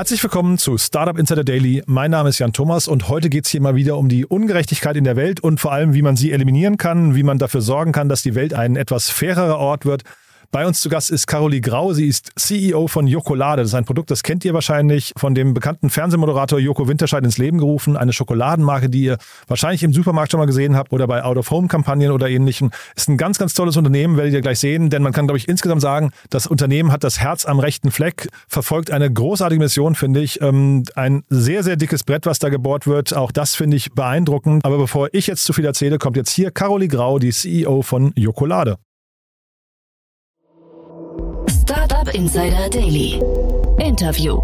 Herzlich 0.00 0.22
willkommen 0.22 0.56
zu 0.56 0.78
Startup 0.78 1.18
Insider 1.18 1.44
Daily. 1.44 1.82
Mein 1.84 2.10
Name 2.10 2.30
ist 2.30 2.38
Jan 2.38 2.54
Thomas 2.54 2.88
und 2.88 3.10
heute 3.10 3.28
geht 3.28 3.44
es 3.44 3.50
hier 3.50 3.60
mal 3.60 3.74
wieder 3.74 3.98
um 3.98 4.08
die 4.08 4.24
Ungerechtigkeit 4.24 4.96
in 4.96 5.04
der 5.04 5.14
Welt 5.14 5.40
und 5.40 5.60
vor 5.60 5.72
allem, 5.72 5.92
wie 5.92 6.00
man 6.00 6.16
sie 6.16 6.32
eliminieren 6.32 6.78
kann, 6.78 7.14
wie 7.16 7.22
man 7.22 7.36
dafür 7.36 7.60
sorgen 7.60 7.92
kann, 7.92 8.08
dass 8.08 8.22
die 8.22 8.34
Welt 8.34 8.54
ein 8.54 8.76
etwas 8.76 9.10
fairerer 9.10 9.58
Ort 9.58 9.84
wird. 9.84 10.04
Bei 10.52 10.66
uns 10.66 10.80
zu 10.80 10.88
Gast 10.88 11.12
ist 11.12 11.28
Carolie 11.28 11.60
Grau. 11.60 11.92
Sie 11.92 12.08
ist 12.08 12.32
CEO 12.34 12.88
von 12.88 13.06
Jokolade. 13.06 13.62
Das 13.62 13.70
ist 13.70 13.74
ein 13.76 13.84
Produkt, 13.84 14.10
das 14.10 14.24
kennt 14.24 14.44
ihr 14.44 14.52
wahrscheinlich 14.52 15.12
von 15.16 15.32
dem 15.32 15.54
bekannten 15.54 15.90
Fernsehmoderator 15.90 16.58
Joko 16.58 16.88
Winterscheid 16.88 17.22
ins 17.22 17.38
Leben 17.38 17.58
gerufen. 17.58 17.96
Eine 17.96 18.12
Schokoladenmarke, 18.12 18.90
die 18.90 19.02
ihr 19.04 19.18
wahrscheinlich 19.46 19.84
im 19.84 19.92
Supermarkt 19.92 20.32
schon 20.32 20.40
mal 20.40 20.46
gesehen 20.46 20.74
habt 20.74 20.92
oder 20.92 21.06
bei 21.06 21.22
Out-of-Home-Kampagnen 21.22 22.10
oder 22.10 22.28
ähnlichem. 22.28 22.72
Ist 22.96 23.08
ein 23.08 23.16
ganz, 23.16 23.38
ganz 23.38 23.54
tolles 23.54 23.76
Unternehmen, 23.76 24.16
werdet 24.16 24.34
ihr 24.34 24.40
gleich 24.40 24.58
sehen. 24.58 24.90
Denn 24.90 25.04
man 25.04 25.12
kann, 25.12 25.28
glaube 25.28 25.38
ich, 25.38 25.46
insgesamt 25.46 25.82
sagen, 25.82 26.10
das 26.30 26.48
Unternehmen 26.48 26.90
hat 26.90 27.04
das 27.04 27.20
Herz 27.20 27.46
am 27.46 27.60
rechten 27.60 27.92
Fleck, 27.92 28.26
verfolgt 28.48 28.90
eine 28.90 29.08
großartige 29.08 29.60
Mission, 29.60 29.94
finde 29.94 30.18
ich. 30.18 30.42
Ähm, 30.42 30.82
ein 30.96 31.22
sehr, 31.28 31.62
sehr 31.62 31.76
dickes 31.76 32.02
Brett, 32.02 32.26
was 32.26 32.40
da 32.40 32.48
gebohrt 32.48 32.88
wird. 32.88 33.14
Auch 33.14 33.30
das 33.30 33.54
finde 33.54 33.76
ich 33.76 33.92
beeindruckend. 33.92 34.64
Aber 34.64 34.78
bevor 34.78 35.10
ich 35.12 35.28
jetzt 35.28 35.44
zu 35.44 35.52
viel 35.52 35.64
erzähle, 35.64 35.98
kommt 35.98 36.16
jetzt 36.16 36.32
hier 36.32 36.50
Carolie 36.50 36.88
Grau, 36.88 37.20
die 37.20 37.30
CEO 37.30 37.82
von 37.82 38.12
Jokolade. 38.16 38.78
Startup 41.50 42.14
Insider 42.14 42.70
Daily. 42.70 43.20
Interview. 43.78 44.40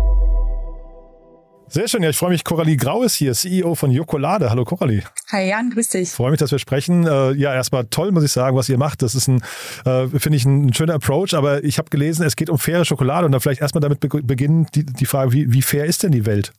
Sehr 1.68 1.86
schön, 1.86 2.02
ja, 2.02 2.10
ich 2.10 2.16
freue 2.16 2.30
mich. 2.30 2.42
Coralie 2.42 2.76
Grau 2.76 3.04
ist 3.04 3.14
hier, 3.14 3.32
CEO 3.32 3.76
von 3.76 3.92
Jokolade. 3.92 4.50
Hallo 4.50 4.64
Coralie. 4.64 5.04
Hi 5.30 5.48
Jan, 5.48 5.70
grüß 5.70 5.90
dich. 5.90 6.02
Ich 6.02 6.10
freue 6.10 6.32
mich, 6.32 6.40
dass 6.40 6.50
wir 6.50 6.58
sprechen. 6.58 7.06
Äh, 7.06 7.32
ja, 7.34 7.54
erstmal 7.54 7.84
toll, 7.84 8.10
muss 8.10 8.24
ich 8.24 8.32
sagen, 8.32 8.56
was 8.56 8.68
ihr 8.68 8.76
macht. 8.76 9.02
Das 9.02 9.14
ist 9.14 9.28
ein, 9.28 9.40
äh, 9.84 10.08
finde 10.08 10.36
ich, 10.36 10.44
ein, 10.46 10.74
schöner 10.74 10.94
Approach. 10.94 11.34
Aber 11.34 11.62
ich 11.62 11.78
habe 11.78 11.90
gelesen, 11.90 12.26
es 12.26 12.34
geht 12.34 12.50
um 12.50 12.58
faire 12.58 12.84
Schokolade 12.84 13.24
und 13.24 13.32
da 13.32 13.38
vielleicht 13.38 13.60
erstmal 13.60 13.82
damit 13.82 14.00
be 14.00 14.08
beginnen 14.08 14.66
die, 14.74 14.84
die 14.84 15.06
Frage, 15.06 15.32
wie, 15.32 15.52
wie 15.52 15.62
fair 15.62 15.84
ist 15.84 16.02
denn 16.02 16.10
die 16.10 16.26
Welt? 16.26 16.52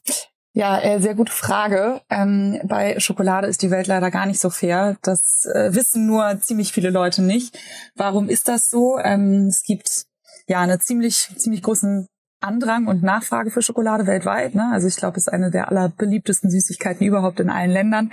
Ja, 0.54 0.80
äh, 0.80 1.00
sehr 1.00 1.14
gute 1.14 1.32
Frage. 1.32 2.02
Ähm, 2.10 2.60
bei 2.64 3.00
Schokolade 3.00 3.48
ist 3.48 3.62
die 3.62 3.70
Welt 3.70 3.86
leider 3.86 4.10
gar 4.10 4.26
nicht 4.26 4.40
so 4.40 4.50
fair. 4.50 4.98
Das 5.04 5.46
äh, 5.54 5.76
wissen 5.76 6.08
nur 6.08 6.40
ziemlich 6.40 6.72
viele 6.72 6.90
Leute 6.90 7.22
nicht. 7.22 7.60
Warum 7.96 8.28
ist 8.28 8.48
das 8.48 8.70
so? 8.70 8.98
Ähm, 8.98 9.50
es 9.50 9.62
gibt 9.62 10.07
ja 10.48 10.62
eine 10.62 10.80
ziemlich, 10.80 11.30
ziemlich 11.38 11.62
großen 11.62 12.08
Andrang 12.40 12.88
und 12.88 13.04
Nachfrage 13.04 13.52
für 13.52 13.62
Schokolade 13.62 14.06
weltweit. 14.06 14.54
Ne? 14.54 14.70
Also 14.72 14.88
ich 14.88 14.96
glaube, 14.96 15.18
es 15.18 15.28
ist 15.28 15.34
eine 15.34 15.50
der 15.50 15.70
allerbeliebtesten 15.70 16.52
Süßigkeiten 16.52 17.06
überhaupt 17.06 17.40
in 17.40 17.50
allen 17.50 17.72
Ländern. 17.72 18.12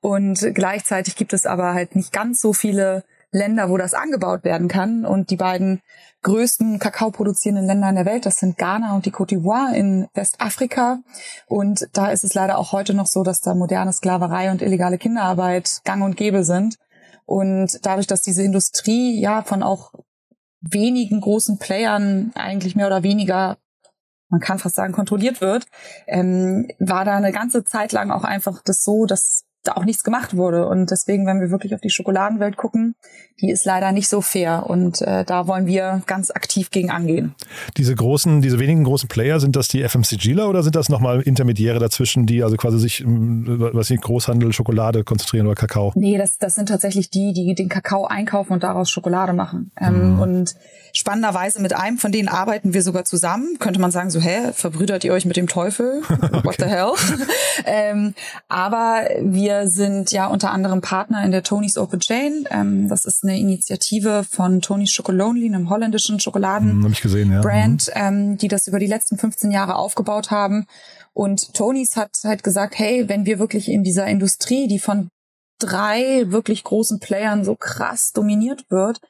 Und 0.00 0.38
gleichzeitig 0.54 1.16
gibt 1.16 1.32
es 1.32 1.46
aber 1.46 1.74
halt 1.74 1.96
nicht 1.96 2.12
ganz 2.12 2.40
so 2.40 2.52
viele 2.52 3.04
Länder, 3.32 3.68
wo 3.68 3.76
das 3.76 3.92
angebaut 3.92 4.44
werden 4.44 4.68
kann. 4.68 5.04
Und 5.04 5.30
die 5.30 5.36
beiden 5.36 5.80
größten 6.22 6.78
Kakao 6.78 7.10
produzierenden 7.10 7.66
Länder 7.66 7.88
in 7.88 7.96
der 7.96 8.06
Welt, 8.06 8.24
das 8.24 8.36
sind 8.36 8.56
Ghana 8.56 8.94
und 8.94 9.04
die 9.04 9.12
Côte 9.12 9.36
d'Ivoire 9.36 9.74
in 9.74 10.08
Westafrika. 10.14 11.00
Und 11.46 11.88
da 11.92 12.10
ist 12.10 12.24
es 12.24 12.34
leider 12.34 12.58
auch 12.58 12.72
heute 12.72 12.94
noch 12.94 13.06
so, 13.06 13.24
dass 13.24 13.40
da 13.40 13.54
moderne 13.54 13.92
Sklaverei 13.92 14.50
und 14.50 14.62
illegale 14.62 14.98
Kinderarbeit 14.98 15.80
gang 15.84 16.04
und 16.04 16.16
gäbe 16.16 16.44
sind. 16.44 16.76
Und 17.24 17.84
dadurch, 17.84 18.06
dass 18.06 18.22
diese 18.22 18.44
Industrie 18.44 19.20
ja 19.20 19.42
von 19.42 19.64
auch 19.64 19.92
wenigen 20.70 21.20
großen 21.20 21.58
Playern 21.58 22.32
eigentlich 22.34 22.76
mehr 22.76 22.86
oder 22.86 23.02
weniger, 23.02 23.58
man 24.28 24.40
kann 24.40 24.58
fast 24.58 24.74
sagen, 24.76 24.92
kontrolliert 24.92 25.40
wird, 25.40 25.66
ähm, 26.06 26.68
war 26.78 27.04
da 27.04 27.16
eine 27.16 27.32
ganze 27.32 27.64
Zeit 27.64 27.92
lang 27.92 28.10
auch 28.10 28.24
einfach 28.24 28.62
das 28.62 28.82
so, 28.82 29.06
dass 29.06 29.45
da 29.68 29.72
auch 29.72 29.84
nichts 29.84 30.04
gemacht 30.04 30.36
wurde. 30.36 30.66
Und 30.66 30.90
deswegen, 30.90 31.26
wenn 31.26 31.40
wir 31.40 31.50
wirklich 31.50 31.74
auf 31.74 31.80
die 31.80 31.90
Schokoladenwelt 31.90 32.56
gucken, 32.56 32.94
die 33.40 33.50
ist 33.50 33.64
leider 33.64 33.92
nicht 33.92 34.08
so 34.08 34.20
fair. 34.20 34.64
Und 34.68 35.02
äh, 35.02 35.24
da 35.24 35.46
wollen 35.46 35.66
wir 35.66 36.02
ganz 36.06 36.30
aktiv 36.30 36.70
gegen 36.70 36.90
angehen. 36.90 37.34
Diese 37.76 37.94
großen, 37.94 38.40
diese 38.40 38.58
wenigen 38.58 38.84
großen 38.84 39.08
Player, 39.08 39.40
sind 39.40 39.56
das 39.56 39.68
die 39.68 39.86
FMCGler 39.86 40.48
oder 40.48 40.62
sind 40.62 40.76
das 40.76 40.88
nochmal 40.88 41.20
Intermediäre 41.22 41.78
dazwischen, 41.78 42.26
die 42.26 42.42
also 42.42 42.56
quasi 42.56 42.78
sich, 42.78 43.04
was 43.06 43.88
sie 43.88 43.96
Großhandel, 43.96 44.52
Schokolade 44.52 45.04
konzentrieren 45.04 45.46
oder 45.46 45.56
Kakao? 45.56 45.92
Nee, 45.94 46.18
das, 46.18 46.38
das 46.38 46.54
sind 46.54 46.68
tatsächlich 46.68 47.10
die, 47.10 47.32
die 47.32 47.54
den 47.54 47.68
Kakao 47.68 48.06
einkaufen 48.06 48.52
und 48.52 48.62
daraus 48.62 48.90
Schokolade 48.90 49.32
machen. 49.32 49.70
Ähm, 49.80 50.14
mhm. 50.14 50.20
Und 50.20 50.54
spannenderweise 50.92 51.60
mit 51.60 51.74
einem 51.74 51.98
von 51.98 52.12
denen 52.12 52.28
arbeiten 52.28 52.74
wir 52.74 52.82
sogar 52.82 53.04
zusammen. 53.04 53.58
Könnte 53.58 53.80
man 53.80 53.90
sagen, 53.90 54.10
so, 54.10 54.20
hä, 54.20 54.52
verbrüdert 54.52 55.04
ihr 55.04 55.12
euch 55.12 55.24
mit 55.24 55.36
dem 55.36 55.46
Teufel? 55.46 56.02
What 56.42 56.56
the 56.58 56.64
hell? 56.64 56.92
ähm, 57.66 58.14
aber 58.48 59.08
wir 59.20 59.55
wir 59.62 59.68
sind 59.68 60.12
ja 60.12 60.26
unter 60.26 60.50
anderem 60.50 60.80
Partner 60.80 61.24
in 61.24 61.30
der 61.30 61.42
Tony's 61.42 61.78
Open 61.78 62.00
Chain. 62.00 62.46
Ähm, 62.50 62.88
das 62.88 63.04
ist 63.04 63.24
eine 63.24 63.38
Initiative 63.38 64.24
von 64.28 64.60
Tony's 64.60 64.94
Chocolonely, 64.94 65.46
einem 65.46 65.70
holländischen 65.70 66.20
Schokoladen 66.20 66.70
hm, 66.70 66.82
ja. 67.32 67.40
Mhm. 67.42 67.42
ähm, 67.94 68.38
die 68.38 68.48
das 68.48 68.66
über 68.66 68.78
die 68.78 68.86
letzten 68.86 69.18
15 69.18 69.50
Jahre 69.50 69.76
aufgebaut 69.76 70.30
haben. 70.30 70.66
Und 71.12 71.54
Tony's 71.54 71.96
hat 71.96 72.10
halt 72.24 72.42
gesagt, 72.42 72.78
hey, 72.78 73.08
wenn 73.08 73.24
wir 73.24 73.38
wirklich 73.38 73.68
in 73.70 73.82
dieser 73.82 74.06
Industrie, 74.06 74.68
die 74.68 74.78
von 74.78 75.08
drei 75.58 76.24
wirklich 76.26 76.64
großen 76.64 77.00
Playern 77.00 77.44
so 77.44 77.54
krass 77.54 78.12
dominiert 78.12 78.64
wird, 78.68 79.00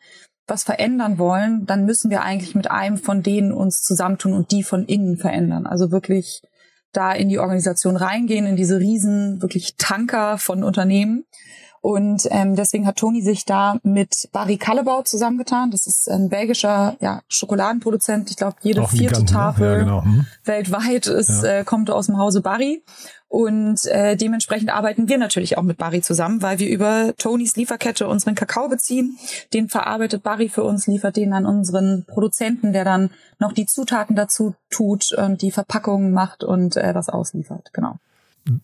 was 0.47 0.63
verändern 0.63 1.19
wollen, 1.19 1.67
dann 1.67 1.85
müssen 1.85 2.11
wir 2.11 2.23
eigentlich 2.23 2.55
mit 2.55 2.71
einem 2.71 2.99
von 2.99 3.23
denen 3.23 3.53
uns 3.53 3.83
zusammentun 3.83 4.33
und 4.33 4.53
die 4.53 4.63
von 4.63 4.85
innen 4.87 5.17
verändern. 5.17 5.67
Also 5.67 5.91
wirklich 5.91 6.43
da 6.93 7.13
in 7.13 7.29
die 7.29 7.39
Organisation 7.39 7.97
reingehen, 7.97 8.47
in 8.47 8.57
diese 8.57 8.79
riesen 8.79 9.43
wirklich 9.43 9.77
Tanker 9.77 10.39
von 10.39 10.65
Unternehmen. 10.65 11.25
Und 11.87 12.27
ähm, 12.33 12.57
deswegen 12.57 12.85
hat 12.85 12.97
Toni 12.97 13.23
sich 13.23 13.45
da 13.45 13.79
mit 13.85 14.29
Barry 14.33 14.57
Kallebau 14.57 15.03
zusammengetan. 15.03 15.71
Das 15.71 15.87
ist 15.87 16.11
ein 16.11 16.31
belgischer 16.31 16.97
ja, 16.99 17.23
Schokoladenproduzent. 17.29 18.29
Ich 18.29 18.37
glaube, 18.37 18.57
jede 18.63 18.89
vierte 18.89 19.21
ne? 19.21 19.27
Tafel 19.27 19.69
ja, 19.69 19.79
genau. 19.79 20.03
hm. 20.03 20.27
weltweit 20.43 21.07
ist, 21.07 21.45
ja. 21.45 21.61
äh, 21.61 21.65
kommt 21.65 21.89
aus 21.89 22.07
dem 22.07 22.19
Hause 22.19 22.41
Barry. 22.41 22.83
Und 23.29 23.87
äh, 23.87 24.17
dementsprechend 24.17 24.71
arbeiten 24.71 25.09
wir 25.09 25.17
natürlich 25.17 25.59
auch 25.59 25.63
mit 25.63 25.79
Barry 25.79 26.01
zusammen, 26.01 26.43
weil 26.43 26.59
wir 26.59 26.69
über 26.69 27.15
Tonys 27.19 27.55
Lieferkette 27.55 28.09
unseren 28.09 28.35
Kakao 28.35 28.69
beziehen. 28.69 29.17
Den 29.55 29.69
verarbeitet 29.69 30.25
Barry 30.25 30.49
für 30.49 30.65
uns, 30.65 30.89
liefert 30.89 31.17
den 31.17 31.33
an 31.35 31.47
unseren 31.47 32.05
Produzenten, 32.05 32.73
der 32.73 32.85
dann 32.85 33.11
noch 33.39 33.53
die 33.53 33.67
Zutaten 33.67 34.17
dazu 34.17 34.57
tut 34.71 35.13
und 35.13 35.41
die 35.41 35.53
Verpackungen 35.53 36.11
macht 36.11 36.43
und 36.43 36.75
äh, 36.75 36.93
das 36.93 37.09
ausliefert. 37.09 37.71
Genau. 37.73 38.01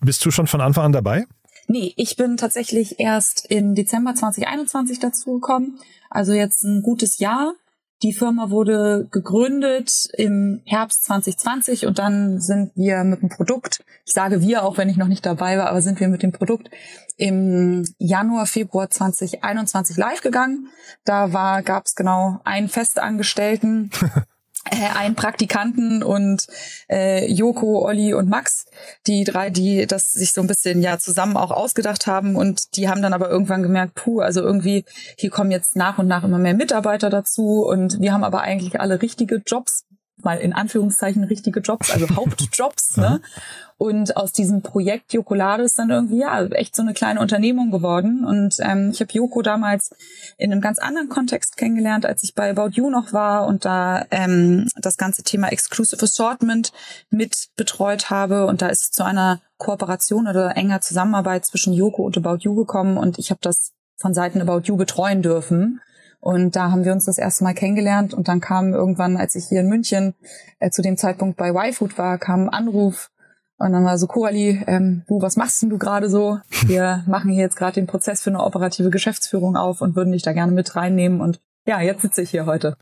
Bist 0.00 0.24
du 0.24 0.32
schon 0.32 0.48
von 0.48 0.60
Anfang 0.60 0.86
an 0.86 0.92
dabei? 0.92 1.26
Nee, 1.72 1.94
ich 1.96 2.16
bin 2.16 2.36
tatsächlich 2.36 3.00
erst 3.00 3.50
im 3.50 3.74
Dezember 3.74 4.14
2021 4.14 4.98
dazu 4.98 5.32
gekommen. 5.32 5.78
Also 6.10 6.34
jetzt 6.34 6.64
ein 6.64 6.82
gutes 6.82 7.18
Jahr. 7.18 7.54
Die 8.02 8.12
Firma 8.12 8.50
wurde 8.50 9.08
gegründet 9.10 10.06
im 10.18 10.60
Herbst 10.66 11.04
2020 11.04 11.86
und 11.86 11.98
dann 11.98 12.40
sind 12.40 12.72
wir 12.74 13.04
mit 13.04 13.22
dem 13.22 13.30
Produkt, 13.30 13.82
ich 14.04 14.12
sage 14.12 14.42
wir, 14.42 14.64
auch 14.64 14.76
wenn 14.76 14.90
ich 14.90 14.98
noch 14.98 15.08
nicht 15.08 15.24
dabei 15.24 15.56
war, 15.56 15.70
aber 15.70 15.80
sind 15.80 15.98
wir 15.98 16.08
mit 16.08 16.22
dem 16.22 16.32
Produkt 16.32 16.68
im 17.16 17.88
Januar, 17.96 18.44
Februar 18.44 18.90
2021 18.90 19.96
live 19.96 20.20
gegangen. 20.20 20.68
Da 21.06 21.32
war, 21.32 21.62
gab 21.62 21.86
es 21.86 21.94
genau 21.94 22.38
einen 22.44 22.68
Festangestellten, 22.68 23.90
äh, 24.70 24.96
einen 24.96 25.14
Praktikanten 25.14 26.02
und 26.02 26.46
äh, 26.88 27.30
Joko, 27.30 27.84
Olli 27.84 28.14
und 28.14 28.28
Max, 28.28 28.66
die 29.06 29.24
drei, 29.24 29.50
die 29.50 29.86
das 29.86 30.12
sich 30.12 30.32
so 30.32 30.40
ein 30.40 30.46
bisschen 30.46 30.82
ja 30.82 30.98
zusammen 30.98 31.36
auch 31.36 31.50
ausgedacht 31.50 32.06
haben. 32.06 32.36
Und 32.36 32.76
die 32.76 32.88
haben 32.88 33.02
dann 33.02 33.12
aber 33.12 33.28
irgendwann 33.28 33.62
gemerkt, 33.62 33.94
puh, 33.94 34.20
also 34.20 34.40
irgendwie 34.40 34.84
hier 35.16 35.30
kommen 35.30 35.50
jetzt 35.50 35.74
nach 35.76 35.98
und 35.98 36.06
nach 36.06 36.24
immer 36.24 36.38
mehr 36.38 36.54
Mitarbeiter 36.54 37.10
dazu. 37.10 37.64
Und 37.64 38.00
wir 38.00 38.12
haben 38.12 38.24
aber 38.24 38.42
eigentlich 38.42 38.80
alle 38.80 39.02
richtige 39.02 39.42
Jobs, 39.44 39.84
mal 40.16 40.38
in 40.38 40.52
Anführungszeichen 40.52 41.24
richtige 41.24 41.60
Jobs, 41.60 41.90
also 41.90 42.08
Hauptjobs, 42.16 42.96
ne? 42.96 43.20
Und 43.82 44.16
aus 44.16 44.30
diesem 44.30 44.62
Projekt 44.62 45.12
Jokolade 45.12 45.64
ist 45.64 45.76
dann 45.76 45.90
irgendwie 45.90 46.20
ja 46.20 46.44
echt 46.46 46.76
so 46.76 46.82
eine 46.82 46.92
kleine 46.92 47.18
Unternehmung 47.18 47.72
geworden. 47.72 48.24
Und 48.24 48.58
ähm, 48.60 48.90
ich 48.92 49.00
habe 49.00 49.12
Joko 49.12 49.42
damals 49.42 49.90
in 50.38 50.52
einem 50.52 50.60
ganz 50.60 50.78
anderen 50.78 51.08
Kontext 51.08 51.56
kennengelernt, 51.56 52.06
als 52.06 52.22
ich 52.22 52.36
bei 52.36 52.48
About 52.48 52.74
You 52.74 52.90
noch 52.90 53.12
war 53.12 53.44
und 53.48 53.64
da 53.64 54.06
ähm, 54.12 54.68
das 54.76 54.98
ganze 54.98 55.24
Thema 55.24 55.48
Exclusive 55.48 56.00
Assortment 56.00 56.70
mit 57.10 57.48
betreut 57.56 58.08
habe. 58.08 58.46
Und 58.46 58.62
da 58.62 58.68
ist 58.68 58.84
es 58.84 58.90
zu 58.92 59.02
einer 59.02 59.40
Kooperation 59.56 60.28
oder 60.28 60.56
enger 60.56 60.80
Zusammenarbeit 60.80 61.44
zwischen 61.44 61.72
Joko 61.72 62.04
und 62.04 62.16
About 62.16 62.38
You 62.42 62.54
gekommen. 62.54 62.96
Und 62.96 63.18
ich 63.18 63.30
habe 63.30 63.40
das 63.42 63.72
von 63.96 64.14
Seiten 64.14 64.40
About 64.40 64.60
You 64.66 64.76
betreuen 64.76 65.22
dürfen. 65.22 65.80
Und 66.22 66.54
da 66.54 66.70
haben 66.70 66.84
wir 66.84 66.92
uns 66.92 67.06
das 67.06 67.18
erste 67.18 67.42
Mal 67.42 67.52
kennengelernt 67.52 68.14
und 68.14 68.28
dann 68.28 68.40
kam 68.40 68.74
irgendwann, 68.74 69.16
als 69.16 69.34
ich 69.34 69.46
hier 69.46 69.60
in 69.60 69.68
München 69.68 70.14
äh, 70.60 70.70
zu 70.70 70.80
dem 70.80 70.96
Zeitpunkt 70.96 71.36
bei 71.36 71.48
YFood 71.48 71.98
war, 71.98 72.16
kam 72.16 72.44
ein 72.44 72.48
Anruf 72.48 73.10
und 73.58 73.72
dann 73.72 73.84
war 73.84 73.98
so, 73.98 74.06
Coralie, 74.06 74.62
ähm, 74.68 75.02
du, 75.08 75.20
was 75.20 75.36
machst 75.36 75.62
denn 75.62 75.70
du 75.70 75.78
gerade 75.78 76.08
so? 76.08 76.38
Wir 76.66 77.02
machen 77.08 77.32
hier 77.32 77.42
jetzt 77.42 77.56
gerade 77.56 77.74
den 77.74 77.88
Prozess 77.88 78.22
für 78.22 78.30
eine 78.30 78.44
operative 78.44 78.90
Geschäftsführung 78.90 79.56
auf 79.56 79.80
und 79.80 79.96
würden 79.96 80.12
dich 80.12 80.22
da 80.22 80.32
gerne 80.32 80.52
mit 80.52 80.76
reinnehmen. 80.76 81.20
Und 81.20 81.40
ja, 81.66 81.80
jetzt 81.80 82.02
sitze 82.02 82.22
ich 82.22 82.30
hier 82.30 82.46
heute. 82.46 82.76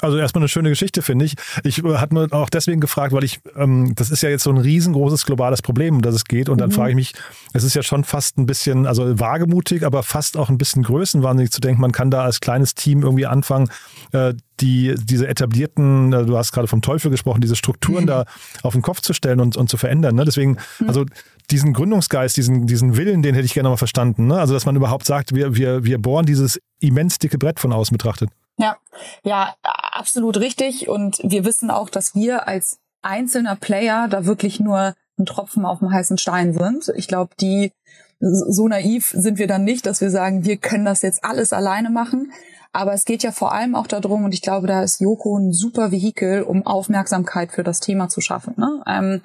Also 0.00 0.18
erstmal 0.18 0.42
eine 0.42 0.48
schöne 0.48 0.68
Geschichte, 0.68 1.02
finde 1.02 1.24
ich. 1.24 1.34
Ich 1.62 1.84
äh, 1.84 1.96
hatte 1.96 2.14
mir 2.14 2.28
auch 2.32 2.50
deswegen 2.50 2.80
gefragt, 2.80 3.12
weil 3.12 3.24
ich, 3.24 3.40
ähm, 3.56 3.94
das 3.94 4.10
ist 4.10 4.22
ja 4.22 4.28
jetzt 4.28 4.42
so 4.42 4.50
ein 4.50 4.58
riesengroßes 4.58 5.24
globales 5.24 5.62
Problem, 5.62 5.96
um 5.96 6.02
das 6.02 6.14
es 6.14 6.24
geht. 6.24 6.48
Und 6.48 6.60
dann 6.60 6.70
mhm. 6.70 6.74
frage 6.74 6.90
ich 6.90 6.96
mich, 6.96 7.12
es 7.52 7.64
ist 7.64 7.74
ja 7.74 7.82
schon 7.82 8.04
fast 8.04 8.36
ein 8.38 8.46
bisschen, 8.46 8.86
also 8.86 9.18
wagemutig, 9.18 9.84
aber 9.84 10.02
fast 10.02 10.36
auch 10.36 10.48
ein 10.48 10.58
bisschen 10.58 10.82
größenwahnsinnig 10.82 11.52
zu 11.52 11.60
denken, 11.60 11.80
man 11.80 11.92
kann 11.92 12.10
da 12.10 12.24
als 12.24 12.40
kleines 12.40 12.74
Team 12.74 13.02
irgendwie 13.02 13.26
anfangen, 13.26 13.68
äh, 14.12 14.34
die, 14.60 14.94
diese 14.96 15.26
etablierten, 15.26 16.12
äh, 16.12 16.24
du 16.24 16.36
hast 16.36 16.52
gerade 16.52 16.68
vom 16.68 16.82
Teufel 16.82 17.10
gesprochen, 17.10 17.40
diese 17.40 17.56
Strukturen 17.56 18.04
mhm. 18.04 18.08
da 18.08 18.24
auf 18.62 18.72
den 18.72 18.82
Kopf 18.82 19.00
zu 19.00 19.12
stellen 19.12 19.40
und, 19.40 19.56
und 19.56 19.68
zu 19.68 19.76
verändern. 19.76 20.14
Ne? 20.16 20.24
Deswegen, 20.24 20.58
mhm. 20.78 20.88
also 20.88 21.04
diesen 21.50 21.72
Gründungsgeist, 21.72 22.36
diesen, 22.36 22.66
diesen 22.66 22.96
Willen, 22.96 23.22
den 23.22 23.34
hätte 23.34 23.46
ich 23.46 23.54
gerne 23.54 23.68
mal 23.68 23.76
verstanden. 23.76 24.26
Ne? 24.28 24.38
Also, 24.38 24.54
dass 24.54 24.66
man 24.66 24.76
überhaupt 24.76 25.06
sagt, 25.06 25.34
wir, 25.34 25.56
wir, 25.56 25.84
wir 25.84 25.98
bohren 25.98 26.26
dieses 26.26 26.60
immens 26.80 27.18
dicke 27.18 27.38
Brett 27.38 27.60
von 27.60 27.72
außen 27.72 27.94
betrachtet. 27.96 28.30
Ja, 28.56 28.76
ja, 29.24 29.54
absolut 29.62 30.38
richtig. 30.38 30.88
Und 30.88 31.18
wir 31.22 31.44
wissen 31.44 31.70
auch, 31.70 31.90
dass 31.90 32.14
wir 32.14 32.46
als 32.46 32.78
einzelner 33.02 33.56
Player 33.56 34.08
da 34.08 34.26
wirklich 34.26 34.60
nur 34.60 34.94
ein 35.18 35.26
Tropfen 35.26 35.64
auf 35.64 35.80
dem 35.80 35.92
heißen 35.92 36.18
Stein 36.18 36.52
sind. 36.54 36.92
Ich 36.96 37.08
glaube, 37.08 37.34
die 37.40 37.72
so 38.20 38.68
naiv 38.68 39.10
sind 39.14 39.38
wir 39.38 39.46
dann 39.46 39.64
nicht, 39.64 39.86
dass 39.86 40.00
wir 40.00 40.10
sagen, 40.10 40.44
wir 40.44 40.56
können 40.56 40.84
das 40.84 41.02
jetzt 41.02 41.24
alles 41.24 41.52
alleine 41.52 41.90
machen. 41.90 42.32
Aber 42.72 42.92
es 42.92 43.04
geht 43.04 43.22
ja 43.22 43.30
vor 43.30 43.52
allem 43.52 43.74
auch 43.76 43.86
darum, 43.86 44.24
und 44.24 44.34
ich 44.34 44.42
glaube, 44.42 44.66
da 44.66 44.82
ist 44.82 45.00
Joko 45.00 45.38
ein 45.38 45.52
super 45.52 45.92
Vehikel, 45.92 46.42
um 46.42 46.66
Aufmerksamkeit 46.66 47.52
für 47.52 47.62
das 47.62 47.80
Thema 47.80 48.08
zu 48.08 48.20
schaffen. 48.20 48.54
Ne? 48.56 48.82
Ähm, 48.86 49.22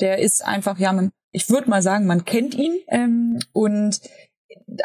der 0.00 0.18
ist 0.18 0.44
einfach, 0.44 0.78
ja, 0.78 0.92
man, 0.92 1.10
ich 1.30 1.48
würde 1.48 1.70
mal 1.70 1.80
sagen, 1.82 2.06
man 2.06 2.24
kennt 2.24 2.54
ihn 2.54 2.76
ähm, 2.88 3.38
und 3.52 4.00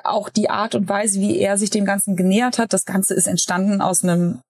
auch 0.04 0.30
die 0.30 0.50
Art 0.50 0.76
und 0.76 0.90
Weise, 0.90 1.20
wie 1.20 1.38
er 1.40 1.58
sich 1.58 1.70
dem 1.70 1.86
Ganzen 1.86 2.16
genähert 2.16 2.60
hat, 2.60 2.74
das 2.74 2.86
Ganze 2.86 3.14
ist 3.14 3.28
entstanden 3.28 3.82
aus 3.82 4.04
einem 4.04 4.42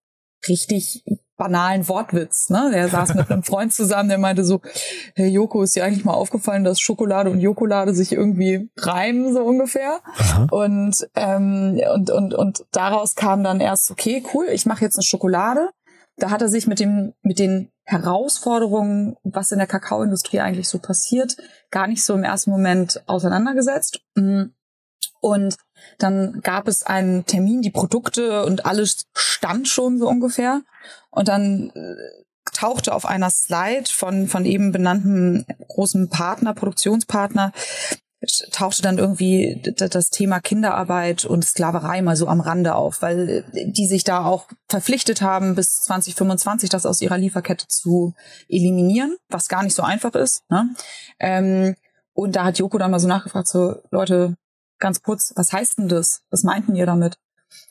richtig 0.47 1.03
banalen 1.37 1.87
Wortwitz. 1.87 2.49
Ne? 2.49 2.71
Der 2.73 2.89
saß 2.89 3.13
mit 3.13 3.29
einem 3.29 3.43
Freund 3.43 3.71
zusammen, 3.71 4.09
der 4.09 4.17
meinte 4.17 4.43
so, 4.43 4.61
hey 5.15 5.29
Joko, 5.29 5.61
ist 5.61 5.75
dir 5.75 5.85
eigentlich 5.85 6.03
mal 6.03 6.13
aufgefallen, 6.13 6.63
dass 6.63 6.79
Schokolade 6.79 7.29
und 7.29 7.39
Jokolade 7.39 7.93
sich 7.93 8.11
irgendwie 8.11 8.69
reimen, 8.77 9.33
so 9.33 9.43
ungefähr. 9.43 10.01
Und, 10.51 11.07
ähm, 11.15 11.79
und, 11.93 12.09
und, 12.09 12.33
und 12.33 12.65
daraus 12.71 13.15
kam 13.15 13.43
dann 13.43 13.61
erst, 13.61 13.91
okay, 13.91 14.23
cool, 14.33 14.47
ich 14.51 14.65
mache 14.65 14.83
jetzt 14.83 14.97
eine 14.97 15.03
Schokolade. 15.03 15.69
Da 16.17 16.31
hat 16.31 16.41
er 16.41 16.49
sich 16.49 16.65
mit 16.65 16.79
dem, 16.79 17.13
mit 17.21 17.37
den 17.37 17.69
Herausforderungen, 17.85 19.15
was 19.23 19.51
in 19.51 19.59
der 19.59 19.67
Kakaoindustrie 19.67 20.39
eigentlich 20.39 20.67
so 20.67 20.79
passiert, 20.79 21.37
gar 21.69 21.87
nicht 21.87 22.03
so 22.03 22.15
im 22.15 22.23
ersten 22.23 22.49
Moment 22.49 23.03
auseinandergesetzt. 23.05 24.01
Und 25.19 25.57
dann 25.97 26.41
gab 26.41 26.67
es 26.67 26.83
einen 26.83 27.25
Termin, 27.25 27.61
die 27.61 27.71
Produkte 27.71 28.45
und 28.45 28.65
alles 28.65 29.05
stand 29.15 29.67
schon 29.67 29.99
so 29.99 30.07
ungefähr. 30.07 30.61
Und 31.09 31.27
dann 31.27 31.71
äh, 31.75 31.95
tauchte 32.53 32.93
auf 32.93 33.05
einer 33.05 33.29
Slide 33.29 33.89
von, 33.89 34.27
von 34.27 34.45
eben 34.45 34.71
benannten 34.71 35.45
großen 35.67 36.09
Partner, 36.09 36.53
Produktionspartner, 36.53 37.51
tauchte 38.51 38.81
dann 38.81 38.97
irgendwie 38.97 39.61
das 39.75 40.09
Thema 40.09 40.39
Kinderarbeit 40.39 41.25
und 41.25 41.45
Sklaverei 41.45 42.01
mal 42.01 42.15
so 42.15 42.27
am 42.27 42.41
Rande 42.41 42.73
auf, 42.73 43.03
weil 43.03 43.45
die 43.53 43.85
sich 43.85 44.03
da 44.03 44.25
auch 44.25 44.47
verpflichtet 44.67 45.21
haben, 45.21 45.53
bis 45.53 45.81
2025 45.81 46.69
das 46.69 46.87
aus 46.87 47.01
ihrer 47.01 47.17
Lieferkette 47.17 47.67
zu 47.67 48.15
eliminieren, 48.49 49.15
was 49.29 49.49
gar 49.49 49.63
nicht 49.63 49.75
so 49.75 49.83
einfach 49.83 50.15
ist. 50.15 50.41
Ne? 50.49 50.69
Ähm, 51.19 51.75
und 52.13 52.35
da 52.35 52.45
hat 52.45 52.57
Joko 52.57 52.79
dann 52.79 52.89
mal 52.89 52.99
so 52.99 53.07
nachgefragt, 53.07 53.47
so 53.47 53.75
Leute, 53.91 54.35
ganz 54.79 55.01
kurz, 55.01 55.33
was 55.35 55.53
heißt 55.53 55.79
denn 55.79 55.87
das? 55.87 56.21
Was 56.29 56.43
meinten 56.43 56.75
ihr 56.75 56.85
damit? 56.85 57.17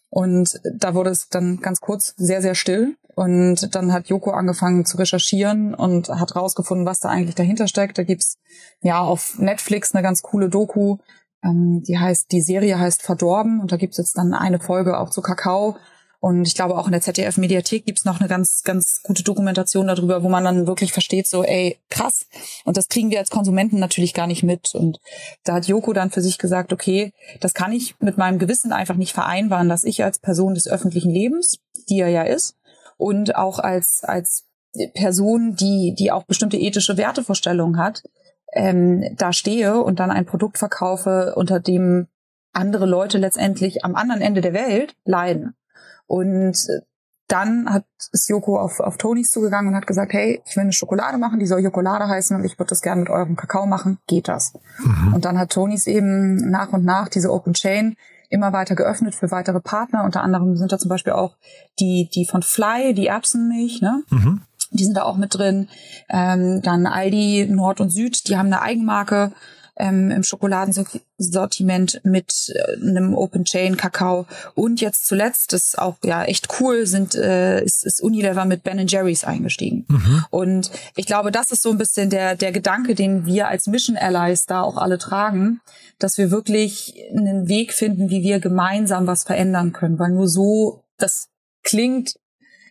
Und 0.09 0.61
da 0.75 0.95
wurde 0.95 1.11
es 1.11 1.29
dann 1.29 1.59
ganz 1.59 1.81
kurz 1.81 2.15
sehr, 2.17 2.41
sehr 2.41 2.55
still. 2.55 2.97
Und 3.15 3.75
dann 3.75 3.93
hat 3.93 4.09
Joko 4.09 4.31
angefangen 4.33 4.85
zu 4.85 4.99
recherchieren 4.99 5.75
und 5.75 6.09
hat 6.09 6.37
rausgefunden, 6.37 6.87
was 6.87 7.01
da 7.01 7.09
eigentlich 7.09 7.35
dahinter 7.35 7.67
steckt. 7.67 7.99
Da 7.99 8.03
gibt's 8.03 8.37
ja 8.81 9.01
auf 9.01 9.39
Netflix 9.39 9.95
eine 9.95 10.03
ganz 10.03 10.23
coole 10.23 10.49
Doku, 10.49 10.99
ähm, 11.43 11.83
die 11.83 11.99
heißt, 11.99 12.31
die 12.33 12.41
Serie 12.41 12.79
heißt 12.79 13.03
Verdorben 13.03 13.61
und 13.61 13.73
da 13.73 13.77
gibt's 13.77 13.99
jetzt 13.99 14.19
dann 14.19 14.35
eine 14.35 14.61
Folge 14.61 14.99
auch 14.99 15.11
zu 15.11 15.23
Kakao, 15.23 15.77
und 16.21 16.47
ich 16.47 16.55
glaube, 16.55 16.77
auch 16.77 16.87
in 16.87 16.93
der 16.93 17.01
ZDF-Mediathek 17.01 17.85
gibt's 17.85 18.05
noch 18.05 18.21
eine 18.21 18.29
ganz, 18.29 18.63
ganz 18.65 19.03
gute 19.03 19.23
Dokumentation 19.23 19.87
darüber, 19.87 20.23
wo 20.23 20.29
man 20.29 20.45
dann 20.45 20.67
wirklich 20.67 20.93
versteht, 20.93 21.27
so, 21.27 21.45
ey, 21.45 21.79
krass. 21.91 22.27
Und 22.65 22.77
das 22.77 22.89
kriegen 22.89 23.11
wir 23.11 23.19
als 23.19 23.31
Konsumenten 23.31 23.79
natürlich 23.79 24.15
gar 24.15 24.27
nicht 24.27 24.43
mit. 24.43 24.75
Und 24.75 24.99
da 25.45 25.55
hat 25.55 25.67
Joko 25.67 25.93
dann 25.93 26.11
für 26.11 26.23
sich 26.23 26.39
gesagt, 26.39 26.73
okay, 26.73 27.13
das 27.41 27.55
kann 27.55 27.73
ich 27.73 27.95
mit 28.01 28.19
meinem 28.19 28.39
Gewissen 28.39 28.73
einfach 28.73 28.97
nicht 28.97 29.13
vereinbaren, 29.13 29.69
dass 29.69 29.85
ich 29.85 30.03
als 30.05 30.19
Person 30.19 30.55
des 30.55 30.69
öffentlichen 30.69 31.11
Lebens, 31.11 31.59
die 31.89 32.01
er 32.01 32.09
ja 32.09 32.23
ist, 32.23 32.57
und 32.97 33.37
auch 33.37 33.59
als, 33.59 34.03
als 34.03 34.45
Person, 34.95 35.55
die, 35.55 35.95
die 35.99 36.11
auch 36.11 36.25
bestimmte 36.25 36.57
ethische 36.57 36.97
Wertevorstellungen 36.97 37.79
hat, 37.79 38.03
ähm, 38.53 39.15
da 39.17 39.33
stehe 39.33 39.83
und 39.83 40.01
dann 40.01 40.11
ein 40.11 40.27
Produkt 40.27 40.59
verkaufe, 40.59 41.35
unter 41.37 41.61
dem 41.61 42.09
andere 42.53 42.87
Leute 42.87 43.19
letztendlich 43.19 43.85
am 43.85 43.95
anderen 43.95 44.23
Ende 44.23 44.41
der 44.41 44.55
Welt 44.55 44.95
leiden. 45.05 45.55
Und 46.07 46.57
dann 47.29 47.69
hat 47.73 47.85
ist 48.13 48.29
Joko 48.29 48.59
auf, 48.61 48.81
auf 48.81 48.99
Tonys 48.99 49.33
zugegangen 49.33 49.69
und 49.69 49.77
hat 49.77 49.87
gesagt, 49.87 50.13
hey, 50.13 50.41
ich 50.47 50.57
will 50.57 50.63
eine 50.63 50.73
Schokolade 50.73 51.19
machen, 51.19 51.41
die 51.41 51.47
soll 51.47 51.61
Jokolade 51.61 52.07
heißen 52.09 52.37
und 52.37 52.45
ich 52.45 52.59
würde 52.59 52.71
das 52.71 52.83
gerne 52.83 53.01
mit 53.01 53.11
eurem 53.11 53.37
Kakao 53.37 53.67
machen. 53.67 53.99
Geht 54.07 54.29
das? 54.29 54.55
Mhm. 54.79 55.15
Und 55.15 55.25
dann 55.25 55.39
hat 55.39 55.51
Tonys 55.51 55.87
eben 55.87 56.51
nach 56.51 56.73
und 56.73 56.85
nach 56.85 57.09
diese 57.09 57.33
Open 57.33 57.55
Chain 57.55 57.97
immer 58.29 58.53
weiter 58.53 58.75
geöffnet 58.75 59.15
für 59.15 59.31
weitere 59.31 59.61
Partner. 59.61 60.05
Unter 60.05 60.23
anderem 60.23 60.57
sind 60.57 60.73
da 60.73 60.79
zum 60.79 60.89
Beispiel 60.89 61.13
auch 61.13 61.37
die, 61.79 62.09
die 62.15 62.27
von 62.27 62.43
Fly, 62.43 62.95
die 62.95 63.07
Erbsenmilch, 63.07 63.81
ne? 63.81 64.03
Mhm. 64.11 64.43
Die 64.73 64.85
sind 64.85 64.97
da 64.97 65.05
auch 65.05 65.17
mit 65.17 65.35
drin. 65.35 65.69
Ähm, 66.09 66.61
dann 66.63 66.87
Aldi 66.87 67.47
Nord 67.49 67.81
und 67.81 67.91
Süd, 67.91 68.29
die 68.29 68.37
haben 68.37 68.47
eine 68.47 68.63
Eigenmarke 68.63 69.33
ähm, 69.77 70.11
im 70.11 70.23
Schokoladensortiment 70.23 72.01
mit 72.05 72.53
äh, 72.55 72.81
einem 72.81 73.15
Open 73.15 73.45
Chain 73.45 73.77
Kakao. 73.77 74.27
Und 74.55 74.81
jetzt 74.81 75.07
zuletzt, 75.07 75.53
das 75.53 75.69
ist 75.69 75.79
auch 75.79 75.97
ja 76.05 76.25
echt 76.25 76.49
cool, 76.61 76.87
sind 76.87 77.15
äh, 77.15 77.63
ist, 77.63 77.85
ist 77.85 78.03
Unilever 78.03 78.45
mit 78.45 78.63
Ben 78.63 78.87
Jerry's 78.87 79.25
eingestiegen. 79.25 79.85
Mhm. 79.89 80.25
Und 80.31 80.71
ich 80.97 81.07
glaube, 81.07 81.31
das 81.31 81.51
ist 81.51 81.63
so 81.63 81.71
ein 81.71 81.79
bisschen 81.79 82.11
der 82.11 82.37
der 82.37 82.53
Gedanke, 82.53 82.95
den 82.95 83.27
wir 83.27 83.49
als 83.49 83.67
Mission 83.67 83.97
Allies 83.97 84.47
da 84.47 84.63
auch 84.63 84.77
alle 84.77 84.99
tragen, 84.99 85.61
dass 85.99 86.19
wir 86.19 86.31
wirklich 86.31 86.95
einen 87.11 87.49
Weg 87.49 87.73
finden, 87.73 88.11
wie 88.11 88.23
wir 88.23 88.41
gemeinsam 88.41 89.07
was 89.07 89.25
verändern 89.25 89.73
können, 89.73 89.99
weil 89.99 90.11
nur 90.11 90.29
so 90.29 90.83
das 90.99 91.29
klingt 91.63 92.15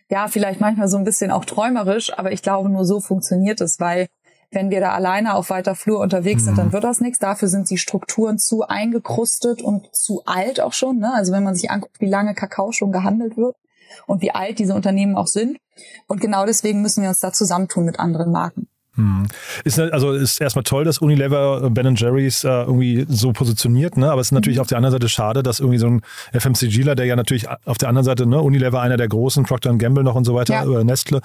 ja, 0.08 0.28
vielleicht 0.28 0.60
manchmal 0.60 0.88
so 0.88 0.96
ein 0.96 1.04
bisschen 1.04 1.30
auch 1.30 1.44
träumerisch, 1.44 2.16
aber 2.16 2.30
ich 2.30 2.42
glaube, 2.42 2.68
nur 2.68 2.84
so 2.84 3.00
funktioniert 3.00 3.60
es, 3.60 3.80
weil 3.80 4.06
wenn 4.50 4.70
wir 4.70 4.80
da 4.80 4.92
alleine 4.92 5.34
auf 5.34 5.50
weiter 5.50 5.74
Flur 5.74 6.00
unterwegs 6.00 6.44
sind, 6.44 6.58
dann 6.58 6.68
mhm. 6.68 6.72
wird 6.72 6.84
das 6.84 7.00
nichts. 7.00 7.18
Dafür 7.18 7.48
sind 7.48 7.68
die 7.70 7.78
Strukturen 7.78 8.38
zu 8.38 8.66
eingekrustet 8.66 9.62
und 9.62 9.94
zu 9.94 10.22
alt 10.24 10.60
auch 10.60 10.72
schon. 10.72 10.98
Ne? 10.98 11.12
Also 11.14 11.32
wenn 11.32 11.42
man 11.42 11.54
sich 11.54 11.70
anguckt, 11.70 12.00
wie 12.00 12.08
lange 12.08 12.34
Kakao 12.34 12.72
schon 12.72 12.92
gehandelt 12.92 13.36
wird 13.36 13.56
und 14.06 14.22
wie 14.22 14.30
alt 14.30 14.58
diese 14.58 14.74
Unternehmen 14.74 15.16
auch 15.16 15.26
sind. 15.26 15.58
Und 16.06 16.20
genau 16.20 16.46
deswegen 16.46 16.82
müssen 16.82 17.02
wir 17.02 17.08
uns 17.08 17.20
da 17.20 17.32
zusammentun 17.32 17.84
mit 17.84 17.98
anderen 17.98 18.32
Marken. 18.32 18.68
Hm. 18.96 19.26
Ist 19.64 19.78
also 19.78 20.12
ist 20.12 20.40
erstmal 20.40 20.62
toll, 20.62 20.84
dass 20.84 20.98
Unilever 20.98 21.62
äh, 21.62 21.70
Ben 21.70 21.94
Jerry's 21.94 22.44
äh, 22.44 22.48
irgendwie 22.48 23.04
so 23.08 23.32
positioniert, 23.32 23.98
ne? 23.98 24.10
Aber 24.10 24.22
es 24.22 24.28
ist 24.28 24.32
natürlich 24.32 24.56
mhm. 24.56 24.62
auf 24.62 24.68
der 24.68 24.78
anderen 24.78 24.92
Seite 24.92 25.08
schade, 25.10 25.42
dass 25.42 25.60
irgendwie 25.60 25.78
so 25.78 25.86
ein 25.86 26.00
FMCGler, 26.32 26.94
der 26.94 27.04
ja 27.04 27.14
natürlich 27.14 27.46
auf 27.66 27.76
der 27.76 27.90
anderen 27.90 28.06
Seite, 28.06 28.26
ne, 28.26 28.40
Unilever 28.40 28.80
einer 28.80 28.96
der 28.96 29.08
großen, 29.08 29.44
Procter 29.44 29.74
Gamble 29.74 30.02
noch 30.02 30.14
und 30.14 30.24
so 30.24 30.34
weiter, 30.34 30.64
ja. 30.64 30.84
Nestle, 30.84 31.20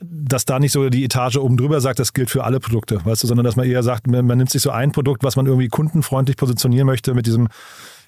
dass 0.00 0.44
da 0.44 0.58
nicht 0.58 0.72
so 0.72 0.88
die 0.88 1.04
Etage 1.04 1.36
oben 1.36 1.56
drüber 1.56 1.80
sagt, 1.80 1.98
das 1.98 2.12
gilt 2.12 2.30
für 2.30 2.44
alle 2.44 2.60
Produkte, 2.60 3.04
weißt 3.04 3.22
du, 3.22 3.26
sondern 3.26 3.44
dass 3.44 3.56
man 3.56 3.66
eher 3.66 3.82
sagt, 3.82 4.06
man, 4.06 4.26
man 4.26 4.38
nimmt 4.38 4.50
sich 4.50 4.62
so 4.62 4.70
ein 4.70 4.92
Produkt, 4.92 5.24
was 5.24 5.36
man 5.36 5.46
irgendwie 5.46 5.68
kundenfreundlich 5.68 6.36
positionieren 6.36 6.86
möchte 6.86 7.14
mit 7.14 7.26
diesem 7.26 7.48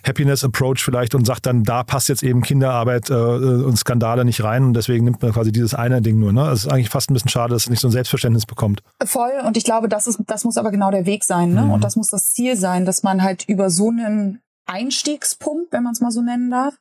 Happiness 0.07 0.45
Approach 0.45 0.85
vielleicht 0.85 1.15
und 1.15 1.25
sagt 1.25 1.47
dann, 1.47 1.65
da 1.65 1.83
passt 1.83 2.09
jetzt 2.09 2.23
eben 2.23 2.43
Kinderarbeit 2.43 3.11
äh, 3.11 3.15
und 3.15 3.77
Skandale 3.77 4.25
nicht 4.25 4.45
rein 4.45 4.65
und 4.65 4.75
deswegen 4.75 5.05
nimmt 5.05 5.23
man 5.23 5.33
quasi 5.33 5.51
dieses 5.51 5.75
eine 5.75 6.03
Ding 6.03 6.19
nur. 6.19 6.33
Ne? 6.33 6.45
Das 6.45 6.65
ist 6.65 6.73
eigentlich 6.73 6.91
fast 6.91 7.11
ein 7.11 7.15
bisschen 7.15 7.31
schade, 7.31 7.55
dass 7.55 7.65
es 7.65 7.71
nicht 7.71 7.81
so 7.81 7.89
ein 7.89 7.93
Selbstverständnis 7.93 8.47
bekommt. 8.47 8.83
Voll 9.05 9.33
und 9.47 9.57
ich 9.57 9.65
glaube, 9.65 9.89
das 9.89 10.07
ist, 10.07 10.21
das 10.27 10.45
muss 10.45 10.59
aber 10.59 10.71
genau 10.71 10.91
der 10.91 11.07
Weg 11.07 11.25
sein 11.25 11.55
ne? 11.55 11.63
Mhm. 11.63 11.71
und 11.73 11.85
das 11.85 11.97
muss 11.97 12.09
das 12.09 12.33
Ziel 12.33 12.57
sein, 12.57 12.85
dass 12.85 13.03
man 13.03 13.23
halt 13.23 13.49
über 13.49 13.71
so 13.71 13.89
einen 13.89 14.41
Einstiegspunkt, 14.67 15.73
wenn 15.73 15.83
man 15.83 15.93
es 15.93 16.01
mal 16.01 16.11
so 16.11 16.23
nennen 16.23 16.51
darf, 16.51 16.75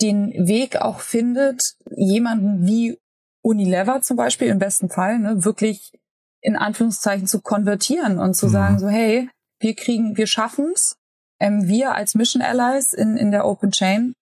den 0.00 0.32
Weg 0.46 0.76
auch 0.76 1.00
findet, 1.00 1.74
jemanden 1.96 2.66
wie 2.66 2.98
Unilever 3.42 4.00
zum 4.00 4.16
Beispiel 4.16 4.48
im 4.48 4.58
besten 4.58 4.88
Fall, 4.88 5.18
ne, 5.18 5.44
wirklich 5.44 5.92
in 6.40 6.56
Anführungszeichen 6.56 7.26
zu 7.26 7.40
konvertieren 7.40 8.18
und 8.18 8.34
zu 8.34 8.46
mhm. 8.46 8.50
sagen 8.50 8.78
so, 8.78 8.88
hey, 8.88 9.28
wir 9.60 9.74
kriegen, 9.74 10.16
wir 10.16 10.26
schaffen's, 10.26 10.96
ähm, 11.40 11.66
wir 11.66 11.94
als 11.94 12.14
Mission 12.14 12.42
Allies 12.42 12.92
in, 12.92 13.16
in 13.16 13.30
der 13.30 13.46
Open 13.46 13.70
Chain, 13.70 14.14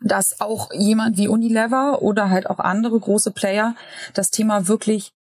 dass 0.00 0.40
auch 0.40 0.70
jemand 0.72 1.16
wie 1.16 1.28
Unilever 1.28 2.02
oder 2.02 2.30
halt 2.30 2.48
auch 2.48 2.58
andere 2.58 2.98
große 2.98 3.32
Player 3.32 3.74
das 4.14 4.30
Thema 4.30 4.68
wirklich 4.68 5.12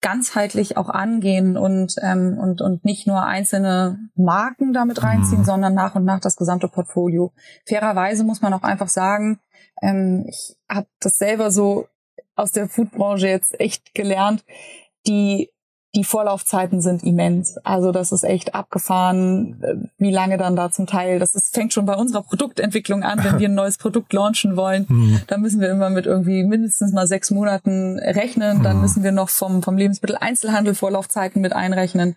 ganzheitlich 0.00 0.76
auch 0.76 0.90
angehen 0.90 1.56
und, 1.56 1.96
ähm, 2.02 2.36
und, 2.38 2.60
und 2.60 2.84
nicht 2.84 3.06
nur 3.06 3.22
einzelne 3.22 3.98
Marken 4.14 4.74
damit 4.74 5.02
reinziehen, 5.02 5.40
mhm. 5.40 5.44
sondern 5.46 5.74
nach 5.74 5.94
und 5.94 6.04
nach 6.04 6.20
das 6.20 6.36
gesamte 6.36 6.68
Portfolio. 6.68 7.32
Fairerweise 7.66 8.24
muss 8.24 8.42
man 8.42 8.52
auch 8.52 8.64
einfach 8.64 8.88
sagen, 8.88 9.40
ähm, 9.80 10.26
ich 10.28 10.56
habe 10.68 10.88
das 11.00 11.16
selber 11.16 11.50
so 11.50 11.88
aus 12.34 12.52
der 12.52 12.68
Foodbranche 12.68 13.28
jetzt 13.28 13.58
echt 13.60 13.94
gelernt, 13.94 14.44
die 15.06 15.50
die 15.94 16.04
Vorlaufzeiten 16.04 16.80
sind 16.80 17.02
immens. 17.04 17.56
Also 17.62 17.92
das 17.92 18.10
ist 18.12 18.24
echt 18.24 18.54
abgefahren, 18.54 19.62
äh, 19.62 19.74
wie 19.98 20.10
lange 20.10 20.38
dann 20.38 20.56
da 20.56 20.70
zum 20.70 20.86
Teil, 20.86 21.18
das 21.18 21.34
ist, 21.34 21.54
fängt 21.54 21.72
schon 21.72 21.86
bei 21.86 21.94
unserer 21.94 22.22
Produktentwicklung 22.22 23.02
an, 23.02 23.22
wenn 23.22 23.38
wir 23.38 23.48
ein 23.48 23.54
neues 23.54 23.78
Produkt 23.78 24.12
launchen 24.12 24.56
wollen, 24.56 24.86
mhm. 24.88 25.20
da 25.26 25.38
müssen 25.38 25.60
wir 25.60 25.70
immer 25.70 25.90
mit 25.90 26.06
irgendwie 26.06 26.42
mindestens 26.44 26.92
mal 26.92 27.06
sechs 27.06 27.30
Monaten 27.30 27.98
rechnen, 27.98 28.62
dann 28.62 28.76
mhm. 28.76 28.82
müssen 28.82 29.04
wir 29.04 29.12
noch 29.12 29.28
vom, 29.28 29.62
vom 29.62 29.76
Lebensmitteleinzelhandel 29.76 30.74
Vorlaufzeiten 30.74 31.40
mit 31.40 31.52
einrechnen. 31.52 32.16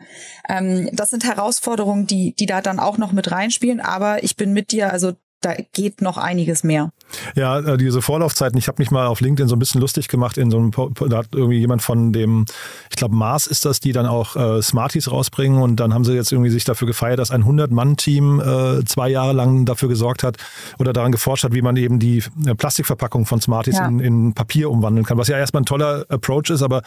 Ähm, 0.50 0.89
das 0.94 1.10
sind 1.10 1.24
Herausforderungen, 1.25 2.08
die, 2.08 2.34
die 2.34 2.46
da 2.46 2.62
dann 2.62 2.80
auch 2.80 2.98
noch 2.98 3.12
mit 3.12 3.32
reinspielen, 3.32 3.80
aber 3.80 4.24
ich 4.24 4.36
bin 4.36 4.54
mit 4.54 4.72
dir, 4.72 4.92
also 4.92 5.13
da 5.41 5.53
geht 5.74 6.01
noch 6.01 6.17
einiges 6.17 6.63
mehr. 6.63 6.91
Ja, 7.36 7.60
äh, 7.60 7.77
diese 7.77 8.01
Vorlaufzeiten, 8.01 8.58
ich 8.58 8.67
habe 8.67 8.82
mich 8.82 8.89
mal 8.89 9.06
auf 9.06 9.22
LinkedIn 9.22 9.48
so 9.48 9.56
ein 9.56 9.60
bisschen 9.60 9.79
lustig 9.79 10.08
gemacht 10.08 10.38
in 10.38 10.50
so 10.50 10.58
einem, 10.58 10.72
da 10.72 11.17
hat 11.17 11.27
irgendwie 11.32 11.60
jemand 11.60 11.84
von 11.84 12.12
dem, 12.12 12.46
ich 12.89 12.96
glaube 12.96 13.15
Mars 13.15 13.46
ist 13.46 13.63
das, 13.63 13.79
die 13.79 13.91
dann 13.91 14.08
auch 14.08 14.36
äh, 14.36 14.62
Smarties 14.62 15.12
rausbringen 15.12 15.62
und 15.62 15.79
dann 15.79 15.94
haben 15.94 16.03
sie 16.03 16.13
jetzt 16.13 16.32
irgendwie 16.32 16.50
sich 16.50 16.63
dafür 16.63 16.88
gefeiert, 16.88 17.20
dass 17.20 17.29
ein 17.29 17.44
100-Mann-Team 17.44 18.39
äh, 18.39 18.86
zwei 18.86 19.10
Jahre 19.10 19.34
lang 19.34 19.65
dafür 19.65 19.89
gesorgt 19.89 20.24
hat 20.24 20.38
oder 20.79 20.91
daran 20.91 21.12
geforscht 21.12 21.44
hat, 21.44 21.53
wie 21.53 21.62
man 21.62 21.77
eben 21.77 22.00
die 22.00 22.24
äh, 22.46 22.56
Plastikverpackung 22.56 23.25
von 23.25 23.39
Smarties 23.39 23.77
ja. 23.77 23.88
in, 23.88 24.00
in, 24.00 24.34
Papier 24.34 24.70
umwandeln 24.70 25.06
kann, 25.06 25.17
was 25.17 25.27
ja 25.27 25.38
erstmal 25.38 25.62
ein 25.62 25.65
toller 25.65 26.06
Approach 26.10 26.50
ist, 26.50 26.62
aber 26.62 26.82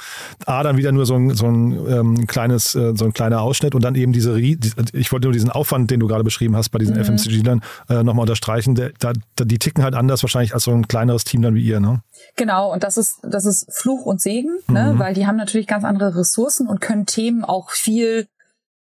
A, 0.46 0.62
dann 0.62 0.76
wieder 0.76 0.92
nur 0.92 1.06
so 1.06 1.14
ein, 1.14 1.34
so 1.34 1.46
ein 1.46 1.72
ähm, 1.88 2.26
kleines, 2.26 2.74
äh, 2.74 2.92
so 2.96 3.04
ein 3.04 3.12
kleiner 3.12 3.40
Ausschnitt 3.40 3.74
und 3.74 3.82
dann 3.82 3.94
eben 3.94 4.12
diese, 4.12 4.38
ich 4.38 5.12
wollte 5.12 5.26
nur 5.26 5.32
diesen 5.32 5.50
Aufwand, 5.50 5.90
den 5.90 6.00
du 6.00 6.08
gerade 6.08 6.24
beschrieben 6.24 6.56
hast, 6.56 6.70
bei 6.70 6.78
diesen 6.78 6.96
mhm. 6.96 7.04
FMCG-Lern 7.04 7.62
äh, 7.88 8.02
nochmal 8.02 8.24
unterstreichen 8.24 8.39
unterstreichen, 8.40 8.74
der, 8.74 8.92
da, 8.98 9.12
die 9.44 9.58
ticken 9.58 9.84
halt 9.84 9.94
anders 9.94 10.22
wahrscheinlich 10.22 10.54
als 10.54 10.64
so 10.64 10.72
ein 10.72 10.88
kleineres 10.88 11.24
Team 11.24 11.42
dann 11.42 11.54
wie 11.54 11.62
ihr, 11.62 11.80
ne? 11.80 12.02
Genau, 12.36 12.72
und 12.72 12.82
das 12.82 12.96
ist, 12.96 13.18
das 13.22 13.44
ist 13.44 13.72
Fluch 13.72 14.06
und 14.06 14.20
Segen, 14.20 14.58
ne? 14.68 14.84
mhm. 14.84 14.92
ne? 14.92 14.98
weil 14.98 15.14
die 15.14 15.26
haben 15.26 15.36
natürlich 15.36 15.66
ganz 15.66 15.84
andere 15.84 16.16
Ressourcen 16.16 16.66
und 16.66 16.80
können 16.80 17.06
Themen 17.06 17.44
auch 17.44 17.70
viel 17.70 18.26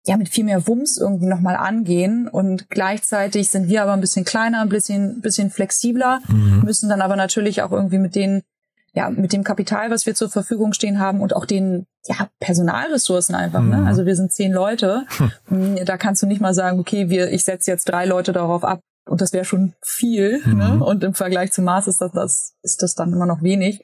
ja 0.07 0.17
mit 0.17 0.29
viel 0.29 0.45
mehr 0.45 0.65
Wumms 0.67 0.98
irgendwie 0.98 1.27
nochmal 1.27 1.55
angehen 1.55 2.27
und 2.27 2.71
gleichzeitig 2.71 3.50
sind 3.50 3.67
wir 3.67 3.83
aber 3.83 3.93
ein 3.93 4.01
bisschen 4.01 4.25
kleiner, 4.25 4.62
ein 4.62 4.69
bisschen, 4.69 5.21
bisschen 5.21 5.51
flexibler, 5.51 6.21
mhm. 6.27 6.62
müssen 6.63 6.89
dann 6.89 7.01
aber 7.01 7.15
natürlich 7.15 7.62
auch 7.62 7.71
irgendwie 7.71 8.00
mit 8.00 8.15
den 8.15 8.41
ja, 8.93 9.10
mit 9.10 9.31
dem 9.31 9.45
Kapital, 9.45 9.89
was 9.89 10.05
wir 10.05 10.15
zur 10.15 10.29
Verfügung 10.29 10.74
stehen 10.74 11.00
haben 11.00 11.21
und 11.21 11.33
auch 11.33 11.45
den 11.45 11.86
ja, 12.07 12.27
Personalressourcen 12.41 13.36
einfach. 13.36 13.62
Ne? 13.62 13.77
Mhm. 13.77 13.83
Ne? 13.83 13.88
Also 13.88 14.05
wir 14.05 14.17
sind 14.17 14.33
zehn 14.33 14.51
Leute. 14.51 15.05
Hm. 15.48 15.77
Da 15.86 15.98
kannst 15.98 16.21
du 16.21 16.27
nicht 16.27 16.41
mal 16.41 16.53
sagen, 16.53 16.79
okay, 16.79 17.10
wir, 17.10 17.31
ich 17.31 17.45
setze 17.45 17.71
jetzt 17.71 17.86
drei 17.86 18.05
Leute 18.05 18.33
darauf 18.33 18.65
ab, 18.65 18.81
und 19.05 19.22
das 19.22 19.34
wäre 19.34 19.46
schon 19.46 19.74
viel. 19.81 20.41
Mhm. 20.46 20.58
Ne? 20.58 20.84
Und 20.84 21.03
im 21.03 21.13
Vergleich 21.13 21.51
zum 21.51 21.65
Mars 21.65 21.88
ist 21.88 22.01
das, 22.01 22.12
das, 22.12 22.55
ist 22.62 22.81
das 22.81 22.96
dann 22.96 23.12
immer 23.12 23.25
noch 23.25 23.41
wenig, 23.41 23.84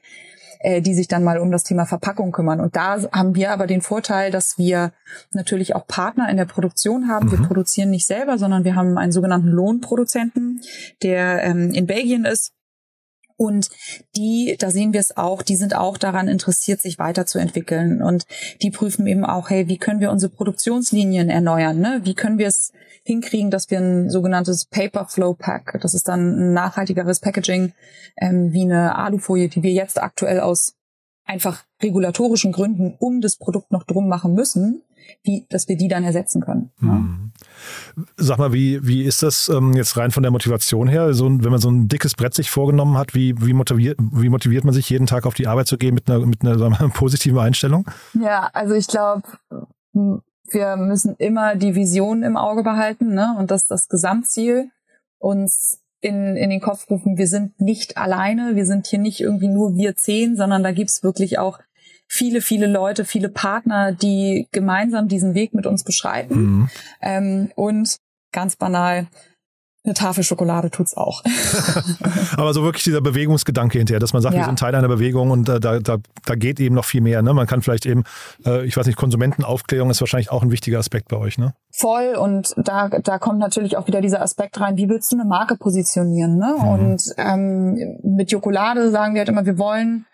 äh, 0.60 0.82
die 0.82 0.94
sich 0.94 1.08
dann 1.08 1.24
mal 1.24 1.40
um 1.40 1.52
das 1.52 1.64
Thema 1.64 1.86
Verpackung 1.86 2.32
kümmern. 2.32 2.60
Und 2.60 2.76
da 2.76 3.02
haben 3.12 3.36
wir 3.36 3.52
aber 3.52 3.68
den 3.68 3.82
Vorteil, 3.82 4.32
dass 4.32 4.58
wir 4.58 4.94
natürlich 5.32 5.76
auch 5.76 5.88
Partner 5.88 6.30
in 6.30 6.38
der 6.38 6.46
Produktion 6.46 7.08
haben. 7.08 7.28
Mhm. 7.28 7.32
Wir 7.32 7.48
produzieren 7.48 7.90
nicht 7.90 8.08
selber, 8.08 8.38
sondern 8.38 8.64
wir 8.64 8.76
haben 8.76 8.98
einen 8.98 9.12
sogenannten 9.12 9.50
Lohnproduzenten, 9.50 10.62
der 11.04 11.44
ähm, 11.44 11.72
in 11.72 11.88
Belgien 11.88 12.26
ist 12.26 12.54
und 13.38 13.70
die, 14.16 14.58
da 14.60 14.72
sehen 14.72 14.94
wir 14.94 15.00
es 15.00 15.16
auch, 15.16 15.44
die 15.44 15.56
sind 15.56 15.76
auch 15.76 15.98
daran 15.98 16.28
interessiert, 16.28 16.82
sich 16.82 16.98
weiterzuentwickeln. 16.98 18.02
Und 18.02 18.26
die 18.64 18.72
prüfen 18.72 19.06
eben 19.06 19.24
auch, 19.24 19.52
hey, 19.52 19.68
wie 19.68 19.78
können 19.78 20.00
wir 20.00 20.12
unsere 20.12 20.32
Produktionslinien 20.32 21.30
erneuern? 21.30 21.80
Ne? 21.80 22.02
Wie 22.04 22.16
können 22.16 22.40
wir 22.40 22.48
es 22.48 22.72
hinkriegen, 23.04 23.52
dass 23.52 23.70
wir 23.70 23.78
ein 23.78 24.10
sogenanntes 24.10 24.66
Paper 24.66 25.06
Flow 25.06 25.34
Pack, 25.34 25.80
das 25.82 25.94
ist 25.94 26.08
dann 26.08 26.50
ein 26.50 26.54
nachhaltigeres 26.54 27.20
Packaging, 27.20 27.74
ähm, 28.20 28.52
wie 28.52 28.64
eine 28.64 28.96
Alufolie, 28.96 29.48
die 29.48 29.64
wir 29.64 29.72
jetzt 29.72 30.02
aktuell 30.02 30.40
aus 30.40 30.77
einfach 31.28 31.64
regulatorischen 31.82 32.52
Gründen 32.52 32.96
um 33.00 33.22
das 33.22 33.38
Produkt 33.38 33.72
noch 33.72 33.84
drum 33.84 34.08
machen 34.08 34.34
müssen, 34.34 34.82
wie, 35.24 35.46
dass 35.50 35.68
wir 35.68 35.78
die 35.78 35.88
dann 35.88 36.04
ersetzen 36.04 36.42
können. 36.42 36.72
Mhm. 36.80 37.32
Sag 38.18 38.38
mal, 38.40 38.54
wie, 38.54 38.86
wie 38.86 39.04
ist 39.04 39.24
das 39.24 39.50
ähm, 39.50 39.74
jetzt 39.74 39.98
rein 39.98 40.12
von 40.12 40.24
der 40.24 40.32
Motivation 40.32 40.88
her? 40.88 41.14
So, 41.14 41.26
wenn 41.26 41.52
man 41.52 41.60
so 41.60 41.70
ein 41.70 41.88
dickes 41.88 42.16
Brett 42.16 42.34
sich 42.34 42.50
vorgenommen 42.50 42.98
hat, 42.98 43.14
wie, 43.14 43.36
wie, 43.42 43.54
motiviert, 43.54 43.98
wie 44.00 44.30
motiviert 44.30 44.64
man 44.64 44.74
sich 44.74 44.90
jeden 44.90 45.06
Tag 45.06 45.26
auf 45.26 45.34
die 45.34 45.48
Arbeit 45.48 45.68
zu 45.68 45.78
gehen 45.78 45.94
mit 45.94 46.10
einer, 46.10 46.26
mit 46.26 46.42
einer 46.42 46.58
wir, 46.58 46.90
positiven 46.94 47.40
Einstellung? 47.40 47.86
Ja, 48.14 48.50
also 48.54 48.74
ich 48.74 48.88
glaube, 48.88 49.24
wir 49.94 50.76
müssen 50.78 51.16
immer 51.18 51.56
die 51.56 51.76
Vision 51.76 52.24
im 52.24 52.38
Auge 52.38 52.64
behalten 52.64 53.14
ne? 53.14 53.36
und 53.38 53.52
das 53.52 53.66
das 53.68 53.88
Gesamtziel 53.88 54.72
uns 55.20 55.82
in, 56.08 56.36
in 56.36 56.50
den 56.50 56.62
Kopf 56.62 56.90
rufen, 56.90 57.18
wir 57.18 57.28
sind 57.28 57.60
nicht 57.60 57.98
alleine, 57.98 58.56
wir 58.56 58.66
sind 58.66 58.88
hier 58.88 59.00
nicht 59.00 59.20
irgendwie 59.20 59.48
nur 59.50 59.76
wir 59.76 59.96
zehn, 59.96 60.36
sondern 60.36 60.64
da 60.64 60.72
gibt's 60.72 61.04
wirklich 61.04 61.38
auch 61.38 61.60
viele, 62.08 62.42
viele 62.42 62.68
Leute, 62.68 63.06
viele 63.06 63.30
Partner, 63.30 63.92
die 63.92 64.48
gemeinsam 64.52 65.08
diesen 65.08 65.36
Weg 65.36 65.54
mit 65.54 65.66
uns 65.66 65.84
beschreiten. 65.84 66.36
Mhm. 66.36 66.70
Ähm, 67.02 67.52
und 67.56 67.98
ganz 68.32 68.56
banal, 68.56 69.08
eine 69.88 69.94
Tafel 69.94 70.24
Schokolade 70.24 70.70
tut's 70.70 70.96
auch. 70.96 71.24
Aber 72.38 72.54
so 72.54 72.64
wirklich 72.64 72.84
dieser 72.84 73.02
Bewegungsgedanke 73.02 73.78
hinterher, 73.78 74.00
dass 74.00 74.14
man 74.14 74.22
sagt, 74.22 74.36
ja. 74.36 74.42
wir 74.42 74.46
sind 74.46 74.60
Teil 74.60 74.76
einer 74.76 74.88
Bewegung 74.88 75.32
und 75.32 75.50
äh, 75.50 75.60
da, 75.60 75.80
da, 75.80 75.98
da 76.26 76.36
geht 76.36 76.60
eben 76.60 76.76
noch 76.76 76.86
viel 76.86 77.02
mehr. 77.02 77.22
Ne? 77.22 77.34
Man 77.34 77.48
kann 77.48 77.62
vielleicht 77.62 77.86
eben, 77.86 78.04
äh, 78.46 78.66
ich 78.66 78.78
weiß 78.78 78.86
nicht, 78.86 78.98
Konsumentenaufklärung 78.98 79.90
ist 79.90 80.02
wahrscheinlich 80.02 80.32
auch 80.32 80.44
ein 80.44 80.52
wichtiger 80.52 80.80
Aspekt 80.80 81.08
bei 81.08 81.18
euch, 81.18 81.38
ne? 81.38 81.54
Voll 81.72 82.16
und 82.16 82.54
da, 82.58 82.90
da 82.90 83.20
kommt 83.20 83.40
natürlich 83.40 83.78
auch 83.78 83.88
wieder 83.88 84.02
dieser 84.02 84.22
Aspekt 84.22 84.60
rein, 84.60 84.78
wie 84.78 84.90
willst 84.90 85.12
du 85.12 85.16
eine 85.16 85.26
Marke 85.26 85.56
positionieren? 85.56 86.38
Ne? 86.38 86.56
Mhm. 86.58 86.68
Und 86.68 87.04
ähm, 87.18 88.00
mit 88.04 88.32
Jokolade 88.32 88.92
sagen 88.92 89.14
wir 89.14 89.22
halt 89.22 89.30
immer, 89.30 89.46
wir 89.46 89.58
wollen 89.58 90.06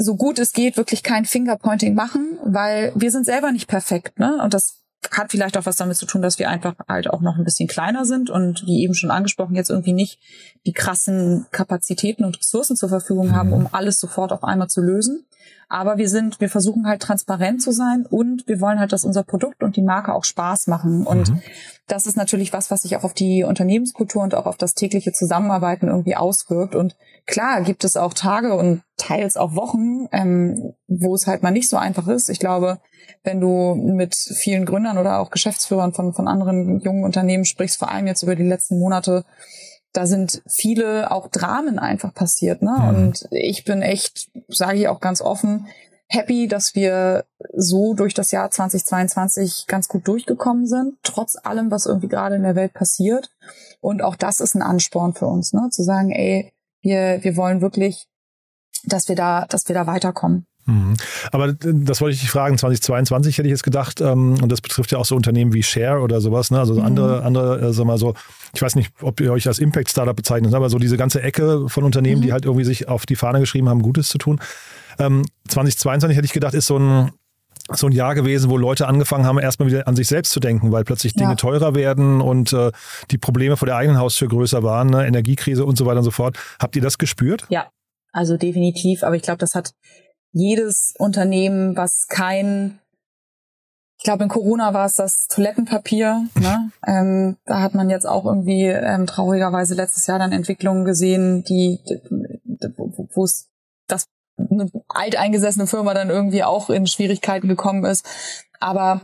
so 0.00 0.16
gut 0.16 0.38
es 0.38 0.52
geht 0.52 0.76
wirklich 0.76 1.02
kein 1.02 1.26
Fingerpointing 1.26 1.94
machen, 1.94 2.38
weil 2.44 2.92
wir 2.94 3.10
sind 3.10 3.26
selber 3.26 3.52
nicht 3.52 3.68
perfekt, 3.68 4.18
ne? 4.18 4.40
Und 4.42 4.54
das 4.54 4.79
hat 5.10 5.30
vielleicht 5.30 5.56
auch 5.56 5.66
was 5.66 5.76
damit 5.76 5.96
zu 5.96 6.06
tun, 6.06 6.22
dass 6.22 6.38
wir 6.38 6.48
einfach 6.48 6.74
halt 6.88 7.08
auch 7.08 7.20
noch 7.20 7.36
ein 7.36 7.44
bisschen 7.44 7.68
kleiner 7.68 8.04
sind 8.04 8.30
und 8.30 8.66
wie 8.66 8.82
eben 8.82 8.94
schon 8.94 9.10
angesprochen, 9.10 9.56
jetzt 9.56 9.70
irgendwie 9.70 9.92
nicht 9.92 10.18
die 10.66 10.72
krassen 10.72 11.46
Kapazitäten 11.50 12.24
und 12.24 12.38
Ressourcen 12.38 12.76
zur 12.76 12.90
Verfügung 12.90 13.34
haben, 13.34 13.52
um 13.52 13.68
alles 13.72 13.98
sofort 13.98 14.32
auf 14.32 14.44
einmal 14.44 14.68
zu 14.68 14.82
lösen. 14.82 15.24
Aber 15.68 15.98
wir 15.98 16.08
sind, 16.08 16.40
wir 16.40 16.48
versuchen 16.48 16.86
halt 16.86 17.00
transparent 17.00 17.62
zu 17.62 17.70
sein 17.70 18.04
und 18.08 18.48
wir 18.48 18.60
wollen 18.60 18.80
halt, 18.80 18.92
dass 18.92 19.04
unser 19.04 19.22
Produkt 19.22 19.62
und 19.62 19.76
die 19.76 19.82
Marke 19.82 20.12
auch 20.12 20.24
Spaß 20.24 20.66
machen. 20.66 21.06
Und 21.06 21.30
mhm. 21.30 21.42
das 21.86 22.06
ist 22.06 22.16
natürlich 22.16 22.52
was, 22.52 22.72
was 22.72 22.82
sich 22.82 22.96
auch 22.96 23.04
auf 23.04 23.14
die 23.14 23.44
Unternehmenskultur 23.44 24.22
und 24.22 24.34
auch 24.34 24.46
auf 24.46 24.56
das 24.56 24.74
tägliche 24.74 25.12
Zusammenarbeiten 25.12 25.86
irgendwie 25.86 26.16
auswirkt. 26.16 26.74
Und 26.74 26.96
klar 27.26 27.62
gibt 27.62 27.84
es 27.84 27.96
auch 27.96 28.14
Tage 28.14 28.54
und 28.54 28.82
teils 28.96 29.36
auch 29.36 29.54
Wochen, 29.54 30.08
ähm, 30.10 30.74
wo 30.88 31.14
es 31.14 31.28
halt 31.28 31.44
mal 31.44 31.52
nicht 31.52 31.68
so 31.68 31.76
einfach 31.76 32.08
ist. 32.08 32.30
Ich 32.30 32.40
glaube, 32.40 32.80
wenn 33.22 33.40
du 33.40 33.74
mit 33.74 34.16
vielen 34.16 34.66
Gründern 34.66 34.98
oder 34.98 35.20
auch 35.20 35.30
Geschäftsführern 35.30 35.92
von, 35.92 36.14
von 36.14 36.26
anderen 36.26 36.80
jungen 36.80 37.04
Unternehmen 37.04 37.44
sprichst, 37.44 37.78
vor 37.78 37.90
allem 37.90 38.06
jetzt 38.06 38.22
über 38.22 38.34
die 38.34 38.42
letzten 38.42 38.78
Monate, 38.78 39.24
da 39.92 40.06
sind 40.06 40.42
viele 40.46 41.10
auch 41.10 41.28
Dramen 41.28 41.78
einfach 41.78 42.14
passiert. 42.14 42.62
Ne? 42.62 42.76
Mhm. 42.78 42.88
Und 42.88 43.28
ich 43.30 43.64
bin 43.64 43.82
echt, 43.82 44.30
sage 44.48 44.78
ich 44.78 44.88
auch 44.88 45.00
ganz 45.00 45.20
offen, 45.20 45.66
happy, 46.08 46.48
dass 46.48 46.74
wir 46.74 47.24
so 47.54 47.94
durch 47.94 48.14
das 48.14 48.32
Jahr 48.32 48.50
2022 48.50 49.66
ganz 49.68 49.88
gut 49.88 50.06
durchgekommen 50.08 50.66
sind, 50.66 50.94
trotz 51.02 51.36
allem, 51.36 51.70
was 51.70 51.86
irgendwie 51.86 52.08
gerade 52.08 52.34
in 52.34 52.42
der 52.42 52.56
Welt 52.56 52.74
passiert. 52.74 53.30
Und 53.80 54.02
auch 54.02 54.16
das 54.16 54.40
ist 54.40 54.54
ein 54.54 54.62
Ansporn 54.62 55.14
für 55.14 55.26
uns, 55.26 55.52
ne? 55.52 55.68
zu 55.70 55.82
sagen, 55.82 56.10
ey, 56.10 56.52
wir, 56.82 57.22
wir 57.22 57.36
wollen 57.36 57.60
wirklich, 57.60 58.06
dass 58.84 59.08
wir 59.08 59.16
da, 59.16 59.46
dass 59.46 59.68
wir 59.68 59.74
da 59.74 59.86
weiterkommen. 59.86 60.46
Mhm. 60.70 60.94
Aber 61.32 61.48
äh, 61.48 61.56
das 61.62 62.00
wollte 62.00 62.14
ich 62.14 62.20
dich 62.20 62.30
fragen, 62.30 62.56
2022 62.56 63.38
hätte 63.38 63.48
ich 63.48 63.52
jetzt 63.52 63.62
gedacht, 63.62 64.00
ähm, 64.00 64.36
und 64.42 64.50
das 64.50 64.60
betrifft 64.60 64.92
ja 64.92 64.98
auch 64.98 65.04
so 65.04 65.16
Unternehmen 65.16 65.52
wie 65.52 65.62
Share 65.62 66.00
oder 66.00 66.20
sowas, 66.20 66.50
ne? 66.50 66.58
also 66.58 66.74
so 66.74 66.80
andere, 66.80 67.20
mhm. 67.20 67.26
andere, 67.26 67.60
äh, 67.60 67.72
sag 67.72 67.86
mal 67.86 67.98
so, 67.98 68.14
ich 68.54 68.62
weiß 68.62 68.76
nicht, 68.76 68.92
ob 69.02 69.20
ihr 69.20 69.32
euch 69.32 69.46
als 69.46 69.58
Impact-Startup 69.58 70.16
bezeichnet, 70.16 70.54
aber 70.54 70.70
so 70.70 70.78
diese 70.78 70.96
ganze 70.96 71.22
Ecke 71.22 71.68
von 71.68 71.84
Unternehmen, 71.84 72.20
mhm. 72.20 72.24
die 72.24 72.32
halt 72.32 72.44
irgendwie 72.44 72.64
sich 72.64 72.88
auf 72.88 73.06
die 73.06 73.16
Fahne 73.16 73.40
geschrieben 73.40 73.68
haben, 73.68 73.82
Gutes 73.82 74.08
zu 74.08 74.18
tun. 74.18 74.40
Ähm, 74.98 75.24
2022 75.48 76.16
hätte 76.16 76.26
ich 76.26 76.32
gedacht, 76.32 76.54
ist 76.54 76.66
so 76.66 76.78
ein, 76.78 77.10
so 77.72 77.86
ein 77.86 77.92
Jahr 77.92 78.14
gewesen, 78.14 78.50
wo 78.50 78.56
Leute 78.56 78.88
angefangen 78.88 79.24
haben, 79.24 79.38
erstmal 79.38 79.68
wieder 79.68 79.86
an 79.86 79.96
sich 79.96 80.08
selbst 80.08 80.32
zu 80.32 80.40
denken, 80.40 80.72
weil 80.72 80.84
plötzlich 80.84 81.14
Dinge 81.14 81.30
ja. 81.30 81.36
teurer 81.36 81.74
werden 81.74 82.20
und 82.20 82.52
äh, 82.52 82.72
die 83.10 83.18
Probleme 83.18 83.56
vor 83.56 83.66
der 83.66 83.76
eigenen 83.76 83.98
Haustür 83.98 84.28
größer 84.28 84.62
waren, 84.62 84.88
ne? 84.88 85.06
Energiekrise 85.06 85.64
und 85.64 85.78
so 85.78 85.86
weiter 85.86 85.98
und 85.98 86.04
so 86.04 86.10
fort. 86.10 86.36
Habt 86.58 86.74
ihr 86.74 86.82
das 86.82 86.98
gespürt? 86.98 87.46
Ja, 87.48 87.68
also 88.12 88.36
definitiv. 88.36 89.02
Aber 89.04 89.14
ich 89.14 89.22
glaube, 89.22 89.38
das 89.38 89.54
hat 89.54 89.72
jedes 90.32 90.94
Unternehmen, 90.98 91.76
was 91.76 92.06
kein, 92.08 92.78
ich 93.98 94.04
glaube 94.04 94.24
in 94.24 94.28
Corona 94.28 94.72
war 94.74 94.86
es 94.86 94.96
das 94.96 95.26
Toilettenpapier, 95.28 96.26
ne? 96.34 96.70
ähm, 96.86 97.36
da 97.44 97.60
hat 97.60 97.74
man 97.74 97.90
jetzt 97.90 98.06
auch 98.06 98.24
irgendwie 98.24 98.66
ähm, 98.66 99.06
traurigerweise 99.06 99.74
letztes 99.74 100.06
Jahr 100.06 100.18
dann 100.18 100.32
Entwicklungen 100.32 100.84
gesehen, 100.84 101.44
die, 101.44 101.80
wo 103.14 103.24
es 103.24 103.48
das 103.86 104.06
eine 104.36 104.70
alteingesessene 104.88 105.66
Firma 105.66 105.94
dann 105.94 106.10
irgendwie 106.10 106.44
auch 106.44 106.70
in 106.70 106.86
Schwierigkeiten 106.86 107.48
gekommen 107.48 107.84
ist. 107.84 108.06
Aber 108.58 109.02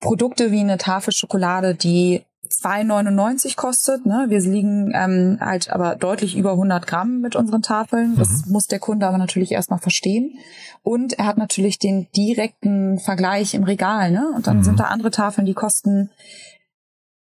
Produkte 0.00 0.50
wie 0.50 0.60
eine 0.60 0.78
Tafel 0.78 1.12
Schokolade, 1.12 1.74
die 1.74 2.24
2,99 2.52 3.56
kostet. 3.56 4.06
Ne? 4.06 4.26
Wir 4.28 4.40
liegen 4.40 4.92
ähm, 4.94 5.38
halt 5.40 5.70
aber 5.70 5.96
deutlich 5.96 6.36
über 6.36 6.52
100 6.52 6.86
Gramm 6.86 7.20
mit 7.20 7.36
unseren 7.36 7.62
Tafeln. 7.62 8.16
Das 8.16 8.28
mhm. 8.28 8.52
muss 8.52 8.66
der 8.66 8.78
Kunde 8.78 9.06
aber 9.06 9.18
natürlich 9.18 9.52
erstmal 9.52 9.78
verstehen. 9.78 10.38
Und 10.82 11.14
er 11.14 11.26
hat 11.26 11.38
natürlich 11.38 11.78
den 11.78 12.08
direkten 12.16 12.98
Vergleich 12.98 13.54
im 13.54 13.64
Regal. 13.64 14.10
Ne? 14.10 14.32
Und 14.34 14.46
dann 14.46 14.58
mhm. 14.58 14.64
sind 14.64 14.80
da 14.80 14.84
andere 14.84 15.10
Tafeln, 15.10 15.46
die 15.46 15.54
kosten 15.54 16.10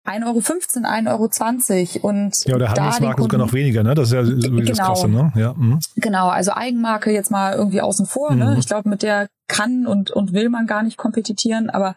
1,15 0.09 1.09
Euro, 1.09 1.25
1,20 1.27 1.97
Euro. 2.03 2.09
Und 2.09 2.45
ja, 2.47 2.55
oder 2.55 2.69
Handelsmarke 2.71 3.23
sogar 3.23 3.39
noch 3.39 3.53
weniger, 3.53 3.83
ne? 3.83 3.95
Das 3.95 4.09
ist 4.09 4.15
ja 4.15 4.23
genau. 4.23 4.65
das 4.65 4.79
Krasse, 4.79 5.09
ne? 5.09 5.33
Ja, 5.37 5.53
mhm. 5.55 5.81
Genau, 5.97 6.29
also 6.29 6.53
Eigenmarke 6.53 7.11
jetzt 7.11 7.31
mal 7.31 7.55
irgendwie 7.55 7.83
außen 7.83 8.07
vor. 8.07 8.35
Ne? 8.35 8.47
Mhm. 8.47 8.51
Ne? 8.53 8.59
Ich 8.59 8.67
glaube, 8.67 8.89
mit 8.89 9.03
der 9.03 9.29
kann 9.49 9.87
und, 9.87 10.11
und 10.11 10.33
will 10.33 10.49
man 10.49 10.67
gar 10.67 10.83
nicht 10.83 10.97
kompetitieren, 10.97 11.71
aber 11.71 11.95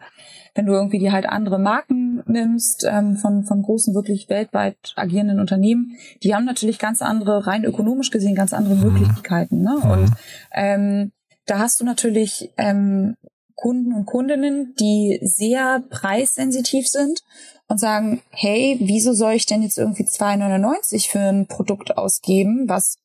wenn 0.54 0.66
du 0.66 0.72
irgendwie 0.72 0.98
die 0.98 1.12
halt 1.12 1.26
andere 1.26 1.58
Marken 1.58 2.11
nimmst, 2.28 2.84
ähm, 2.88 3.16
von, 3.16 3.44
von 3.44 3.62
großen, 3.62 3.94
wirklich 3.94 4.28
weltweit 4.28 4.76
agierenden 4.96 5.40
Unternehmen, 5.40 5.96
die 6.22 6.34
haben 6.34 6.44
natürlich 6.44 6.78
ganz 6.78 7.02
andere, 7.02 7.46
rein 7.46 7.64
ökonomisch 7.64 8.10
gesehen, 8.10 8.34
ganz 8.34 8.52
andere 8.52 8.74
mhm. 8.74 8.92
Möglichkeiten. 8.92 9.62
Ne? 9.62 9.78
Mhm. 9.82 9.90
Und 9.90 10.10
ähm, 10.52 11.12
da 11.46 11.58
hast 11.58 11.80
du 11.80 11.84
natürlich 11.84 12.50
ähm, 12.56 13.16
Kunden 13.54 13.92
und 13.92 14.06
Kundinnen, 14.06 14.74
die 14.78 15.20
sehr 15.22 15.82
preissensitiv 15.90 16.88
sind 16.88 17.22
und 17.68 17.78
sagen, 17.78 18.22
hey, 18.30 18.76
wieso 18.80 19.12
soll 19.12 19.34
ich 19.34 19.46
denn 19.46 19.62
jetzt 19.62 19.78
irgendwie 19.78 20.04
2,99 20.04 21.10
für 21.10 21.20
ein 21.20 21.46
Produkt 21.46 21.96
ausgeben, 21.96 22.68
was 22.68 22.98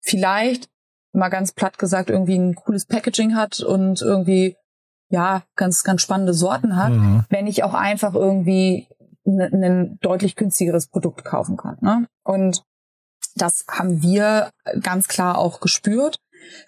vielleicht 0.00 0.68
mal 1.12 1.28
ganz 1.28 1.52
platt 1.52 1.78
gesagt 1.78 2.10
irgendwie 2.10 2.38
ein 2.38 2.54
cooles 2.54 2.86
Packaging 2.86 3.36
hat 3.36 3.60
und 3.60 4.00
irgendwie 4.00 4.56
ja 5.12 5.44
ganz 5.54 5.84
ganz 5.84 6.02
spannende 6.02 6.34
Sorten 6.34 6.76
hat, 6.76 6.92
mhm. 6.92 7.24
wenn 7.28 7.46
ich 7.46 7.62
auch 7.62 7.74
einfach 7.74 8.14
irgendwie 8.14 8.88
ein 9.24 9.98
deutlich 10.00 10.34
günstigeres 10.34 10.88
Produkt 10.88 11.24
kaufen 11.24 11.56
kann. 11.56 11.76
Ne? 11.80 12.06
Und 12.24 12.64
das 13.36 13.64
haben 13.70 14.02
wir 14.02 14.50
ganz 14.80 15.08
klar 15.08 15.38
auch 15.38 15.60
gespürt. 15.60 16.18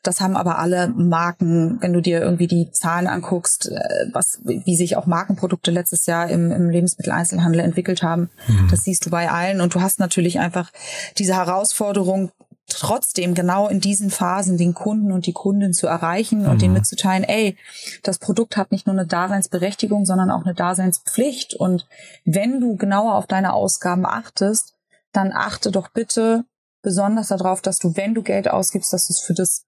Das 0.04 0.20
haben 0.20 0.36
aber 0.36 0.58
alle 0.58 0.88
Marken, 0.88 1.78
wenn 1.80 1.92
du 1.92 2.00
dir 2.00 2.20
irgendwie 2.20 2.46
die 2.46 2.70
Zahlen 2.70 3.08
anguckst, 3.08 3.70
äh, 3.70 4.06
was, 4.12 4.40
wie 4.44 4.76
sich 4.76 4.96
auch 4.96 5.06
Markenprodukte 5.06 5.72
letztes 5.72 6.06
Jahr 6.06 6.28
im, 6.28 6.52
im 6.52 6.70
Lebensmitteleinzelhandel 6.70 7.60
entwickelt 7.60 8.04
haben, 8.04 8.30
mhm. 8.46 8.68
das 8.70 8.84
siehst 8.84 9.04
du 9.04 9.10
bei 9.10 9.30
allen. 9.30 9.60
Und 9.60 9.74
du 9.74 9.80
hast 9.80 9.98
natürlich 9.98 10.38
einfach 10.38 10.70
diese 11.18 11.34
Herausforderung, 11.34 12.30
trotzdem 12.68 13.35
genau 13.35 13.68
in 13.68 13.80
diesen 13.80 14.11
Phasen 14.11 14.56
den 14.56 14.75
Kunden 14.75 15.12
und 15.12 15.26
die 15.26 15.33
Kundin 15.33 15.73
zu 15.73 15.87
erreichen 15.87 16.42
mhm. 16.42 16.49
und 16.49 16.62
denen 16.62 16.75
mitzuteilen, 16.75 17.25
ey, 17.25 17.56
das 18.02 18.18
Produkt 18.18 18.56
hat 18.56 18.73
nicht 18.73 18.87
nur 18.87 18.97
eine 18.97 19.06
Daseinsberechtigung, 19.06 20.04
sondern 20.04 20.30
auch 20.30 20.44
eine 20.44 20.54
Daseinspflicht. 20.54 21.54
Und 21.54 21.87
wenn 22.25 22.61
du 22.61 22.76
genauer 22.76 23.14
auf 23.14 23.26
deine 23.26 23.52
Ausgaben 23.52 24.06
achtest, 24.06 24.75
dann 25.12 25.33
achte 25.33 25.71
doch 25.71 25.88
bitte 25.88 26.44
besonders 26.83 27.28
darauf, 27.28 27.61
dass 27.61 27.78
du, 27.78 27.97
wenn 27.97 28.14
du 28.14 28.23
Geld 28.23 28.49
ausgibst, 28.49 28.92
dass 28.92 29.06
du 29.06 29.12
es 29.12 29.21
für 29.21 29.35
das 29.35 29.64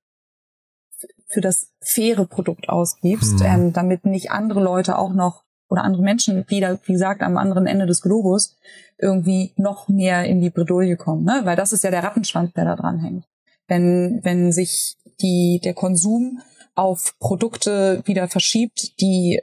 für 1.29 1.41
das 1.41 1.73
faire 1.81 2.25
Produkt 2.25 2.69
ausgibst, 2.69 3.41
mhm. 3.41 3.47
ähm, 3.47 3.73
damit 3.73 4.05
nicht 4.05 4.31
andere 4.31 4.63
Leute 4.63 4.97
auch 4.97 5.13
noch 5.13 5.43
oder 5.69 5.83
andere 5.83 6.03
Menschen 6.03 6.45
wieder, 6.49 6.79
wie 6.85 6.93
gesagt, 6.93 7.23
am 7.23 7.37
anderen 7.37 7.67
Ende 7.67 7.87
des 7.87 8.03
Globus 8.03 8.57
irgendwie 8.99 9.53
noch 9.57 9.89
mehr 9.89 10.25
in 10.25 10.41
die 10.41 10.51
Bredouille 10.51 10.97
kommen, 10.97 11.25
ne? 11.25 11.43
Weil 11.45 11.57
das 11.57 11.73
ist 11.73 11.85
ja 11.85 11.91
der 11.91 12.03
Rattenschwanz, 12.03 12.53
der 12.55 12.65
da 12.65 12.77
dran 12.77 12.99
hängt. 12.99 13.25
Wenn, 13.69 14.21
wenn 14.23 14.53
sich 14.53 14.97
die, 15.21 15.61
der 15.63 15.75
Konsum 15.75 16.41
auf 16.75 17.15
Produkte 17.19 18.03
wieder 18.05 18.29
verschiebt, 18.29 19.01
die 19.01 19.41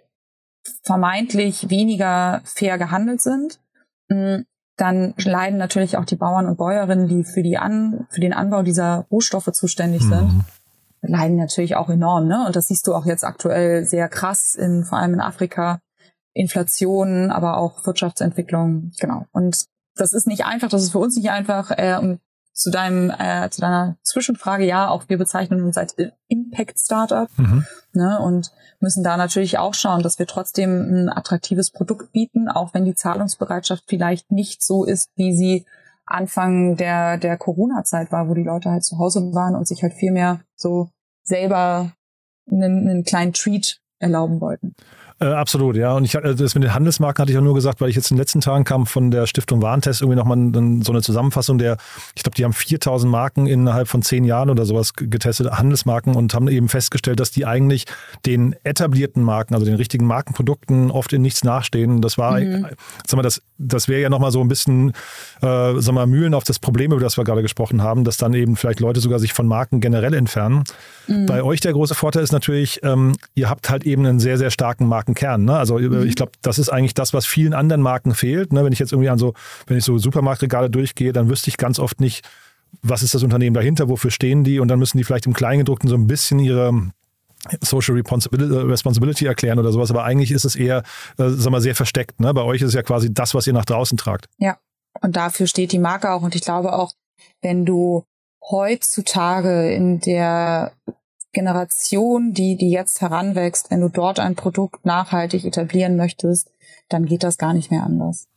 vermeintlich 0.84 1.70
weniger 1.70 2.42
fair 2.46 2.78
gehandelt 2.78 3.22
sind, 3.22 3.60
mm, 4.10 4.44
dann 4.78 5.14
leiden 5.18 5.60
natürlich 5.60 5.98
auch 5.98 6.06
die 6.06 6.16
Bauern 6.16 6.48
und 6.48 6.58
Bäuerinnen, 6.58 7.08
die 7.08 7.24
für, 7.24 7.44
die 7.44 7.58
An 7.58 8.08
für 8.10 8.22
den 8.22 8.34
Anbau 8.34 8.64
dieser 8.64 9.06
Rohstoffe 9.12 9.52
zuständig 9.52 10.04
mhm. 10.04 10.10
sind, 10.10 10.44
leiden 11.02 11.38
natürlich 11.38 11.76
auch 11.76 11.90
enorm. 11.90 12.28
Ne? 12.28 12.46
Und 12.48 12.56
das 12.56 12.68
siehst 12.68 12.88
du 12.88 12.96
auch 12.96 13.06
jetzt 13.06 13.24
aktuell 13.24 13.86
sehr 13.86 14.08
krass, 14.08 14.56
in, 14.56 14.84
vor 14.84 14.98
allem 14.98 15.14
in 15.14 15.22
Afrika. 15.22 15.80
Inflation, 16.34 17.32
aber 17.32 17.58
auch 17.58 17.86
Wirtschaftsentwicklung. 17.86 18.92
Genau. 19.00 19.26
Und 19.32 19.66
das 19.96 20.14
ist 20.14 20.28
nicht 20.28 20.46
einfach, 20.46 20.70
das 20.70 20.84
ist 20.84 20.92
für 20.92 21.00
uns 21.00 21.16
nicht 21.16 21.30
einfach. 21.30 21.72
Äh, 21.72 21.98
und 22.02 22.20
zu 22.54 22.70
deinem, 22.70 23.10
äh, 23.10 23.50
zu 23.50 23.62
deiner 23.62 23.98
Zwischenfrage, 24.04 24.66
ja, 24.66 24.88
auch 24.90 25.10
wir 25.10 25.18
bezeichnen 25.18 25.64
uns 25.64 25.78
als 25.78 25.96
Impact 26.28 26.80
Startup 26.80 27.30
mhm. 27.38 27.66
ne, 27.94 28.20
und 28.20 28.52
müssen 28.80 29.04
da 29.04 29.18
natürlich 29.18 29.58
auch 29.58 29.74
schauen, 29.74 30.04
dass 30.04 30.20
wir 30.20 30.28
trotzdem 30.28 30.70
ein 30.70 31.10
attraktives 31.10 31.72
Produkt 31.72 32.12
bieten, 32.12 32.50
auch 32.50 32.74
wenn 32.74 32.86
die 32.86 32.96
Zahlungsbereitschaft 32.96 33.86
vielleicht 33.88 34.32
nicht 34.32 34.62
so 34.62 34.84
ist, 34.84 35.10
wie 35.16 35.36
sie 35.36 35.66
Anfang 36.06 36.76
der, 36.76 37.18
der 37.18 37.38
Corona-Zeit 37.38 38.12
war, 38.12 38.30
wo 38.30 38.34
die 38.34 38.44
Leute 38.44 38.70
halt 38.70 38.84
zu 38.84 39.00
Hause 39.00 39.34
waren 39.34 39.56
und 39.56 39.68
sich 39.68 39.82
halt 39.82 39.94
viel 39.94 40.12
mehr 40.12 40.42
so 40.56 40.90
selber 41.24 41.94
einen, 42.52 42.88
einen 42.88 43.04
kleinen 43.04 43.34
Treat 43.34 43.80
erlauben 44.00 44.42
wollten. 44.42 44.76
Äh, 45.24 45.28
absolut, 45.28 45.78
ja. 45.78 45.94
Und 45.94 46.04
ich 46.04 46.18
also 46.18 46.44
das 46.44 46.54
mit 46.54 46.66
den 46.66 46.74
Handelsmarken 46.74 47.22
hatte 47.22 47.32
ich 47.32 47.38
auch 47.38 47.44
nur 47.44 47.54
gesagt, 47.54 47.80
weil 47.80 47.90
ich 47.90 47.96
jetzt 47.96 48.12
in 48.12 48.16
den 48.16 48.22
letzten 48.22 48.42
Tagen 48.42 48.66
kam 48.66 48.86
von 48.86 49.10
der 49.10 49.26
Stiftung 49.26 49.62
Warentest 49.62 50.02
irgendwie 50.02 50.18
nochmal 50.18 50.84
so 50.84 50.92
eine 50.92 51.02
Zusammenfassung 51.02 51.58
der, 51.58 51.78
ich 52.14 52.24
glaube, 52.24 52.36
die 52.36 52.44
haben 52.44 52.52
4000 52.52 53.10
Marken 53.10 53.48
innerhalb 53.48 53.88
von 53.88 54.02
zehn 54.02 54.26
Jahren 54.26 54.50
oder 54.50 54.66
sowas 54.66 54.94
getestet, 54.96 55.50
Handelsmarken 55.50 56.16
und 56.16 56.34
haben 56.34 56.50
eben 56.50 56.68
festgestellt, 56.68 57.22
dass 57.22 57.32
die 57.32 57.46
eigentlich 57.46 57.86
den 58.26 58.54
etablierten 58.66 59.24
Marken, 59.24 59.54
also 59.54 59.66
den 59.66 59.76
richtigen 59.76 60.06
Markenprodukten 60.06 60.92
oft 60.92 61.14
in 61.14 61.22
nichts 61.22 61.46
nachstehen. 61.46 62.02
Das 62.02 62.18
war, 62.18 62.40
mhm. 62.42 62.68
sag 63.08 63.16
mal, 63.16 63.24
das, 63.24 63.42
das 63.58 63.88
wäre 63.88 64.02
ja 64.02 64.10
nochmal 64.10 64.32
so 64.32 64.42
ein 64.42 64.50
bisschen, 64.50 64.90
äh, 65.42 65.74
sag 65.78 65.94
mal, 65.94 66.06
Mühlen 66.06 66.34
auf 66.34 66.44
das 66.44 66.60
Problem, 66.60 66.92
über 66.92 67.02
das 67.02 67.16
wir 67.16 67.24
gerade 67.24 67.42
gesprochen 67.42 67.82
haben, 67.82 68.04
dass 68.04 68.18
dann 68.18 68.34
eben 68.34 68.58
vielleicht 68.58 68.82
Leute 68.82 69.00
sogar 69.00 69.20
sich 69.20 69.32
von 69.32 69.48
Marken 69.48 69.80
generell 69.80 70.14
entfernen. 70.16 70.66
Mhm. 71.08 71.28
Bei 71.28 71.44
euch 71.44 71.62
der 71.62 71.72
große 71.72 71.96
Vorteil 71.96 72.24
ist 72.24 72.34
natürlich, 72.34 72.82
ähm, 72.84 73.14
ihr 73.36 73.50
habt 73.50 73.70
halt 73.70 73.86
eben 73.86 74.06
einen 74.06 74.20
sehr, 74.20 74.38
sehr 74.38 74.52
starken 74.52 74.88
Marken 74.88 75.13
Markenkern. 75.14 75.46
Ne? 75.46 75.58
Also 75.58 75.78
mhm. 75.78 76.08
ich 76.08 76.16
glaube, 76.16 76.34
das 76.42 76.60
ist 76.60 76.70
eigentlich 76.70 76.94
das, 76.94 77.14
was 77.14 77.26
vielen 77.26 77.54
anderen 77.54 77.82
Marken 77.82 78.14
fehlt. 78.14 78.54
Ne? 78.54 78.64
Wenn 78.64 78.74
ich 78.74 78.80
jetzt 78.80 78.92
irgendwie 78.92 79.10
an 79.10 79.20
so, 79.20 79.34
wenn 79.68 79.78
ich 79.78 79.84
so 79.84 79.98
Supermarktregale 79.98 80.70
durchgehe, 80.70 81.14
dann 81.14 81.30
wüsste 81.30 81.50
ich 81.50 81.58
ganz 81.58 81.80
oft 81.80 82.00
nicht, 82.00 82.28
was 82.82 83.04
ist 83.04 83.14
das 83.14 83.24
Unternehmen 83.24 83.54
dahinter, 83.54 83.88
wofür 83.88 84.12
stehen 84.12 84.44
die 84.44 84.60
und 84.60 84.68
dann 84.68 84.80
müssen 84.80 84.98
die 84.98 85.04
vielleicht 85.04 85.28
im 85.28 85.34
Kleingedruckten 85.34 85.90
so 85.90 85.96
ein 85.96 86.08
bisschen 86.08 86.40
ihre 86.40 86.92
Social 87.62 87.96
Responsibility 87.96 89.26
erklären 89.26 89.60
oder 89.60 89.72
sowas, 89.72 89.92
aber 89.92 90.06
eigentlich 90.06 90.32
ist 90.32 90.46
es 90.46 90.56
eher, 90.56 90.84
äh, 91.18 91.30
sag 91.30 91.52
mal, 91.52 91.62
sehr 91.62 91.76
versteckt. 91.76 92.20
Ne? 92.20 92.34
Bei 92.34 92.42
euch 92.42 92.62
ist 92.62 92.70
es 92.70 92.74
ja 92.74 92.84
quasi 92.84 93.14
das, 93.14 93.36
was 93.36 93.46
ihr 93.48 93.54
nach 93.54 93.66
draußen 93.66 93.98
tragt. 93.98 94.28
Ja, 94.38 94.58
und 95.02 95.16
dafür 95.16 95.48
steht 95.48 95.74
die 95.74 95.80
Marke 95.80 96.12
auch. 96.12 96.22
Und 96.22 96.36
ich 96.36 96.42
glaube 96.42 96.74
auch, 96.74 96.94
wenn 97.42 97.66
du 97.66 98.06
heutzutage 98.50 99.74
in 99.74 100.00
der 100.00 100.72
Generation, 101.34 102.32
die, 102.34 102.56
die 102.56 102.70
jetzt 102.70 103.02
heranwächst, 103.02 103.70
wenn 103.72 103.82
du 103.82 103.90
dort 103.90 104.20
ein 104.20 104.36
Produkt 104.36 104.86
nachhaltig 104.86 105.44
etablieren 105.46 105.98
möchtest, 105.98 106.52
dann 106.90 107.06
geht 107.06 107.24
das 107.24 107.38
gar 107.38 107.54
nicht 107.54 107.72
mehr 107.72 107.84
anders. 107.84 108.28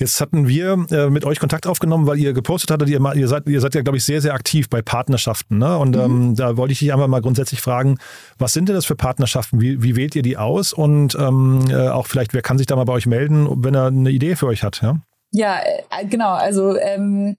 Jetzt 0.00 0.20
hatten 0.20 0.46
wir 0.46 0.86
äh, 0.92 1.10
mit 1.10 1.24
euch 1.24 1.40
Kontakt 1.40 1.66
aufgenommen, 1.66 2.06
weil 2.06 2.18
ihr 2.18 2.32
gepostet 2.32 2.70
hattet, 2.70 2.88
ihr, 2.88 3.00
ihr, 3.16 3.26
seid, 3.26 3.48
ihr 3.48 3.60
seid 3.60 3.74
ja, 3.74 3.82
glaube 3.82 3.98
ich, 3.98 4.04
sehr, 4.04 4.20
sehr 4.20 4.32
aktiv 4.32 4.68
bei 4.68 4.80
Partnerschaften. 4.80 5.58
Ne? 5.58 5.76
Und 5.76 5.96
mhm. 5.96 6.02
ähm, 6.02 6.34
da 6.36 6.56
wollte 6.56 6.72
ich 6.72 6.78
dich 6.78 6.92
einfach 6.92 7.08
mal 7.08 7.20
grundsätzlich 7.20 7.60
fragen, 7.60 7.98
was 8.38 8.52
sind 8.52 8.68
denn 8.68 8.76
das 8.76 8.86
für 8.86 8.94
Partnerschaften? 8.94 9.60
Wie, 9.60 9.82
wie 9.82 9.96
wählt 9.96 10.14
ihr 10.14 10.22
die 10.22 10.36
aus? 10.36 10.72
Und 10.72 11.16
ähm, 11.16 11.64
äh, 11.68 11.88
auch 11.88 12.06
vielleicht, 12.06 12.32
wer 12.32 12.42
kann 12.42 12.58
sich 12.58 12.68
da 12.68 12.76
mal 12.76 12.84
bei 12.84 12.92
euch 12.92 13.06
melden, 13.06 13.64
wenn 13.64 13.74
er 13.74 13.86
eine 13.86 14.10
Idee 14.10 14.36
für 14.36 14.46
euch 14.46 14.62
hat? 14.62 14.80
Ja, 14.82 15.02
ja 15.32 15.58
äh, 15.98 16.06
genau. 16.06 16.30
Also 16.30 16.76
ähm, 16.76 17.36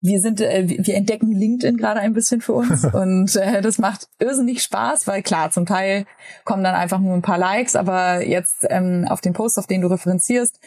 wir 0.00 0.20
sind, 0.20 0.40
äh, 0.40 0.64
wir 0.66 0.94
entdecken 0.94 1.32
LinkedIn 1.32 1.76
gerade 1.76 2.00
ein 2.00 2.12
bisschen 2.12 2.40
für 2.40 2.52
uns 2.52 2.84
und 2.92 3.34
äh, 3.36 3.60
das 3.60 3.78
macht 3.78 4.08
irrsinnig 4.18 4.62
Spaß, 4.62 5.06
weil 5.06 5.22
klar, 5.22 5.50
zum 5.50 5.66
Teil 5.66 6.06
kommen 6.44 6.64
dann 6.64 6.74
einfach 6.74 6.98
nur 6.98 7.14
ein 7.14 7.22
paar 7.22 7.38
Likes, 7.38 7.76
aber 7.76 8.24
jetzt 8.24 8.66
ähm, 8.68 9.06
auf 9.08 9.20
den 9.20 9.32
Post, 9.32 9.58
auf 9.58 9.66
den 9.66 9.80
du 9.80 9.88
referenzierst, 9.88 10.60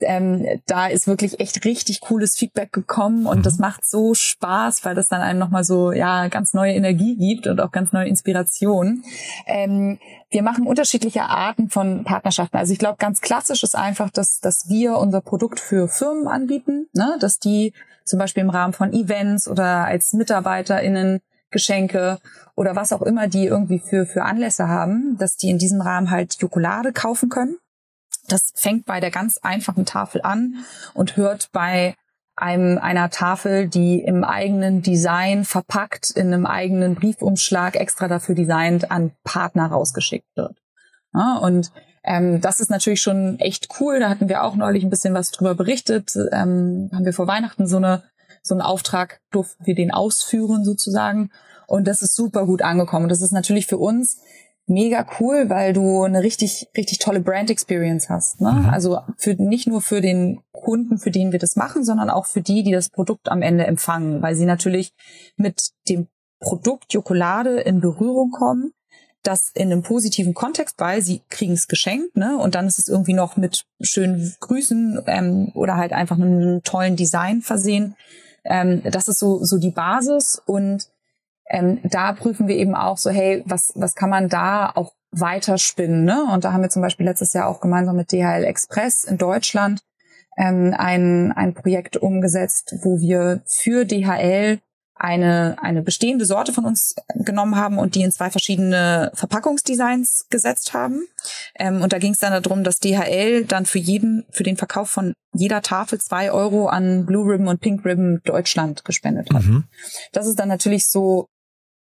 ähm, 0.00 0.44
da 0.66 0.88
ist 0.88 1.06
wirklich 1.06 1.40
echt 1.40 1.64
richtig 1.64 2.00
cooles 2.00 2.36
Feedback 2.36 2.72
gekommen 2.72 3.26
und 3.26 3.38
mhm. 3.38 3.42
das 3.42 3.58
macht 3.58 3.86
so 3.86 4.14
Spaß, 4.14 4.84
weil 4.84 4.94
das 4.94 5.08
dann 5.08 5.20
einem 5.20 5.38
nochmal 5.38 5.64
so, 5.64 5.92
ja, 5.92 6.28
ganz 6.28 6.52
neue 6.52 6.74
Energie 6.74 7.16
gibt 7.16 7.46
und 7.46 7.60
auch 7.60 7.70
ganz 7.70 7.92
neue 7.92 8.08
Inspiration. 8.08 9.04
Ähm, 9.46 9.98
wir 10.30 10.42
machen 10.42 10.66
unterschiedliche 10.66 11.22
Arten 11.22 11.70
von 11.70 12.04
Partnerschaften. 12.04 12.56
Also 12.56 12.72
ich 12.72 12.78
glaube, 12.78 12.96
ganz 12.98 13.20
klassisch 13.20 13.62
ist 13.62 13.76
einfach, 13.76 14.10
dass, 14.10 14.40
dass 14.40 14.68
wir 14.68 14.98
unser 14.98 15.20
Produkt 15.20 15.60
für 15.60 15.88
Firmen 15.88 16.26
anbieten, 16.26 16.88
ne? 16.92 17.16
dass 17.20 17.38
die 17.38 17.72
zum 18.04 18.18
Beispiel 18.18 18.42
im 18.42 18.50
Rahmen 18.50 18.72
von 18.72 18.92
Events 18.92 19.48
oder 19.48 19.84
als 19.84 20.12
MitarbeiterInnen 20.12 21.20
Geschenke 21.50 22.18
oder 22.56 22.76
was 22.76 22.92
auch 22.92 23.02
immer 23.02 23.28
die 23.28 23.46
irgendwie 23.46 23.78
für, 23.78 24.04
für 24.06 24.24
Anlässe 24.24 24.68
haben, 24.68 25.16
dass 25.18 25.36
die 25.36 25.48
in 25.48 25.58
diesem 25.58 25.80
Rahmen 25.80 26.10
halt 26.10 26.34
Jokolade 26.40 26.92
kaufen 26.92 27.30
können. 27.30 27.56
Das 28.28 28.52
fängt 28.54 28.84
bei 28.84 29.00
der 29.00 29.10
ganz 29.10 29.38
einfachen 29.38 29.86
Tafel 29.86 30.20
an 30.22 30.64
und 30.92 31.16
hört 31.16 31.50
bei 31.52 31.94
einem, 32.36 32.78
einer 32.78 33.10
Tafel, 33.10 33.68
die 33.68 34.00
im 34.00 34.24
eigenen 34.24 34.82
Design 34.82 35.44
verpackt, 35.44 36.10
in 36.10 36.32
einem 36.32 36.46
eigenen 36.46 36.96
Briefumschlag 36.96 37.76
extra 37.76 38.08
dafür 38.08 38.34
designt 38.34 38.90
an 38.90 39.12
Partner 39.22 39.66
rausgeschickt 39.66 40.36
wird. 40.36 40.56
Ja, 41.12 41.38
und 41.38 41.70
Ähm, 42.04 42.40
das 42.40 42.60
ist 42.60 42.70
natürlich 42.70 43.00
schon 43.00 43.38
echt 43.40 43.68
cool. 43.80 44.00
Da 44.00 44.08
hatten 44.08 44.28
wir 44.28 44.44
auch 44.44 44.56
neulich 44.56 44.84
ein 44.84 44.90
bisschen 44.90 45.14
was 45.14 45.30
drüber 45.30 45.54
berichtet. 45.54 46.14
Ähm, 46.32 46.90
haben 46.92 47.04
wir 47.04 47.12
vor 47.12 47.26
Weihnachten 47.26 47.66
so 47.66 47.78
eine 47.78 48.02
so 48.44 48.54
einen 48.54 48.60
Auftrag 48.60 49.20
durften 49.30 49.66
wir 49.66 49.74
den 49.74 49.90
ausführen 49.90 50.64
sozusagen. 50.64 51.30
Und 51.66 51.88
das 51.88 52.02
ist 52.02 52.14
super 52.14 52.44
gut 52.44 52.62
angekommen. 52.62 53.08
Das 53.08 53.22
ist 53.22 53.32
natürlich 53.32 53.66
für 53.66 53.78
uns 53.78 54.20
mega 54.66 55.06
cool, 55.18 55.48
weil 55.50 55.72
du 55.72 56.02
eine 56.02 56.22
richtig, 56.22 56.68
richtig 56.76 56.98
tolle 56.98 57.20
Brand 57.20 57.50
Experience 57.50 58.08
hast. 58.08 58.40
Ne? 58.40 58.52
Mhm. 58.52 58.70
Also 58.70 59.00
für, 59.16 59.34
nicht 59.34 59.66
nur 59.66 59.80
für 59.80 60.00
den 60.00 60.40
Kunden, 60.52 60.98
für 60.98 61.10
den 61.10 61.32
wir 61.32 61.38
das 61.38 61.56
machen, 61.56 61.84
sondern 61.84 62.10
auch 62.10 62.26
für 62.26 62.42
die, 62.42 62.62
die 62.62 62.72
das 62.72 62.90
Produkt 62.90 63.30
am 63.30 63.42
Ende 63.42 63.66
empfangen, 63.66 64.22
weil 64.22 64.34
sie 64.34 64.46
natürlich 64.46 64.92
mit 65.36 65.70
dem 65.88 66.08
Produkt 66.40 66.92
Jokolade 66.92 67.60
in 67.60 67.80
Berührung 67.80 68.30
kommen, 68.30 68.72
das 69.26 69.50
in 69.54 69.72
einem 69.72 69.82
positiven 69.82 70.34
Kontext, 70.34 70.76
weil 70.78 71.02
sie 71.02 71.22
kriegen 71.28 71.54
es 71.54 71.68
geschenkt, 71.68 72.16
ne? 72.16 72.38
Und 72.38 72.54
dann 72.54 72.66
ist 72.66 72.78
es 72.78 72.88
irgendwie 72.88 73.14
noch 73.14 73.36
mit 73.36 73.64
schönen 73.80 74.34
Grüßen 74.40 75.02
ähm, 75.06 75.50
oder 75.54 75.76
halt 75.76 75.92
einfach 75.92 76.16
einem 76.16 76.62
tollen 76.62 76.96
Design 76.96 77.42
versehen. 77.42 77.96
Ähm, 78.44 78.82
das 78.84 79.08
ist 79.08 79.18
so, 79.18 79.42
so 79.44 79.58
die 79.58 79.70
Basis 79.70 80.40
und 80.44 80.88
ähm, 81.48 81.80
da 81.84 82.12
prüfen 82.12 82.48
wir 82.48 82.56
eben 82.56 82.74
auch 82.74 82.98
so, 82.98 83.10
hey, 83.10 83.42
was, 83.46 83.72
was 83.74 83.94
kann 83.94 84.10
man 84.10 84.28
da 84.28 84.70
auch 84.74 84.92
weiterspinnen? 85.10 86.04
Ne? 86.04 86.24
Und 86.32 86.44
da 86.44 86.52
haben 86.52 86.62
wir 86.62 86.70
zum 86.70 86.82
Beispiel 86.82 87.06
letztes 87.06 87.32
Jahr 87.32 87.48
auch 87.48 87.60
gemeinsam 87.60 87.96
mit 87.96 88.12
DHL 88.12 88.44
Express 88.44 89.04
in 89.04 89.18
Deutschland 89.18 89.82
ähm, 90.36 90.74
ein, 90.76 91.32
ein 91.32 91.54
Projekt 91.54 91.96
umgesetzt, 91.96 92.74
wo 92.82 92.98
wir 93.00 93.42
für 93.46 93.84
DHL 93.84 94.60
eine, 95.04 95.56
eine 95.60 95.82
bestehende 95.82 96.24
Sorte 96.24 96.54
von 96.54 96.64
uns 96.64 96.94
genommen 97.14 97.56
haben 97.56 97.78
und 97.78 97.94
die 97.94 98.00
in 98.00 98.10
zwei 98.10 98.30
verschiedene 98.30 99.12
Verpackungsdesigns 99.12 100.26
gesetzt 100.30 100.72
haben. 100.72 101.06
Ähm, 101.56 101.82
und 101.82 101.92
da 101.92 101.98
ging 101.98 102.12
es 102.12 102.20
dann 102.20 102.42
darum, 102.42 102.64
dass 102.64 102.78
DHL 102.78 103.44
dann 103.44 103.66
für 103.66 103.78
jeden, 103.78 104.24
für 104.30 104.44
den 104.44 104.56
Verkauf 104.56 104.88
von 104.88 105.12
jeder 105.34 105.60
Tafel 105.60 106.00
zwei 106.00 106.32
Euro 106.32 106.68
an 106.68 107.04
Blue 107.04 107.30
Ribbon 107.30 107.48
und 107.48 107.60
Pink 107.60 107.84
Ribbon 107.84 108.22
Deutschland 108.24 108.86
gespendet 108.86 109.28
hat. 109.34 109.42
Mhm. 109.42 109.64
Das 110.12 110.26
ist 110.26 110.38
dann 110.38 110.48
natürlich 110.48 110.88
so 110.88 111.26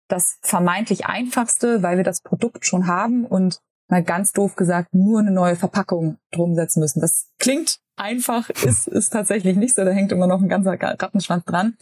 das 0.08 0.38
vermeintlich 0.42 1.06
einfachste, 1.06 1.84
weil 1.84 1.98
wir 1.98 2.04
das 2.04 2.22
Produkt 2.22 2.66
schon 2.66 2.88
haben 2.88 3.26
und 3.26 3.60
mal 3.88 4.04
ganz 4.04 4.32
doof 4.32 4.56
gesagt 4.56 4.96
nur 4.96 5.20
eine 5.20 5.32
neue 5.32 5.56
Verpackung 5.56 6.18
drum 6.32 6.56
setzen 6.56 6.80
müssen. 6.80 7.02
Das 7.02 7.28
klingt 7.38 7.78
einfach, 7.96 8.50
ist, 8.50 8.88
ist 8.88 9.12
tatsächlich 9.12 9.56
nicht 9.56 9.76
so. 9.76 9.84
Da 9.84 9.92
hängt 9.92 10.12
immer 10.12 10.28
noch 10.28 10.42
ein 10.42 10.50
ganzer 10.50 10.80
Rattenschwanz 10.80 11.46
dran. 11.46 11.76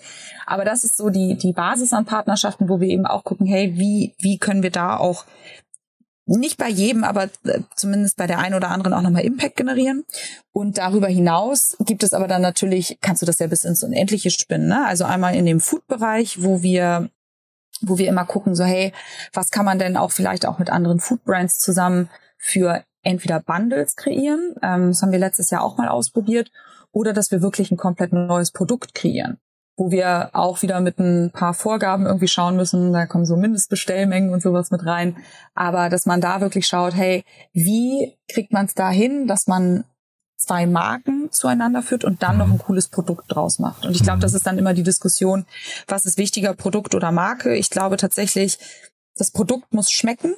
Aber 0.46 0.66
das 0.66 0.84
ist 0.84 0.98
so 0.98 1.10
die, 1.10 1.36
die 1.36 1.54
Basis 1.54 1.94
an 1.94 2.06
Partnerschaften, 2.06 2.70
wo 2.70 2.80
wir 2.80 2.88
eben 2.88 3.06
auch 3.06 3.24
gucken, 3.24 3.48
hey, 3.48 3.74
wie, 3.78 4.16
wie 4.20 4.38
können 4.38 4.64
wir 4.64 4.72
da 4.72 4.98
auch 4.98 5.26
nicht 6.26 6.58
bei 6.58 6.70
jedem, 6.70 7.04
aber 7.04 7.24
äh, 7.46 7.62
zumindest 7.76 8.16
bei 8.16 8.28
der 8.28 8.38
einen 8.38 8.54
oder 8.54 8.70
anderen 8.70 8.94
auch 8.94 9.02
nochmal 9.02 9.26
Impact 9.26 9.56
generieren. 9.56 10.06
Und 10.52 10.78
darüber 10.78 11.08
hinaus 11.08 11.76
gibt 11.80 12.04
es 12.04 12.14
aber 12.14 12.28
dann 12.28 12.44
natürlich, 12.44 13.00
kannst 13.02 13.24
du 13.24 13.26
das 13.26 13.40
ja 13.40 13.48
bis 13.48 13.66
ins 13.66 13.84
Unendliche 13.84 14.30
spinnen. 14.30 14.68
Ne? 14.68 14.86
Also 14.86 15.06
einmal 15.06 15.36
in 15.36 15.46
dem 15.46 15.60
Food-Bereich, 15.60 16.44
wo 16.44 16.62
wir 16.62 17.10
wo 17.82 17.98
wir 17.98 18.10
immer 18.10 18.26
gucken, 18.26 18.56
so 18.56 18.66
hey, 18.66 18.92
was 19.32 19.52
kann 19.52 19.66
man 19.66 19.80
denn 19.80 19.96
auch 19.96 20.12
vielleicht 20.12 20.46
auch 20.46 20.60
mit 20.60 20.70
anderen 20.70 21.00
Food 21.00 21.24
Brands 21.24 21.60
zusammen 21.60 22.10
für 22.38 22.84
entweder 23.04 23.40
Bundles 23.40 23.96
kreieren, 23.96 24.56
ähm, 24.62 24.88
das 24.90 25.02
haben 25.02 25.12
wir 25.12 25.20
letztes 25.20 25.50
Jahr 25.50 25.64
auch 25.64 25.78
mal 25.78 25.88
ausprobiert, 25.88 26.52
oder 26.92 27.14
dass 27.14 27.32
wir 27.32 27.42
wirklich 27.42 27.72
ein 27.72 27.78
komplett 27.78 28.14
neues 28.14 28.52
Produkt 28.52 28.94
kreieren, 28.94 29.38
wo 29.78 29.92
wir 29.92 30.32
auch 30.34 30.62
wieder 30.62 30.80
mit 30.82 31.00
ein 31.00 31.32
paar 31.32 31.54
Vorgaben 31.54 32.06
irgendwie 32.06 32.28
schauen 32.28 32.56
müssen, 32.56 32.94
da 32.94 33.06
kommen 33.06 33.26
so 33.26 33.38
Mindestbestellmengen 33.38 34.34
und 34.34 34.42
sowas 34.42 34.72
mit 34.72 34.86
rein, 34.86 35.18
aber 35.54 35.90
dass 35.90 36.06
man 36.06 36.22
da 36.22 36.42
wirklich 36.42 36.68
schaut, 36.68 36.96
hey, 36.96 37.24
wie 37.54 38.18
kriegt 38.28 38.52
man 38.52 38.66
es 38.66 38.74
da 38.74 38.90
hin, 38.90 39.28
dass 39.28 39.48
man 39.48 39.86
zwei 40.40 40.66
Marken 40.66 41.30
zueinander 41.32 41.82
führt 41.82 42.06
und 42.06 42.24
dann 42.24 42.38
noch 42.38 42.50
ein 42.50 42.58
cooles 42.58 42.88
Produkt 42.88 43.26
draus 43.28 43.60
macht. 43.60 43.86
Und 43.86 43.94
ich 43.94 44.04
glaube, 44.04 44.20
das 44.20 44.34
ist 44.34 44.48
dann 44.48 44.58
immer 44.58 44.74
die 44.74 44.84
Diskussion, 44.84 45.46
was 45.88 46.06
ist 46.06 46.18
wichtiger, 46.18 46.54
Produkt 46.54 46.96
oder 46.96 47.12
Marke? 47.12 47.56
Ich 47.56 47.70
glaube 47.70 47.98
tatsächlich, 47.98 48.58
das 49.18 49.32
Produkt 49.32 49.74
muss 49.74 49.92
schmecken 49.92 50.36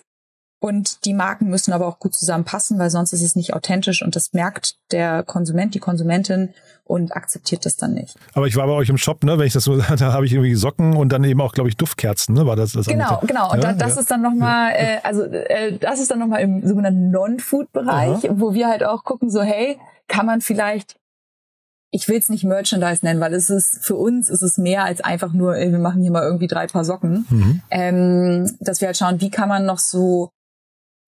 und 0.61 1.05
die 1.05 1.15
Marken 1.15 1.49
müssen 1.49 1.73
aber 1.73 1.87
auch 1.87 1.97
gut 1.97 2.13
zusammenpassen, 2.13 2.77
weil 2.77 2.91
sonst 2.91 3.13
ist 3.13 3.23
es 3.23 3.35
nicht 3.35 3.55
authentisch 3.55 4.03
und 4.03 4.15
das 4.15 4.31
merkt 4.31 4.75
der 4.91 5.23
Konsument, 5.23 5.73
die 5.73 5.79
Konsumentin 5.79 6.53
und 6.83 7.15
akzeptiert 7.15 7.65
das 7.65 7.77
dann 7.77 7.95
nicht. 7.95 8.15
Aber 8.35 8.45
ich 8.45 8.55
war 8.55 8.67
bei 8.67 8.73
euch 8.73 8.89
im 8.89 8.97
Shop, 8.99 9.23
ne, 9.23 9.39
wenn 9.39 9.47
ich 9.47 9.53
das 9.53 9.63
so, 9.63 9.77
da 9.97 10.13
habe 10.13 10.27
ich 10.27 10.33
irgendwie 10.33 10.53
Socken 10.53 10.95
und 10.95 11.11
dann 11.11 11.23
eben 11.23 11.41
auch, 11.41 11.53
glaube 11.53 11.67
ich, 11.67 11.77
Duftkerzen, 11.77 12.35
ne, 12.35 12.45
war 12.45 12.55
das 12.55 12.73
das 12.73 12.85
Genau, 12.85 13.05
andere? 13.05 13.25
genau. 13.25 13.51
Und 13.51 13.63
ja, 13.63 13.73
das 13.73 13.95
ja. 13.95 14.01
ist 14.01 14.11
dann 14.11 14.21
nochmal, 14.21 14.73
äh, 14.75 14.97
also 15.01 15.23
äh, 15.23 15.79
das 15.79 15.99
ist 15.99 16.11
dann 16.11 16.19
nochmal 16.19 16.41
im 16.41 16.65
sogenannten 16.67 17.09
Non-Food-Bereich, 17.09 18.29
wo 18.29 18.53
wir 18.53 18.67
halt 18.67 18.83
auch 18.83 19.03
gucken, 19.03 19.31
so 19.31 19.41
hey, 19.41 19.79
kann 20.07 20.27
man 20.27 20.41
vielleicht 20.41 20.97
ich 21.93 22.07
will 22.07 22.17
es 22.17 22.29
nicht 22.29 22.45
Merchandise 22.45 23.03
nennen, 23.03 23.19
weil 23.19 23.33
es 23.33 23.49
ist 23.49 23.79
für 23.83 23.95
uns 23.95 24.29
ist 24.29 24.43
es 24.43 24.57
mehr 24.57 24.85
als 24.85 25.01
einfach 25.01 25.33
nur, 25.33 25.57
ey, 25.57 25.71
wir 25.73 25.79
machen 25.79 26.01
hier 26.01 26.11
mal 26.11 26.23
irgendwie 26.23 26.47
drei 26.47 26.65
Paar 26.67 26.85
Socken. 26.85 27.25
Mhm. 27.29 27.61
Ähm, 27.69 28.57
dass 28.61 28.79
wir 28.79 28.87
halt 28.87 28.95
schauen, 28.97 29.19
wie 29.19 29.29
kann 29.29 29.49
man 29.49 29.65
noch 29.65 29.79
so 29.79 30.31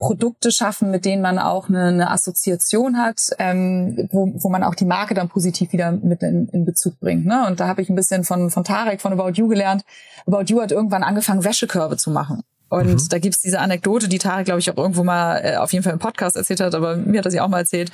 Produkte 0.03 0.51
schaffen, 0.51 0.91
mit 0.91 1.05
denen 1.05 1.21
man 1.21 1.39
auch 1.39 1.69
eine, 1.69 1.85
eine 1.85 2.11
Assoziation 2.11 2.97
hat, 2.97 3.29
ähm, 3.39 4.09
wo, 4.11 4.33
wo 4.35 4.49
man 4.49 4.63
auch 4.63 4.75
die 4.75 4.83
Marke 4.83 5.13
dann 5.13 5.29
positiv 5.29 5.71
wieder 5.71 5.93
mit 5.93 6.21
in, 6.23 6.49
in 6.49 6.65
Bezug 6.65 6.99
bringt. 6.99 7.25
Ne? 7.25 7.47
Und 7.47 7.61
da 7.61 7.67
habe 7.67 7.81
ich 7.81 7.89
ein 7.89 7.95
bisschen 7.95 8.25
von, 8.25 8.49
von 8.49 8.65
Tarek 8.65 8.99
von 8.99 9.13
About 9.13 9.31
You 9.35 9.47
gelernt. 9.47 9.85
About 10.27 10.43
You 10.47 10.61
hat 10.61 10.73
irgendwann 10.73 11.03
angefangen, 11.03 11.45
Wäschekörbe 11.45 11.95
zu 11.95 12.11
machen. 12.11 12.43
Und 12.67 12.87
mhm. 12.87 13.07
da 13.09 13.19
gibt's 13.19 13.39
diese 13.39 13.59
Anekdote, 13.59 14.09
die 14.09 14.17
Tarek, 14.17 14.45
glaube 14.45 14.59
ich, 14.59 14.69
auch 14.69 14.77
irgendwo 14.77 15.05
mal 15.05 15.37
äh, 15.37 15.55
auf 15.55 15.71
jeden 15.71 15.83
Fall 15.83 15.93
im 15.93 15.99
Podcast 15.99 16.35
erzählt 16.35 16.59
hat, 16.59 16.75
aber 16.75 16.97
mir 16.97 17.19
hat 17.19 17.25
er 17.25 17.31
sie 17.31 17.39
auch 17.39 17.47
mal 17.47 17.59
erzählt. 17.59 17.91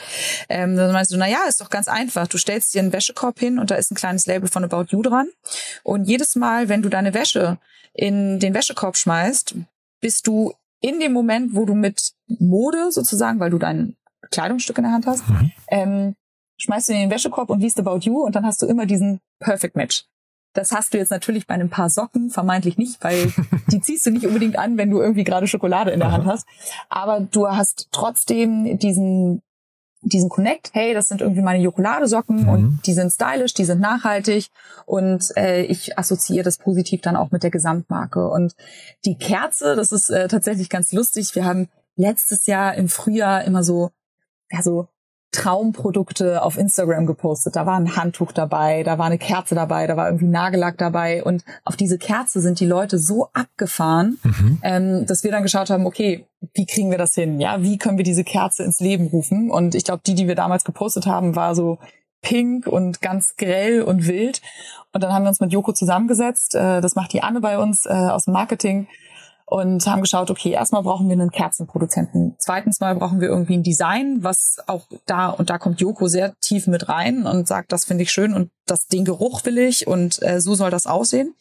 Ähm, 0.47 0.77
dann 0.77 0.91
meinst 0.91 1.11
du, 1.11 1.17
na 1.17 1.27
ja, 1.27 1.39
ist 1.47 1.61
doch 1.61 1.69
ganz 1.69 1.87
einfach. 1.87 2.27
Du 2.27 2.39
stellst 2.39 2.73
dir 2.73 2.81
einen 2.81 2.93
Wäschekorb 2.93 3.37
hin 3.39 3.59
und 3.59 3.69
da 3.69 3.75
ist 3.75 3.91
ein 3.91 3.95
kleines 3.95 4.25
Label 4.25 4.49
von 4.49 4.63
About 4.63 4.85
You 4.89 5.03
dran. 5.03 5.27
Und 5.83 6.05
jedes 6.05 6.35
Mal, 6.35 6.69
wenn 6.69 6.81
du 6.81 6.89
deine 6.89 7.13
Wäsche 7.13 7.59
in 7.93 8.39
den 8.39 8.55
Wäschekorb 8.55 8.97
schmeißt, 8.97 9.55
bist 10.01 10.27
du 10.27 10.53
in 10.81 10.99
dem 10.99 11.13
Moment, 11.13 11.55
wo 11.55 11.65
du 11.65 11.75
mit 11.75 12.13
Mode 12.27 12.91
sozusagen, 12.91 13.39
weil 13.39 13.49
du 13.49 13.57
dein 13.57 13.95
Kleidungsstück 14.31 14.77
in 14.77 14.83
der 14.83 14.93
Hand 14.93 15.07
hast, 15.07 15.27
mhm. 15.29 15.51
ähm, 15.69 16.15
schmeißt 16.57 16.89
du 16.89 16.93
in 16.93 16.99
den 16.99 17.11
Wäschekorb 17.11 17.49
und 17.49 17.59
liest 17.59 17.79
About 17.79 17.99
You 18.01 18.23
und 18.23 18.35
dann 18.35 18.45
hast 18.45 18.61
du 18.61 18.65
immer 18.65 18.85
diesen 18.85 19.19
Perfect 19.39 19.75
Match. 19.75 20.05
Das 20.53 20.71
hast 20.71 20.93
du 20.93 20.97
jetzt 20.97 21.11
natürlich 21.11 21.45
bei 21.45 21.53
einem 21.53 21.69
paar 21.69 21.89
Socken 21.89 22.29
vermeintlich 22.29 22.77
nicht, 22.77 23.03
weil 23.03 23.31
die 23.71 23.81
ziehst 23.81 24.05
du 24.05 24.11
nicht 24.11 24.25
unbedingt 24.25 24.57
an, 24.57 24.77
wenn 24.77 24.89
du 24.89 24.99
irgendwie 24.99 25.23
gerade 25.23 25.47
Schokolade 25.47 25.91
in 25.91 25.99
der 25.99 26.11
Hand 26.11 26.25
hast. 26.25 26.47
Aber 26.89 27.21
du 27.21 27.47
hast 27.47 27.89
trotzdem 27.91 28.77
diesen 28.79 29.41
diesen 30.01 30.29
Connect, 30.29 30.71
hey, 30.73 30.93
das 30.93 31.07
sind 31.07 31.21
irgendwie 31.21 31.41
meine 31.41 31.61
Jokoladesocken 31.63 32.43
mhm. 32.43 32.49
und 32.49 32.79
die 32.85 32.93
sind 32.93 33.11
stylisch, 33.11 33.53
die 33.53 33.65
sind 33.65 33.81
nachhaltig 33.81 34.49
und 34.85 35.35
äh, 35.35 35.63
ich 35.63 35.97
assoziiere 35.97 36.43
das 36.43 36.57
positiv 36.57 37.01
dann 37.01 37.15
auch 37.15 37.31
mit 37.31 37.43
der 37.43 37.51
Gesamtmarke. 37.51 38.29
Und 38.29 38.55
die 39.05 39.17
Kerze, 39.17 39.75
das 39.75 39.91
ist 39.91 40.09
äh, 40.09 40.27
tatsächlich 40.27 40.69
ganz 40.69 40.91
lustig. 40.93 41.35
Wir 41.35 41.45
haben 41.45 41.67
letztes 41.95 42.45
Jahr 42.45 42.75
im 42.75 42.87
Frühjahr 42.87 43.43
immer 43.43 43.63
so, 43.63 43.91
ja, 44.49 44.61
so 44.61 44.87
Traumprodukte 45.31 46.41
auf 46.41 46.57
Instagram 46.57 47.05
gepostet. 47.05 47.55
Da 47.55 47.65
war 47.65 47.77
ein 47.77 47.95
Handtuch 47.95 48.31
dabei, 48.31 48.83
da 48.83 48.97
war 48.97 49.05
eine 49.05 49.19
Kerze 49.19 49.53
dabei, 49.53 49.85
da 49.85 49.95
war 49.95 50.07
irgendwie 50.07 50.27
Nagellack 50.27 50.77
dabei. 50.77 51.23
Und 51.23 51.43
auf 51.65 51.75
diese 51.75 51.97
Kerze 51.99 52.41
sind 52.41 52.59
die 52.59 52.65
Leute 52.65 52.97
so 52.97 53.29
abgefahren, 53.33 54.17
mhm. 54.23 54.59
ähm, 54.63 55.05
dass 55.05 55.23
wir 55.23 55.31
dann 55.31 55.43
geschaut 55.43 55.69
haben, 55.69 55.85
okay, 55.85 56.25
wie 56.53 56.65
kriegen 56.65 56.89
wir 56.89 56.97
das 56.97 57.13
hin? 57.13 57.39
Ja, 57.39 57.61
wie 57.61 57.77
können 57.77 57.97
wir 57.97 58.05
diese 58.05 58.23
Kerze 58.23 58.63
ins 58.63 58.79
Leben 58.79 59.07
rufen? 59.07 59.51
Und 59.51 59.75
ich 59.75 59.83
glaube, 59.83 60.01
die, 60.05 60.15
die 60.15 60.27
wir 60.27 60.35
damals 60.35 60.63
gepostet 60.63 61.05
haben, 61.05 61.35
war 61.35 61.53
so 61.53 61.77
pink 62.21 62.67
und 62.67 63.01
ganz 63.01 63.35
grell 63.37 63.81
und 63.81 64.07
wild. 64.07 64.41
Und 64.93 65.03
dann 65.03 65.13
haben 65.13 65.23
wir 65.23 65.29
uns 65.29 65.39
mit 65.39 65.53
Joko 65.53 65.73
zusammengesetzt. 65.73 66.55
Äh, 66.55 66.81
das 66.81 66.95
macht 66.95 67.13
die 67.13 67.21
Anne 67.21 67.39
bei 67.39 67.59
uns 67.59 67.85
äh, 67.85 67.89
aus 67.89 68.25
dem 68.25 68.33
Marketing 68.33 68.87
und 69.49 69.83
haben 69.87 70.01
geschaut, 70.01 70.29
okay, 70.29 70.51
erstmal 70.51 70.83
brauchen 70.83 71.07
wir 71.07 71.13
einen 71.13 71.31
Kerzenproduzenten. 71.31 72.35
Zweitens 72.37 72.79
mal 72.79 72.93
brauchen 72.93 73.19
wir 73.19 73.29
irgendwie 73.29 73.57
ein 73.57 73.63
Design, 73.63 74.19
was 74.21 74.57
auch 74.67 74.85
da, 75.07 75.29
und 75.29 75.49
da 75.49 75.57
kommt 75.57 75.81
Joko 75.81 76.07
sehr 76.07 76.35
tief 76.39 76.67
mit 76.67 76.87
rein 76.87 77.25
und 77.25 77.47
sagt, 77.47 77.71
das 77.71 77.85
finde 77.85 78.03
ich 78.03 78.11
schön 78.11 78.33
und 78.33 78.51
das, 78.67 78.85
den 78.85 79.05
Geruch 79.05 79.43
will 79.45 79.57
ich 79.57 79.87
und 79.87 80.21
äh, 80.21 80.39
so 80.39 80.53
soll 80.53 80.69
das 80.69 80.85
aussehen. 80.85 81.33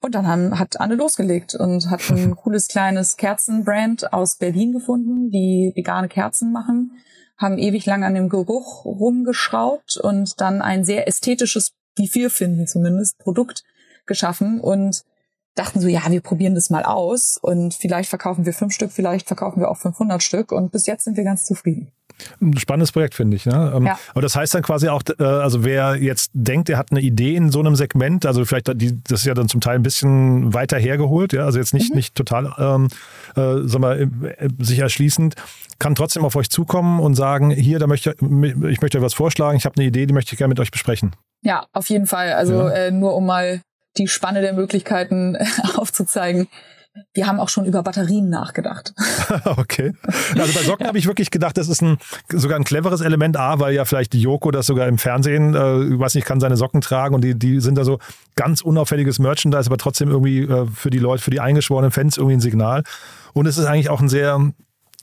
Und 0.00 0.14
dann 0.14 0.28
haben, 0.28 0.60
hat 0.60 0.80
Anne 0.80 0.94
losgelegt 0.94 1.56
und 1.56 1.90
hat 1.90 2.08
ein 2.10 2.36
cooles 2.36 2.68
kleines 2.68 3.16
Kerzenbrand 3.16 4.12
aus 4.12 4.36
Berlin 4.36 4.72
gefunden, 4.72 5.30
die 5.30 5.72
vegane 5.74 6.08
Kerzen 6.08 6.52
machen, 6.52 6.92
haben 7.36 7.58
ewig 7.58 7.84
lang 7.84 8.04
an 8.04 8.14
dem 8.14 8.28
Geruch 8.28 8.84
rumgeschraubt 8.84 9.96
und 9.96 10.40
dann 10.40 10.62
ein 10.62 10.84
sehr 10.84 11.08
ästhetisches, 11.08 11.72
wie 11.96 12.08
wir 12.14 12.30
finden 12.30 12.68
zumindest, 12.68 13.18
Produkt 13.18 13.64
geschaffen 14.06 14.60
und 14.60 15.02
dachten 15.54 15.80
so, 15.80 15.88
ja, 15.88 16.02
wir 16.08 16.20
probieren 16.20 16.54
das 16.54 16.70
mal 16.70 16.84
aus 16.84 17.38
und 17.40 17.74
vielleicht 17.74 18.08
verkaufen 18.08 18.46
wir 18.46 18.52
fünf 18.52 18.72
Stück, 18.72 18.92
vielleicht 18.92 19.26
verkaufen 19.26 19.60
wir 19.60 19.70
auch 19.70 19.76
500 19.76 20.22
Stück 20.22 20.52
und 20.52 20.72
bis 20.72 20.86
jetzt 20.86 21.04
sind 21.04 21.16
wir 21.16 21.24
ganz 21.24 21.44
zufrieden. 21.44 21.90
Ein 22.40 22.56
spannendes 22.58 22.92
Projekt, 22.92 23.14
finde 23.14 23.36
ich. 23.36 23.46
Ne? 23.46 23.72
Ähm, 23.74 23.86
ja. 23.86 23.98
Aber 24.12 24.22
das 24.22 24.36
heißt 24.36 24.54
dann 24.54 24.62
quasi 24.62 24.88
auch, 24.88 25.02
äh, 25.18 25.24
also 25.24 25.64
wer 25.64 25.96
jetzt 25.96 26.30
denkt, 26.34 26.68
er 26.68 26.78
hat 26.78 26.90
eine 26.90 27.00
Idee 27.00 27.34
in 27.34 27.50
so 27.50 27.60
einem 27.60 27.76
Segment, 27.76 28.26
also 28.26 28.44
vielleicht, 28.44 28.68
die, 28.80 29.02
das 29.04 29.20
ist 29.20 29.26
ja 29.26 29.34
dann 29.34 29.48
zum 29.48 29.60
Teil 29.60 29.76
ein 29.76 29.82
bisschen 29.82 30.52
weiter 30.52 30.78
hergeholt, 30.78 31.32
ja, 31.32 31.44
also 31.44 31.58
jetzt 31.58 31.74
nicht, 31.74 31.90
mhm. 31.90 31.96
nicht 31.96 32.14
total, 32.14 32.52
ähm, 32.58 32.88
äh, 33.36 33.66
sag 33.66 33.80
mal, 33.80 34.00
äh, 34.00 34.48
sich 34.58 34.78
erschließend, 34.78 35.34
kann 35.78 35.94
trotzdem 35.94 36.24
auf 36.24 36.36
euch 36.36 36.50
zukommen 36.50 37.00
und 37.00 37.14
sagen, 37.14 37.50
hier, 37.50 37.78
da 37.78 37.86
möchte 37.86 38.14
ich 38.20 38.80
möchte 38.80 38.98
euch 38.98 39.04
was 39.04 39.14
vorschlagen, 39.14 39.56
ich 39.56 39.64
habe 39.64 39.76
eine 39.76 39.86
Idee, 39.86 40.06
die 40.06 40.14
möchte 40.14 40.34
ich 40.34 40.38
gerne 40.38 40.50
mit 40.50 40.60
euch 40.60 40.70
besprechen. 40.70 41.12
Ja, 41.42 41.66
auf 41.72 41.88
jeden 41.88 42.06
Fall. 42.06 42.34
Also 42.34 42.54
ja. 42.54 42.70
äh, 42.70 42.90
nur 42.90 43.14
um 43.14 43.24
mal 43.24 43.62
die 44.00 44.08
Spanne 44.08 44.40
der 44.40 44.54
Möglichkeiten 44.54 45.36
aufzuzeigen 45.76 46.48
wir 47.14 47.26
haben 47.26 47.38
auch 47.38 47.48
schon 47.48 47.66
über 47.66 47.82
Batterien 47.82 48.28
nachgedacht. 48.28 48.94
okay. 49.44 49.94
Also 50.36 50.52
bei 50.52 50.64
Socken 50.64 50.84
ja. 50.84 50.88
habe 50.88 50.98
ich 50.98 51.06
wirklich 51.06 51.30
gedacht, 51.30 51.56
das 51.56 51.68
ist 51.68 51.82
ein 51.82 51.98
sogar 52.28 52.58
ein 52.58 52.64
cleveres 52.64 53.00
Element, 53.00 53.36
A, 53.36 53.60
weil 53.60 53.74
ja 53.74 53.84
vielleicht 53.84 54.12
die 54.12 54.20
Joko 54.20 54.50
das 54.50 54.66
sogar 54.66 54.88
im 54.88 54.98
Fernsehen, 54.98 55.54
äh, 55.54 55.98
weiß 55.98 56.14
nicht, 56.16 56.26
kann 56.26 56.40
seine 56.40 56.56
Socken 56.56 56.80
tragen 56.80 57.14
und 57.14 57.22
die, 57.22 57.38
die 57.38 57.60
sind 57.60 57.76
da 57.76 57.84
so 57.84 57.98
ganz 58.34 58.60
unauffälliges 58.60 59.18
Merchandise, 59.18 59.68
aber 59.68 59.78
trotzdem 59.78 60.10
irgendwie 60.10 60.40
äh, 60.40 60.66
für 60.66 60.90
die 60.90 60.98
Leute, 60.98 61.22
für 61.22 61.30
die 61.30 61.40
eingeschworenen 61.40 61.92
Fans 61.92 62.16
irgendwie 62.16 62.36
ein 62.36 62.40
Signal. 62.40 62.82
Und 63.34 63.46
es 63.46 63.56
ist 63.56 63.66
eigentlich 63.66 63.88
auch 63.88 64.00
ein 64.00 64.08
sehr 64.08 64.52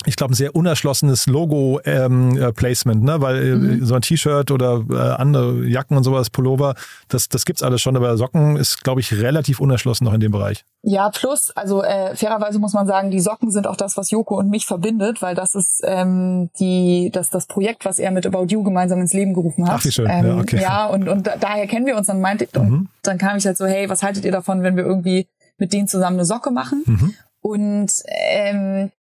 ich 0.08 0.16
glaube, 0.16 0.32
ein 0.32 0.36
sehr 0.36 0.56
unerschlossenes 0.56 1.28
Logo-Placement, 1.28 3.00
ähm, 3.00 3.06
ne? 3.06 3.22
weil 3.22 3.46
äh, 3.46 3.56
mhm. 3.56 3.86
so 3.86 3.96
ein 3.96 4.02
T-Shirt 4.02 4.52
oder 4.52 4.86
äh, 4.90 4.96
andere 4.96 5.66
Jacken 5.66 5.98
und 5.98 6.04
sowas, 6.04 6.30
Pullover, 6.30 6.76
das, 7.10 7.28
das 7.28 7.44
gibt's 7.44 7.62
alles 7.62 7.82
schon, 7.82 7.98
aber 7.98 8.16
Socken 8.16 8.56
ist, 8.56 8.84
glaube 8.86 9.02
ich, 9.02 9.14
relativ 9.14 9.60
unerschlossen 9.60 10.06
noch 10.06 10.14
in 10.14 10.22
dem 10.22 10.32
Bereich. 10.32 10.64
Ja, 10.82 11.10
plus, 11.10 11.52
also 11.56 11.84
äh, 11.84 12.16
fairerweise 12.16 12.58
muss 12.60 12.72
man 12.72 12.88
sagen, 12.88 13.12
die 13.12 13.20
Socken 13.20 13.52
sind 13.52 13.68
auch 13.68 13.76
das, 13.76 13.98
was 13.98 14.10
Joko 14.10 14.38
und 14.38 14.50
mich 14.50 14.66
verbindet, 14.66 15.22
weil 15.22 15.36
das 15.36 15.56
ist 15.56 15.82
ähm, 15.84 16.50
die, 16.58 17.10
das, 17.12 17.30
das 17.30 17.46
Projekt, 17.46 17.84
was 17.84 18.00
er 18.00 18.12
mit 18.12 18.26
About 18.26 18.46
You 18.48 18.64
gemeinsam 18.64 19.02
ins 19.02 19.12
Leben 19.12 19.34
gerufen 19.34 19.68
hat. 19.68 19.80
Ach, 19.80 19.86
wie 19.86 19.92
schön. 19.92 20.08
Ähm, 20.10 20.26
ja, 20.26 20.38
okay. 20.38 20.62
ja, 20.62 20.86
und, 20.86 21.10
und 21.10 21.30
daher 21.42 21.68
kennen 21.68 21.86
wir 21.86 21.98
uns 21.98 22.08
dann 22.08 22.22
meinte, 22.22 22.48
mhm. 22.58 22.62
und 22.62 22.90
dann 23.04 23.18
kam 23.18 23.36
ich 23.36 23.46
halt 23.46 23.58
so, 23.58 23.66
hey, 23.66 23.90
was 23.90 24.04
haltet 24.04 24.24
ihr 24.24 24.32
davon, 24.32 24.64
wenn 24.64 24.78
wir 24.78 24.86
irgendwie 24.86 25.28
mit 25.58 25.74
denen 25.74 25.90
zusammen 25.90 26.16
eine 26.16 26.26
Socke 26.26 26.52
machen? 26.52 26.84
Mhm. 26.86 27.14
Und 27.42 27.92
ähm, 28.08 28.92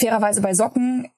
fairerweise 0.00 0.40
bei 0.40 0.54
Socken, 0.54 1.08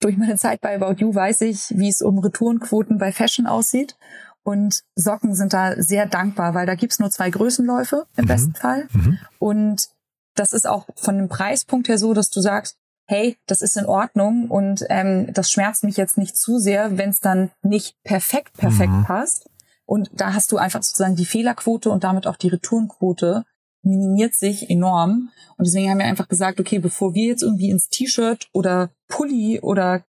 durch 0.00 0.16
meine 0.16 0.36
Zeit 0.36 0.60
bei 0.60 0.76
About 0.76 1.00
You 1.00 1.14
weiß 1.14 1.40
ich, 1.42 1.76
wie 1.76 1.88
es 1.88 2.02
um 2.02 2.18
Retourenquoten 2.18 2.98
bei 2.98 3.12
Fashion 3.12 3.46
aussieht. 3.46 3.96
Und 4.42 4.82
Socken 4.94 5.34
sind 5.34 5.52
da 5.52 5.80
sehr 5.82 6.06
dankbar, 6.06 6.54
weil 6.54 6.66
da 6.66 6.74
gibt's 6.74 6.98
nur 6.98 7.10
zwei 7.10 7.30
Größenläufe 7.30 8.06
im 8.16 8.24
mhm. 8.24 8.28
besten 8.28 8.54
Fall. 8.54 8.88
Mhm. 8.92 9.18
Und 9.38 9.90
das 10.34 10.52
ist 10.52 10.66
auch 10.66 10.86
von 10.94 11.18
dem 11.18 11.28
Preispunkt 11.28 11.88
her 11.88 11.98
so, 11.98 12.14
dass 12.14 12.30
du 12.30 12.40
sagst, 12.40 12.78
hey, 13.06 13.36
das 13.46 13.62
ist 13.62 13.76
in 13.76 13.86
Ordnung 13.86 14.50
und 14.50 14.84
ähm, 14.90 15.32
das 15.32 15.50
schmerzt 15.50 15.82
mich 15.82 15.96
jetzt 15.96 16.18
nicht 16.18 16.36
zu 16.36 16.58
sehr, 16.58 16.98
wenn 16.98 17.10
es 17.10 17.20
dann 17.20 17.50
nicht 17.62 17.96
perfekt, 18.04 18.56
perfekt 18.56 18.92
mhm. 18.92 19.04
passt. 19.04 19.48
Und 19.86 20.10
da 20.12 20.34
hast 20.34 20.52
du 20.52 20.58
einfach 20.58 20.82
sozusagen 20.82 21.16
die 21.16 21.24
Fehlerquote 21.24 21.90
und 21.90 22.04
damit 22.04 22.26
auch 22.26 22.36
die 22.36 22.48
Retourenquote 22.48 23.44
minimiert 23.88 24.34
sich 24.34 24.70
enorm. 24.70 25.30
Und 25.56 25.66
deswegen 25.66 25.90
haben 25.90 25.98
wir 25.98 26.06
einfach 26.06 26.28
gesagt, 26.28 26.60
okay, 26.60 26.78
bevor 26.78 27.14
wir 27.14 27.26
jetzt 27.26 27.42
irgendwie 27.42 27.70
ins 27.70 27.88
T-Shirt 27.88 28.48
oder 28.52 28.90
Pulli 29.08 29.60
oder 29.60 30.04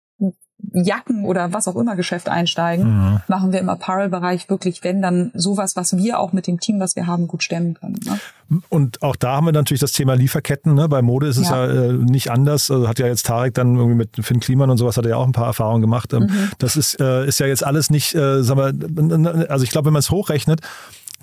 Jacken 0.74 1.26
oder 1.26 1.54
was 1.54 1.68
auch 1.68 1.76
immer 1.76 1.96
Geschäft 1.96 2.30
einsteigen, 2.30 2.86
mhm. 2.86 3.20
machen 3.28 3.52
wir 3.52 3.60
im 3.60 3.70
Apparel-Bereich 3.70 4.50
wirklich, 4.50 4.84
wenn 4.84 5.02
dann 5.02 5.32
sowas, 5.34 5.76
was 5.76 5.98
wir 5.98 6.20
auch 6.20 6.34
mit 6.34 6.48
dem 6.48 6.60
Team, 6.60 6.80
was 6.80 6.96
wir 6.96 7.08
haben, 7.08 7.28
gut 7.28 7.44
stemmen 7.44 7.76
können. 7.76 8.00
Ne? 8.06 8.62
Und 8.70 9.02
auch 9.02 9.16
da 9.16 9.36
haben 9.36 9.46
wir 9.46 9.52
natürlich 9.52 9.82
das 9.82 9.92
Thema 9.92 10.14
Lieferketten. 10.14 10.74
Ne? 10.74 10.88
Bei 10.88 11.02
Mode 11.02 11.28
ist 11.28 11.38
es 11.38 11.50
ja, 11.50 11.66
ja 11.66 11.90
äh, 11.90 11.94
nicht 11.94 12.32
anders. 12.32 12.72
Also 12.72 12.88
hat 12.88 13.00
ja 13.00 13.08
jetzt 13.08 13.26
Tarek 13.26 13.54
dann 13.54 13.76
irgendwie 13.76 13.96
mit 13.96 14.26
Finn 14.26 14.40
Kliman 14.40 14.70
und 14.70 14.78
sowas 14.78 14.98
hat 14.98 15.06
er 15.06 15.12
ja 15.12 15.18
auch 15.18 15.26
ein 15.26 15.34
paar 15.34 15.48
Erfahrungen 15.48 15.82
gemacht. 15.82 16.14
Ähm, 16.14 16.24
mhm. 16.24 16.52
Das 16.58 16.76
ist, 16.78 17.00
äh, 17.00 17.28
ist 17.28 17.40
ja 17.40 17.48
jetzt 17.48 17.66
alles 17.66 17.90
nicht, 17.90 18.16
äh, 18.16 18.42
sagen 18.44 18.60
wir, 18.60 19.52
also 19.52 19.64
ich 19.64 19.72
glaube, 19.72 19.88
wenn 19.88 19.94
man 19.94 20.00
es 20.02 20.10
hochrechnet, 20.10 20.62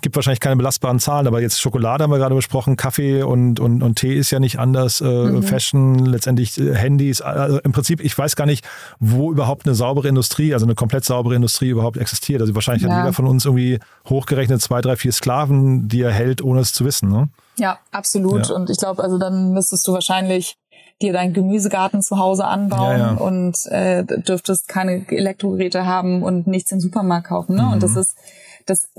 gibt 0.03 0.15
wahrscheinlich 0.15 0.39
keine 0.39 0.57
belastbaren 0.57 0.99
Zahlen, 0.99 1.25
aber 1.25 1.41
jetzt 1.41 1.59
Schokolade 1.59 2.03
haben 2.03 2.11
wir 2.11 2.19
gerade 2.19 2.35
besprochen, 2.35 2.75
Kaffee 2.77 3.23
und, 3.23 3.59
und, 3.59 3.81
und 3.81 3.95
Tee 3.95 4.15
ist 4.15 4.29
ja 4.29 4.39
nicht 4.39 4.59
anders, 4.59 5.01
äh, 5.01 5.05
mhm. 5.05 5.41
Fashion, 5.41 6.05
letztendlich 6.05 6.59
äh, 6.59 6.75
Handys. 6.75 7.21
Also 7.21 7.59
im 7.59 7.71
Prinzip, 7.71 8.01
ich 8.01 8.15
weiß 8.15 8.35
gar 8.35 8.45
nicht, 8.45 8.63
wo 8.99 9.31
überhaupt 9.31 9.65
eine 9.65 9.73
saubere 9.73 10.07
Industrie, 10.07 10.53
also 10.53 10.65
eine 10.65 10.75
komplett 10.75 11.05
saubere 11.05 11.35
Industrie 11.35 11.69
überhaupt 11.69 11.97
existiert. 11.97 12.41
Also 12.41 12.53
wahrscheinlich 12.53 12.83
ja. 12.83 12.89
hat 12.89 13.03
jeder 13.05 13.13
von 13.13 13.25
uns 13.25 13.45
irgendwie 13.45 13.79
hochgerechnet 14.07 14.61
zwei, 14.61 14.81
drei, 14.81 14.95
vier 14.97 15.11
Sklaven, 15.11 15.87
die 15.87 16.01
er 16.01 16.11
hält, 16.11 16.43
ohne 16.43 16.59
es 16.59 16.73
zu 16.73 16.85
wissen. 16.85 17.09
Ne? 17.09 17.29
Ja, 17.57 17.79
absolut. 17.91 18.49
Ja. 18.49 18.55
Und 18.55 18.69
ich 18.69 18.77
glaube, 18.77 19.01
also 19.01 19.17
dann 19.17 19.53
müsstest 19.53 19.87
du 19.87 19.93
wahrscheinlich 19.93 20.57
dir 21.01 21.13
deinen 21.13 21.33
Gemüsegarten 21.33 22.01
zu 22.01 22.17
Hause 22.17 22.45
anbauen 22.45 22.99
ja, 22.99 23.11
ja. 23.11 23.17
und 23.17 23.65
äh, 23.67 24.03
dürftest 24.03 24.67
keine 24.67 25.05
Elektrogeräte 25.09 25.85
haben 25.85 26.23
und 26.23 26.45
nichts 26.45 26.71
im 26.71 26.79
Supermarkt 26.79 27.27
kaufen. 27.27 27.55
Ne? 27.55 27.63
Mhm. 27.63 27.73
Und 27.73 27.83
das 27.83 27.95
ist 27.95 28.17
das 28.65 28.89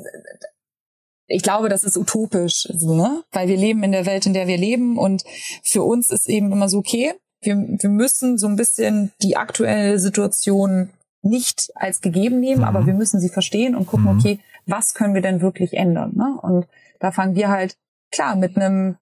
ich 1.26 1.42
glaube, 1.42 1.68
das 1.68 1.84
ist 1.84 1.96
utopisch, 1.96 2.68
ne? 2.70 3.22
weil 3.32 3.48
wir 3.48 3.56
leben 3.56 3.82
in 3.82 3.92
der 3.92 4.06
Welt, 4.06 4.26
in 4.26 4.34
der 4.34 4.46
wir 4.46 4.58
leben 4.58 4.98
und 4.98 5.24
für 5.62 5.82
uns 5.82 6.10
ist 6.10 6.28
eben 6.28 6.52
immer 6.52 6.68
so, 6.68 6.78
okay, 6.78 7.14
wir, 7.40 7.56
wir 7.56 7.90
müssen 7.90 8.38
so 8.38 8.46
ein 8.46 8.56
bisschen 8.56 9.12
die 9.22 9.36
aktuelle 9.36 9.98
Situation 9.98 10.90
nicht 11.22 11.70
als 11.74 12.00
gegeben 12.00 12.40
nehmen, 12.40 12.60
mhm. 12.60 12.66
aber 12.66 12.86
wir 12.86 12.94
müssen 12.94 13.20
sie 13.20 13.30
verstehen 13.30 13.74
und 13.74 13.86
gucken, 13.86 14.12
mhm. 14.12 14.18
okay, 14.18 14.40
was 14.66 14.94
können 14.94 15.14
wir 15.14 15.22
denn 15.22 15.40
wirklich 15.40 15.74
ändern? 15.74 16.12
Ne? 16.14 16.38
Und 16.42 16.66
da 17.00 17.10
fangen 17.10 17.34
wir 17.34 17.48
halt, 17.48 17.76
klar, 18.10 18.36
mit 18.36 18.56
einem 18.56 18.96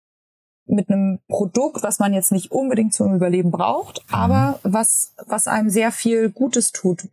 mit 0.64 0.88
einem 0.88 1.18
Produkt, 1.28 1.82
was 1.82 1.98
man 1.98 2.14
jetzt 2.14 2.30
nicht 2.30 2.52
unbedingt 2.52 2.94
zum 2.94 3.14
Überleben 3.16 3.50
braucht, 3.50 4.04
mhm. 4.08 4.14
aber 4.14 4.60
was, 4.62 5.12
was 5.26 5.48
einem 5.48 5.70
sehr 5.70 5.90
viel 5.90 6.30
Gutes 6.30 6.70
tut, 6.70 7.08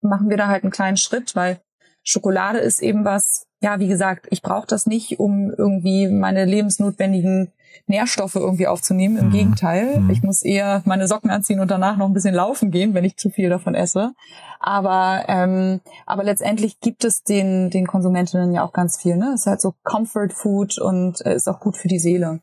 machen 0.00 0.30
wir 0.30 0.36
da 0.36 0.46
halt 0.46 0.62
einen 0.62 0.72
kleinen 0.72 0.96
Schritt, 0.96 1.34
weil 1.34 1.60
Schokolade 2.04 2.58
ist 2.58 2.80
eben 2.80 3.04
was, 3.04 3.47
ja, 3.60 3.80
wie 3.80 3.88
gesagt, 3.88 4.26
ich 4.30 4.42
brauche 4.42 4.66
das 4.66 4.86
nicht, 4.86 5.18
um 5.18 5.50
irgendwie 5.50 6.08
meine 6.08 6.44
lebensnotwendigen 6.44 7.52
Nährstoffe 7.86 8.36
irgendwie 8.36 8.66
aufzunehmen. 8.66 9.16
Im 9.16 9.26
mhm. 9.26 9.32
Gegenteil, 9.32 10.00
mhm. 10.00 10.10
ich 10.10 10.22
muss 10.22 10.42
eher 10.42 10.82
meine 10.84 11.08
Socken 11.08 11.30
anziehen 11.30 11.60
und 11.60 11.70
danach 11.70 11.96
noch 11.96 12.06
ein 12.06 12.12
bisschen 12.12 12.34
laufen 12.34 12.70
gehen, 12.70 12.94
wenn 12.94 13.04
ich 13.04 13.16
zu 13.16 13.30
viel 13.30 13.48
davon 13.48 13.74
esse. 13.74 14.12
Aber 14.60 15.24
ähm, 15.28 15.80
aber 16.06 16.24
letztendlich 16.24 16.80
gibt 16.80 17.04
es 17.04 17.22
den 17.22 17.70
den 17.70 17.86
Konsumentinnen 17.86 18.52
ja 18.52 18.64
auch 18.64 18.72
ganz 18.72 19.00
viel. 19.00 19.16
Ne, 19.16 19.32
es 19.34 19.42
ist 19.42 19.46
halt 19.46 19.60
so 19.60 19.74
Comfort 19.82 20.30
Food 20.32 20.78
und 20.78 21.24
äh, 21.24 21.34
ist 21.34 21.48
auch 21.48 21.60
gut 21.60 21.76
für 21.76 21.88
die 21.88 21.98
Seele. 21.98 22.40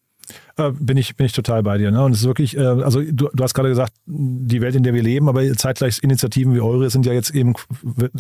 Äh, 0.57 0.71
bin 0.71 0.95
ich, 0.95 1.17
bin 1.17 1.25
ich 1.25 1.33
total 1.33 1.63
bei 1.63 1.77
dir. 1.77 1.91
Ne? 1.91 2.01
Und 2.01 2.13
es 2.13 2.19
ist 2.19 2.27
wirklich, 2.27 2.55
äh, 2.55 2.61
also 2.61 3.01
du, 3.01 3.29
du 3.33 3.43
hast 3.43 3.53
gerade 3.53 3.69
gesagt, 3.69 3.93
die 4.05 4.61
Welt, 4.61 4.75
in 4.75 4.83
der 4.83 4.93
wir 4.93 5.03
leben, 5.03 5.27
aber 5.27 5.43
zeitgleich 5.53 5.99
Initiativen 6.01 6.53
wie 6.55 6.61
eure 6.61 6.89
sind 6.89 7.05
ja 7.05 7.11
jetzt 7.11 7.31
eben, 7.35 7.55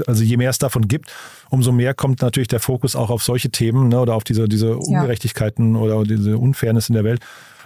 also 0.05 0.21
je 0.21 0.35
mehr 0.35 0.49
es 0.49 0.59
davon 0.59 0.89
gibt, 0.89 1.13
umso 1.49 1.71
mehr 1.71 1.93
kommt 1.93 2.21
natürlich 2.21 2.49
der 2.49 2.59
Fokus 2.59 2.95
auch 2.95 3.09
auf 3.09 3.23
solche 3.23 3.51
Themen 3.51 3.87
ne? 3.87 4.01
oder 4.01 4.15
auf 4.15 4.25
diese, 4.25 4.49
diese 4.49 4.75
Ungerechtigkeiten 4.77 5.75
ja. 5.75 5.81
oder 5.81 6.03
diese 6.03 6.37
Unfairness 6.37 6.89
in 6.89 6.95
der 6.95 7.05
Welt. 7.05 7.21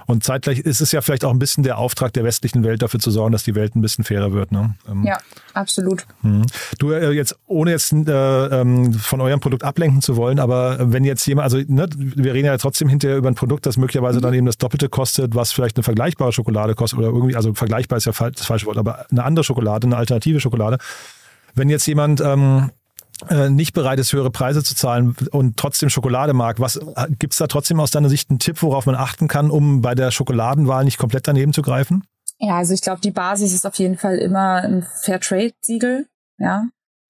Und 0.10 0.24
zeitgleich 0.24 0.58
ist 0.58 0.82
es 0.82 0.92
ja 0.92 1.02
vielleicht 1.02 1.24
auch 1.24 1.30
ein 1.30 1.38
bisschen 1.38 1.64
der 1.64 1.78
Auftrag 1.78 2.12
der 2.14 2.24
westlichen 2.24 2.64
Welt 2.64 2.82
dafür 2.82 3.00
zu 3.00 3.12
sorgen, 3.12 3.32
dass 3.32 3.44
die 3.44 3.54
Welt 3.54 3.76
ein 3.76 3.82
bisschen 3.82 4.04
fairer 4.04 4.34
wird. 4.34 4.52
Ne? 4.52 4.74
Ähm, 4.90 5.04
ja, 5.04 5.20
absolut. 5.54 6.08
Mhm. 6.24 6.48
Du 6.80 6.92
äh, 6.94 7.12
jetzt, 7.12 7.38
ohne 7.46 7.70
jetzt 7.70 7.94
äh, 7.94 8.46
ähm, 8.48 8.92
von 8.94 9.22
eurem 9.22 9.40
Produkt 9.40 9.64
ablenken 9.64 10.02
zu 10.02 10.18
wollen, 10.18 10.40
aber 10.40 10.92
wenn 10.92 11.04
jetzt 11.04 11.28
jemand, 11.28 11.44
also 11.44 11.60
ne, 11.68 11.88
wir 11.96 12.34
reden 12.34 12.48
ja 12.48 12.58
trotzdem 12.58 12.90
hinterher 12.90 13.18
über 13.18 13.30
ein 13.30 13.36
Produkt, 13.36 13.68
das 13.68 13.78
möglicherweise 13.78 14.18
mhm. 14.18 14.24
dann 14.24 14.34
eben 14.34 14.46
das 14.48 14.58
Doppelte 14.58 14.90
kostet, 14.90 15.36
was 15.36 15.52
vielleicht 15.52 15.78
eine 15.78 15.84
vergleichbare 15.84 16.32
Schokolade 16.32 16.74
kostet 16.74 16.98
oder 16.98 17.10
irgendwie, 17.10 17.36
also 17.36 17.54
vergleichbar 17.54 17.98
ist 17.98 18.06
ja 18.06 18.14
das 18.32 18.48
falsche 18.48 18.66
Wort, 18.66 18.80
aber 18.80 19.06
eine 19.12 19.24
andere 19.24 19.44
Schokolade, 19.44 19.86
eine 19.86 19.98
alternative 19.98 20.40
Schokolade. 20.40 20.80
Wenn 21.54 21.70
jetzt 21.70 21.86
jemand 21.86 22.20
ähm, 22.20 22.72
äh, 22.72 22.79
nicht 23.50 23.74
bereit 23.74 24.00
ist, 24.00 24.14
höhere 24.14 24.32
Preise 24.32 24.64
zu 24.64 24.76
zahlen 24.76 25.16
und 25.32 25.58
trotzdem 25.58 25.90
Schokolade 25.90 26.34
mag, 26.34 26.60
was 26.60 26.80
gibt 27.20 27.34
es 27.34 27.40
da 27.40 27.48
trotzdem 27.48 27.80
aus 27.80 27.92
deiner 27.92 28.10
Sicht 28.10 28.30
einen 28.30 28.40
Tipp, 28.40 28.62
worauf 28.62 28.86
man 28.86 28.96
achten 28.96 29.28
kann, 29.28 29.52
um 29.52 29.82
bei 29.82 29.96
der 29.96 30.12
Schokoladenwahl 30.12 30.86
nicht 30.86 30.98
komplett 30.98 31.28
daneben 31.28 31.54
zu 31.54 31.62
greifen? 31.62 32.04
Ja, 32.38 32.56
also 32.56 32.74
ich 32.74 32.82
glaube, 32.82 33.02
die 33.02 33.12
Basis 33.12 33.54
ist 33.54 33.66
auf 33.66 33.76
jeden 33.76 33.98
Fall 33.98 34.18
immer 34.18 34.64
ein 34.64 34.88
Fairtrade-Siegel. 35.02 36.08
Ja, 36.38 36.64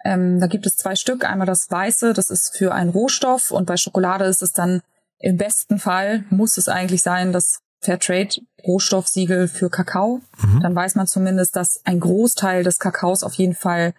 ähm, 0.04 0.40
da 0.40 0.48
gibt 0.48 0.66
es 0.66 0.78
zwei 0.78 0.96
Stück. 0.96 1.24
Einmal 1.24 1.46
das 1.46 1.70
Weiße, 1.70 2.14
das 2.14 2.32
ist 2.32 2.58
für 2.58 2.74
einen 2.74 2.90
Rohstoff 2.90 3.52
und 3.52 3.66
bei 3.66 3.78
Schokolade 3.78 4.26
ist 4.26 4.42
es 4.42 4.52
dann 4.52 4.82
im 5.20 5.38
besten 5.38 5.80
Fall 5.80 6.24
muss 6.30 6.58
es 6.58 6.70
eigentlich 6.70 7.02
sein, 7.02 7.34
das 7.34 7.60
Fairtrade 7.82 8.42
Rohstoffsiegel 8.66 9.48
für 9.48 9.70
Kakao. 9.70 10.22
Mhm. 10.42 10.62
Dann 10.62 10.76
weiß 10.76 10.96
man 10.96 11.08
zumindest, 11.08 11.56
dass 11.56 11.82
ein 11.86 12.00
Großteil 12.00 12.64
des 12.64 12.80
Kakaos 12.80 13.24
auf 13.24 13.34
jeden 13.34 13.56
Fall 13.56 13.94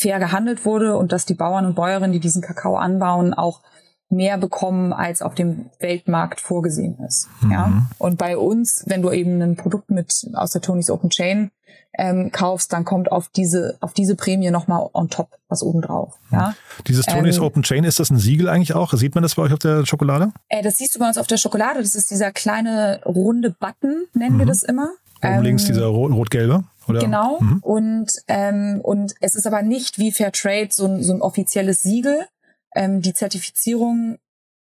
fair 0.00 0.18
gehandelt 0.18 0.64
wurde 0.64 0.96
und 0.96 1.12
dass 1.12 1.26
die 1.26 1.34
Bauern 1.34 1.66
und 1.66 1.74
Bäuerinnen, 1.74 2.12
die 2.12 2.20
diesen 2.20 2.40
Kakao 2.40 2.76
anbauen, 2.76 3.34
auch 3.34 3.60
mehr 4.08 4.38
bekommen, 4.38 4.92
als 4.92 5.20
auf 5.20 5.34
dem 5.34 5.66
Weltmarkt 5.78 6.40
vorgesehen 6.40 6.98
ist. 7.06 7.28
Mhm. 7.42 7.50
Ja? 7.52 7.86
Und 7.98 8.16
bei 8.16 8.36
uns, 8.36 8.82
wenn 8.86 9.02
du 9.02 9.10
eben 9.12 9.40
ein 9.42 9.56
Produkt 9.56 9.90
mit 9.90 10.26
aus 10.34 10.52
der 10.52 10.62
Tony's 10.62 10.90
Open 10.90 11.10
Chain 11.10 11.50
ähm, 11.96 12.32
kaufst, 12.32 12.72
dann 12.72 12.84
kommt 12.84 13.12
auf 13.12 13.28
diese 13.28 13.76
auf 13.80 13.92
diese 13.92 14.16
Prämie 14.16 14.50
nochmal 14.50 14.88
on 14.92 15.10
top 15.10 15.38
was 15.48 15.62
obendrauf. 15.62 16.14
Ja? 16.32 16.54
Dieses 16.86 17.04
Tony's 17.04 17.36
ähm, 17.36 17.42
Open 17.42 17.62
Chain, 17.62 17.84
ist 17.84 18.00
das 18.00 18.10
ein 18.10 18.18
Siegel 18.18 18.48
eigentlich 18.48 18.74
auch? 18.74 18.94
Sieht 18.94 19.14
man 19.14 19.22
das 19.22 19.34
bei 19.34 19.42
euch 19.42 19.52
auf 19.52 19.58
der 19.58 19.84
Schokolade? 19.84 20.32
Äh, 20.48 20.62
das 20.62 20.78
siehst 20.78 20.94
du 20.94 20.98
bei 20.98 21.06
uns 21.06 21.18
auf 21.18 21.26
der 21.26 21.36
Schokolade. 21.36 21.80
Das 21.80 21.94
ist 21.94 22.10
dieser 22.10 22.32
kleine 22.32 23.02
runde 23.04 23.50
Button, 23.50 24.06
nennen 24.14 24.36
mhm. 24.36 24.38
wir 24.40 24.46
das 24.46 24.62
immer. 24.62 24.90
Oben 25.22 25.34
ähm, 25.34 25.42
links 25.42 25.66
dieser 25.66 25.86
rot-gelbe? 25.86 26.64
Oder? 26.86 27.00
Genau. 27.00 27.38
Mhm. 27.40 27.58
Und, 27.62 28.12
ähm, 28.28 28.80
und 28.82 29.14
es 29.20 29.34
ist 29.34 29.46
aber 29.46 29.62
nicht 29.62 29.98
wie 29.98 30.12
Fairtrade 30.12 30.68
so 30.70 30.86
ein, 30.86 31.02
so 31.02 31.12
ein 31.12 31.22
offizielles 31.22 31.82
Siegel. 31.82 32.26
Ähm, 32.74 33.02
die 33.02 33.14
Zertifizierung 33.14 34.18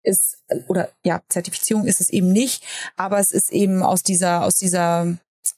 ist, 0.03 0.43
oder 0.69 0.89
ja, 1.05 1.23
Zertifizierung 1.29 1.87
ist 1.87 2.01
es 2.01 2.11
eben 2.11 2.33
nicht, 2.33 2.65
aber 2.97 3.19
es 3.19 3.31
ist 3.31 3.53
eben 3.53 3.83
aus 3.83 4.03
dieser, 4.03 4.45
aus 4.45 4.57
dieser 4.57 5.17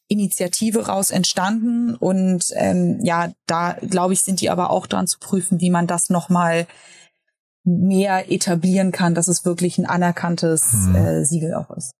Initiative 0.08 0.86
raus 0.86 1.10
entstanden. 1.10 1.94
Und 1.94 2.46
ähm, 2.54 3.00
ja, 3.02 3.32
da 3.46 3.76
glaube 3.80 4.12
ich, 4.12 4.20
sind 4.20 4.40
die 4.40 4.50
aber 4.50 4.70
auch 4.70 4.86
dran 4.86 5.06
zu 5.06 5.18
prüfen, 5.18 5.60
wie 5.60 5.70
man 5.70 5.86
das 5.86 6.10
nochmal 6.10 6.66
mehr 7.64 8.30
etablieren 8.30 8.92
kann, 8.92 9.14
dass 9.14 9.28
es 9.28 9.44
wirklich 9.44 9.78
ein 9.78 9.86
anerkanntes 9.86 10.72
mhm. 10.72 10.94
äh, 10.94 11.24
Siegel 11.24 11.54
auch 11.54 11.70
ist. 11.70 11.92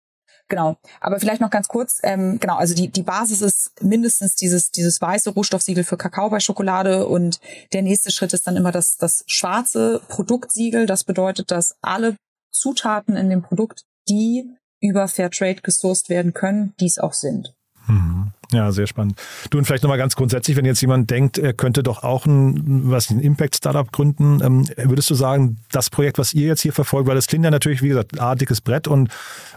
Genau. 0.48 0.76
Aber 1.00 1.18
vielleicht 1.18 1.40
noch 1.40 1.50
ganz 1.50 1.68
kurz, 1.68 2.00
ähm, 2.02 2.38
genau, 2.38 2.56
also 2.56 2.74
die, 2.74 2.88
die 2.88 3.02
Basis 3.02 3.40
ist 3.40 3.72
mindestens 3.82 4.34
dieses, 4.34 4.70
dieses 4.70 5.00
weiße 5.00 5.30
Rohstoffsiegel 5.30 5.84
für 5.84 5.96
Kakao 5.96 6.28
bei 6.28 6.40
Schokolade 6.40 7.06
und 7.06 7.40
der 7.72 7.82
nächste 7.82 8.10
Schritt 8.10 8.34
ist 8.34 8.46
dann 8.46 8.56
immer 8.56 8.70
das, 8.70 8.96
das 8.96 9.24
schwarze 9.26 10.02
Produktsiegel. 10.08 10.86
Das 10.86 11.04
bedeutet, 11.04 11.50
dass 11.50 11.76
alle 11.80 12.16
Zutaten 12.52 13.16
in 13.16 13.30
dem 13.30 13.42
Produkt, 13.42 13.84
die 14.08 14.44
über 14.80 15.08
Fairtrade 15.08 15.62
gesourced 15.62 16.10
werden 16.10 16.34
können, 16.34 16.74
dies 16.78 16.98
auch 16.98 17.14
sind. 17.14 17.54
Mhm. 17.86 18.32
Ja, 18.54 18.70
sehr 18.70 18.86
spannend. 18.86 19.20
Du 19.50 19.58
und 19.58 19.64
vielleicht 19.64 19.82
nochmal 19.82 19.98
ganz 19.98 20.14
grundsätzlich, 20.14 20.56
wenn 20.56 20.64
jetzt 20.64 20.80
jemand 20.80 21.10
denkt, 21.10 21.38
er 21.38 21.52
könnte 21.52 21.82
doch 21.82 22.04
auch 22.04 22.24
ein, 22.24 22.88
was, 22.88 23.10
ein 23.10 23.18
Impact-Startup 23.18 23.90
gründen, 23.90 24.40
ähm, 24.44 24.68
würdest 24.76 25.10
du 25.10 25.14
sagen, 25.14 25.56
das 25.72 25.90
Projekt, 25.90 26.18
was 26.18 26.34
ihr 26.34 26.46
jetzt 26.46 26.60
hier 26.60 26.72
verfolgt, 26.72 27.08
weil 27.08 27.16
das 27.16 27.26
klingt 27.26 27.44
ja 27.44 27.50
natürlich, 27.50 27.82
wie 27.82 27.88
gesagt, 27.88 28.20
A, 28.20 28.36
dickes 28.36 28.60
Brett 28.60 28.86
und 28.86 29.10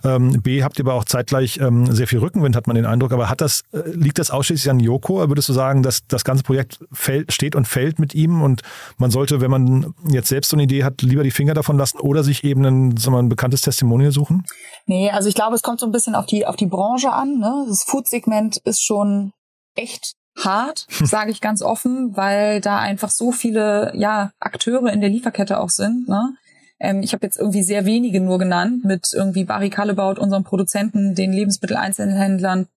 ähm, 0.03 0.41
B, 0.41 0.63
habt 0.63 0.79
ihr 0.79 0.85
aber 0.85 0.95
auch 0.95 1.05
zeitgleich 1.05 1.59
ähm, 1.59 1.93
sehr 1.93 2.07
viel 2.07 2.19
Rückenwind, 2.19 2.55
hat 2.55 2.65
man 2.65 2.75
den 2.75 2.87
Eindruck, 2.87 3.11
aber 3.11 3.29
hat 3.29 3.41
das, 3.41 3.61
äh, 3.71 3.87
liegt 3.91 4.17
das 4.17 4.31
ausschließlich 4.31 4.69
an 4.71 4.79
Joko? 4.79 5.27
Würdest 5.29 5.49
du 5.49 5.53
sagen, 5.53 5.83
dass 5.83 6.07
das 6.07 6.23
ganze 6.23 6.43
Projekt 6.43 6.79
fällt, 6.91 7.31
steht 7.31 7.55
und 7.55 7.67
fällt 7.67 7.99
mit 7.99 8.15
ihm 8.15 8.41
und 8.41 8.61
man 8.97 9.11
sollte, 9.11 9.41
wenn 9.41 9.51
man 9.51 9.93
jetzt 10.09 10.29
selbst 10.29 10.49
so 10.49 10.55
eine 10.55 10.63
Idee 10.63 10.83
hat, 10.83 11.03
lieber 11.03 11.23
die 11.23 11.31
Finger 11.31 11.53
davon 11.53 11.77
lassen 11.77 11.99
oder 11.99 12.23
sich 12.23 12.43
eben 12.43 12.65
ein, 12.65 12.97
sagen 12.97 13.15
wir, 13.15 13.19
ein 13.19 13.29
bekanntes 13.29 13.61
Testimonial 13.61 14.11
suchen? 14.11 14.43
Nee, 14.87 15.11
also 15.11 15.29
ich 15.29 15.35
glaube, 15.35 15.55
es 15.55 15.61
kommt 15.61 15.79
so 15.79 15.85
ein 15.85 15.91
bisschen 15.91 16.15
auf 16.15 16.25
die, 16.25 16.47
auf 16.47 16.55
die 16.55 16.65
Branche 16.65 17.11
an. 17.11 17.39
Ne? 17.39 17.65
Das 17.67 17.83
Food-Segment 17.83 18.57
ist 18.57 18.83
schon 18.87 19.33
echt 19.75 20.13
hart, 20.37 20.87
sage 20.89 21.31
ich 21.31 21.41
ganz 21.41 21.61
offen, 21.61 22.15
weil 22.15 22.61
da 22.61 22.79
einfach 22.79 23.09
so 23.09 23.31
viele 23.31 23.91
ja 23.95 24.31
Akteure 24.39 24.91
in 24.91 25.01
der 25.01 25.09
Lieferkette 25.09 25.59
auch 25.59 25.69
sind. 25.69 26.07
Ne? 26.07 26.35
Ähm, 26.79 27.01
ich 27.03 27.13
habe 27.13 27.25
jetzt 27.25 27.37
irgendwie 27.37 27.63
sehr 27.63 27.85
wenige 27.85 28.21
nur 28.21 28.39
genannt 28.39 28.85
mit 28.85 29.13
irgendwie 29.13 29.43
Barry 29.43 29.69
Callebaut, 29.69 30.19
unserem 30.19 30.43
Produzenten, 30.43 31.15
den 31.15 31.33
Lebensmitteleinzelhändlern, 31.33 32.67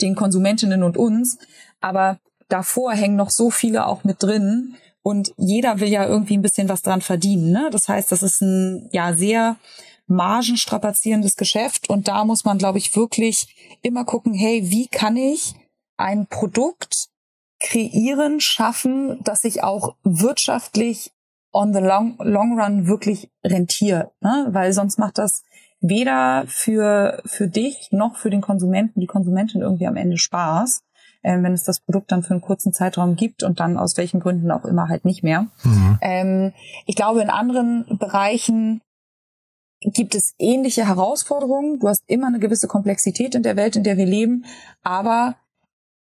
den 0.00 0.14
Konsumentinnen 0.14 0.82
und 0.82 0.96
uns. 0.96 1.38
Aber 1.80 2.18
davor 2.48 2.92
hängen 2.92 3.16
noch 3.16 3.30
so 3.30 3.50
viele 3.50 3.86
auch 3.86 4.04
mit 4.04 4.22
drin 4.22 4.74
und 5.02 5.32
jeder 5.36 5.80
will 5.80 5.88
ja 5.88 6.06
irgendwie 6.06 6.36
ein 6.36 6.42
bisschen 6.42 6.68
was 6.68 6.82
dran 6.82 7.00
verdienen. 7.00 7.52
Ne? 7.52 7.68
Das 7.70 7.88
heißt, 7.88 8.12
das 8.12 8.22
ist 8.22 8.40
ein 8.42 8.88
ja 8.92 9.14
sehr 9.14 9.56
margenstrapazierendes 10.10 11.36
Geschäft 11.36 11.88
und 11.88 12.08
da 12.08 12.24
muss 12.24 12.44
man, 12.44 12.58
glaube 12.58 12.78
ich, 12.78 12.94
wirklich 12.96 13.78
immer 13.82 14.04
gucken, 14.04 14.34
hey, 14.34 14.70
wie 14.70 14.88
kann 14.88 15.16
ich 15.16 15.54
ein 15.96 16.26
Produkt 16.26 17.08
kreieren, 17.60 18.40
schaffen, 18.40 19.20
das 19.22 19.42
sich 19.42 19.62
auch 19.62 19.94
wirtschaftlich 20.02 21.12
on 21.52 21.72
the 21.72 21.80
long, 21.80 22.16
long 22.18 22.58
run 22.58 22.86
wirklich 22.86 23.30
rentiert, 23.44 24.10
ne? 24.20 24.48
weil 24.50 24.72
sonst 24.72 24.98
macht 24.98 25.18
das 25.18 25.42
weder 25.80 26.44
für, 26.46 27.22
für 27.24 27.48
dich 27.48 27.88
noch 27.90 28.16
für 28.16 28.30
den 28.30 28.40
Konsumenten, 28.40 29.00
die 29.00 29.06
Konsumentin 29.06 29.62
irgendwie 29.62 29.86
am 29.86 29.96
Ende 29.96 30.18
Spaß, 30.18 30.82
äh, 31.22 31.42
wenn 31.42 31.52
es 31.52 31.64
das 31.64 31.80
Produkt 31.80 32.12
dann 32.12 32.22
für 32.22 32.32
einen 32.32 32.42
kurzen 32.42 32.72
Zeitraum 32.72 33.16
gibt 33.16 33.42
und 33.42 33.60
dann 33.60 33.78
aus 33.78 33.96
welchen 33.96 34.20
Gründen 34.20 34.50
auch 34.50 34.64
immer 34.64 34.88
halt 34.88 35.04
nicht 35.04 35.22
mehr. 35.22 35.46
Mhm. 35.62 35.98
Ähm, 36.00 36.52
ich 36.86 36.96
glaube, 36.96 37.20
in 37.22 37.30
anderen 37.30 37.98
Bereichen 37.98 38.80
gibt 39.80 40.14
es 40.14 40.34
ähnliche 40.38 40.86
Herausforderungen. 40.86 41.78
Du 41.78 41.88
hast 41.88 42.04
immer 42.06 42.26
eine 42.26 42.38
gewisse 42.38 42.68
Komplexität 42.68 43.34
in 43.34 43.42
der 43.42 43.56
Welt, 43.56 43.76
in 43.76 43.84
der 43.84 43.96
wir 43.96 44.06
leben, 44.06 44.44
aber 44.82 45.36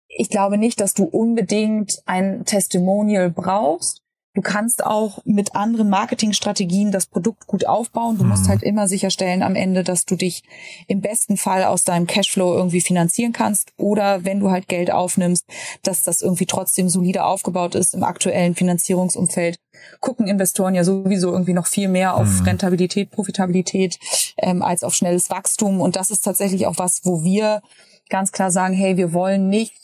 ich 0.09 0.31
glaube 0.31 0.59
nicht, 0.59 0.81
dass 0.81 0.94
du 0.94 1.05
unbedingt 1.05 2.00
ein 2.07 2.44
Testimonial 2.44 3.31
brauchst. 3.31 4.04
Du 4.35 4.42
kannst 4.42 4.85
auch 4.85 5.20
mit 5.25 5.55
anderen 5.55 5.88
Marketingstrategien 5.88 6.90
das 6.90 7.07
Produkt 7.07 7.47
gut 7.47 7.66
aufbauen. 7.66 8.18
Du 8.18 8.25
musst 8.25 8.44
mhm. 8.44 8.49
halt 8.49 8.62
immer 8.64 8.88
sicherstellen 8.88 9.44
am 9.44 9.55
Ende, 9.55 9.85
dass 9.85 10.05
du 10.05 10.16
dich 10.16 10.42
im 10.88 11.01
besten 11.01 11.37
Fall 11.37 11.64
aus 11.64 11.85
deinem 11.85 12.09
Cashflow 12.09 12.55
irgendwie 12.55 12.81
finanzieren 12.81 13.33
kannst 13.33 13.73
oder 13.77 14.25
wenn 14.25 14.40
du 14.40 14.51
halt 14.51 14.66
Geld 14.66 14.90
aufnimmst, 14.90 15.47
dass 15.83 16.03
das 16.03 16.20
irgendwie 16.20 16.47
trotzdem 16.47 16.88
solide 16.88 17.25
aufgebaut 17.25 17.77
ist 17.77 17.94
im 17.94 18.03
aktuellen 18.03 18.57
Finanzierungsumfeld. 18.57 19.57
Gucken 20.01 20.27
Investoren 20.27 20.75
ja 20.75 20.83
sowieso 20.83 21.31
irgendwie 21.31 21.53
noch 21.53 21.68
viel 21.68 21.88
mehr 21.88 22.14
auf 22.14 22.40
mhm. 22.40 22.47
Rentabilität, 22.47 23.12
Profitabilität 23.12 23.99
ähm, 24.38 24.62
als 24.62 24.83
auf 24.83 24.94
schnelles 24.94 25.31
Wachstum. 25.31 25.81
Und 25.81 25.94
das 25.94 26.11
ist 26.11 26.23
tatsächlich 26.23 26.66
auch 26.66 26.79
was, 26.79 27.03
wo 27.05 27.23
wir 27.23 27.62
ganz 28.09 28.33
klar 28.33 28.51
sagen, 28.51 28.75
hey, 28.75 28.97
wir 28.97 29.12
wollen 29.12 29.49
nicht 29.49 29.75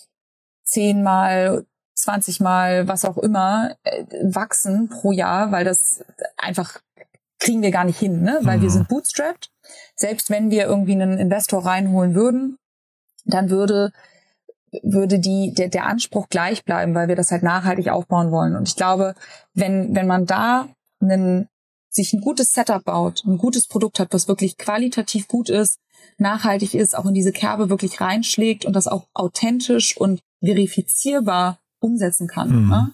zehnmal, 0.65 1.67
zwanzigmal, 2.01 2.89
was 2.89 3.05
auch 3.05 3.19
immer, 3.19 3.77
äh, 3.85 4.05
wachsen 4.23 4.89
pro 4.89 5.13
Jahr, 5.13 5.53
weil 5.53 5.65
das 5.65 6.05
einfach 6.37 6.81
kriegen 7.39 7.63
wir 7.63 7.71
gar 7.71 7.85
nicht 7.85 7.99
hin, 7.99 8.23
ne? 8.23 8.39
weil 8.43 8.59
mhm. 8.59 8.63
wir 8.63 8.71
sind 8.71 8.89
bootstrapped. 8.89 9.51
Selbst 9.97 10.31
wenn 10.31 10.51
wir 10.51 10.67
irgendwie 10.67 10.93
einen 10.93 11.19
Investor 11.19 11.65
reinholen 11.65 12.15
würden, 12.15 12.59
dann 13.25 13.51
würde 13.51 13.93
würde 14.83 15.19
die 15.19 15.53
der, 15.53 15.69
der 15.69 15.87
Anspruch 15.87 16.29
gleich 16.29 16.65
bleiben, 16.65 16.95
weil 16.95 17.09
wir 17.09 17.17
das 17.17 17.33
halt 17.33 17.43
nachhaltig 17.43 17.89
aufbauen 17.89 18.31
wollen. 18.31 18.55
Und 18.55 18.69
ich 18.69 18.77
glaube, 18.77 19.15
wenn 19.53 19.95
wenn 19.95 20.07
man 20.07 20.27
da 20.27 20.69
einen 21.01 21.49
sich 21.89 22.13
ein 22.13 22.21
gutes 22.21 22.53
Setup 22.53 22.85
baut, 22.85 23.25
ein 23.25 23.37
gutes 23.37 23.67
Produkt 23.67 23.99
hat, 23.99 24.13
was 24.13 24.29
wirklich 24.29 24.59
qualitativ 24.59 25.27
gut 25.27 25.49
ist, 25.49 25.79
nachhaltig 26.19 26.75
ist, 26.75 26.97
auch 26.97 27.07
in 27.07 27.15
diese 27.15 27.33
Kerbe 27.33 27.69
wirklich 27.69 28.01
reinschlägt 28.01 28.65
und 28.65 28.75
das 28.75 28.87
auch 28.87 29.09
authentisch 29.13 29.97
und 29.97 30.21
verifizierbar 30.43 31.59
umsetzen 31.81 32.29
kann, 32.29 32.65
mhm. 32.65 32.69
ne? 32.69 32.93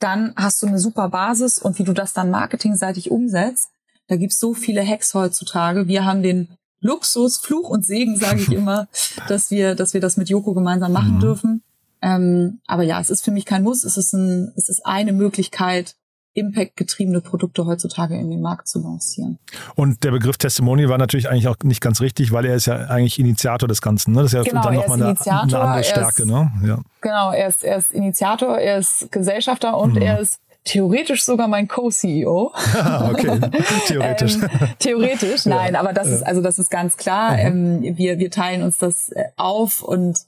dann 0.00 0.32
hast 0.36 0.62
du 0.62 0.66
eine 0.66 0.78
super 0.78 1.10
Basis 1.10 1.58
und 1.58 1.78
wie 1.78 1.84
du 1.84 1.92
das 1.92 2.12
dann 2.12 2.30
marketingseitig 2.30 3.10
umsetzt, 3.10 3.70
da 4.08 4.16
gibt's 4.16 4.40
so 4.40 4.54
viele 4.54 4.84
Hacks 4.84 5.14
heutzutage. 5.14 5.86
Wir 5.86 6.04
haben 6.04 6.22
den 6.22 6.48
Luxus, 6.80 7.36
Fluch 7.36 7.68
und 7.68 7.84
Segen, 7.84 8.16
sage 8.16 8.40
ich 8.40 8.50
immer, 8.52 8.88
dass 9.28 9.50
wir, 9.50 9.74
dass 9.74 9.94
wir 9.94 10.00
das 10.00 10.16
mit 10.16 10.28
Joko 10.28 10.54
gemeinsam 10.54 10.92
machen 10.92 11.16
mhm. 11.16 11.20
dürfen. 11.20 11.62
Ähm, 12.02 12.60
aber 12.66 12.82
ja, 12.82 12.98
es 12.98 13.10
ist 13.10 13.22
für 13.22 13.30
mich 13.30 13.44
kein 13.44 13.62
Muss. 13.62 13.84
Es 13.84 13.96
ist, 13.98 14.14
ein, 14.14 14.52
es 14.56 14.68
ist 14.68 14.86
eine 14.86 15.12
Möglichkeit, 15.12 15.96
Impact-getriebene 16.34 17.20
Produkte 17.20 17.66
heutzutage 17.66 18.16
in 18.16 18.30
den 18.30 18.40
Markt 18.40 18.68
zu 18.68 18.80
lancieren. 18.80 19.38
Und 19.74 20.04
der 20.04 20.12
Begriff 20.12 20.36
Testimony 20.36 20.88
war 20.88 20.98
natürlich 20.98 21.28
eigentlich 21.28 21.48
auch 21.48 21.56
nicht 21.64 21.80
ganz 21.80 22.00
richtig, 22.00 22.30
weil 22.30 22.44
er 22.44 22.54
ist 22.54 22.66
ja 22.66 22.76
eigentlich 22.86 23.18
Initiator 23.18 23.68
des 23.68 23.82
Ganzen. 23.82 24.12
Ne? 24.12 24.22
Das 24.22 24.32
ist 24.32 24.34
ja 24.34 24.42
genau, 24.42 24.62
dann 24.62 24.74
nochmal 24.74 25.02
eine, 25.02 25.20
eine, 25.20 25.58
andere 25.58 25.84
Stärke. 25.84 26.22
Ist, 26.22 26.28
ne? 26.28 26.50
ja. 26.64 26.78
Genau, 27.00 27.32
er 27.32 27.48
ist, 27.48 27.64
er 27.64 27.78
ist 27.78 27.90
Initiator, 27.90 28.58
er 28.58 28.78
ist 28.78 29.10
Gesellschafter 29.10 29.76
und 29.76 29.94
mhm. 29.94 30.02
er 30.02 30.20
ist 30.20 30.40
theoretisch 30.64 31.24
sogar 31.24 31.48
mein 31.48 31.66
Co-CEO. 31.66 32.52
okay, 33.10 33.40
theoretisch. 33.86 34.36
ähm, 34.36 34.48
theoretisch, 34.78 35.44
nein, 35.46 35.74
ja, 35.74 35.80
aber 35.80 35.92
das 35.92 36.08
ist 36.08 36.22
also 36.22 36.40
das 36.42 36.58
ist 36.58 36.70
ganz 36.70 36.96
klar. 36.96 37.32
Mhm. 37.32 37.84
Ähm, 37.84 37.96
wir 37.96 38.18
wir 38.18 38.30
teilen 38.30 38.62
uns 38.62 38.78
das 38.78 39.10
äh, 39.10 39.24
auf 39.36 39.82
und 39.82 40.18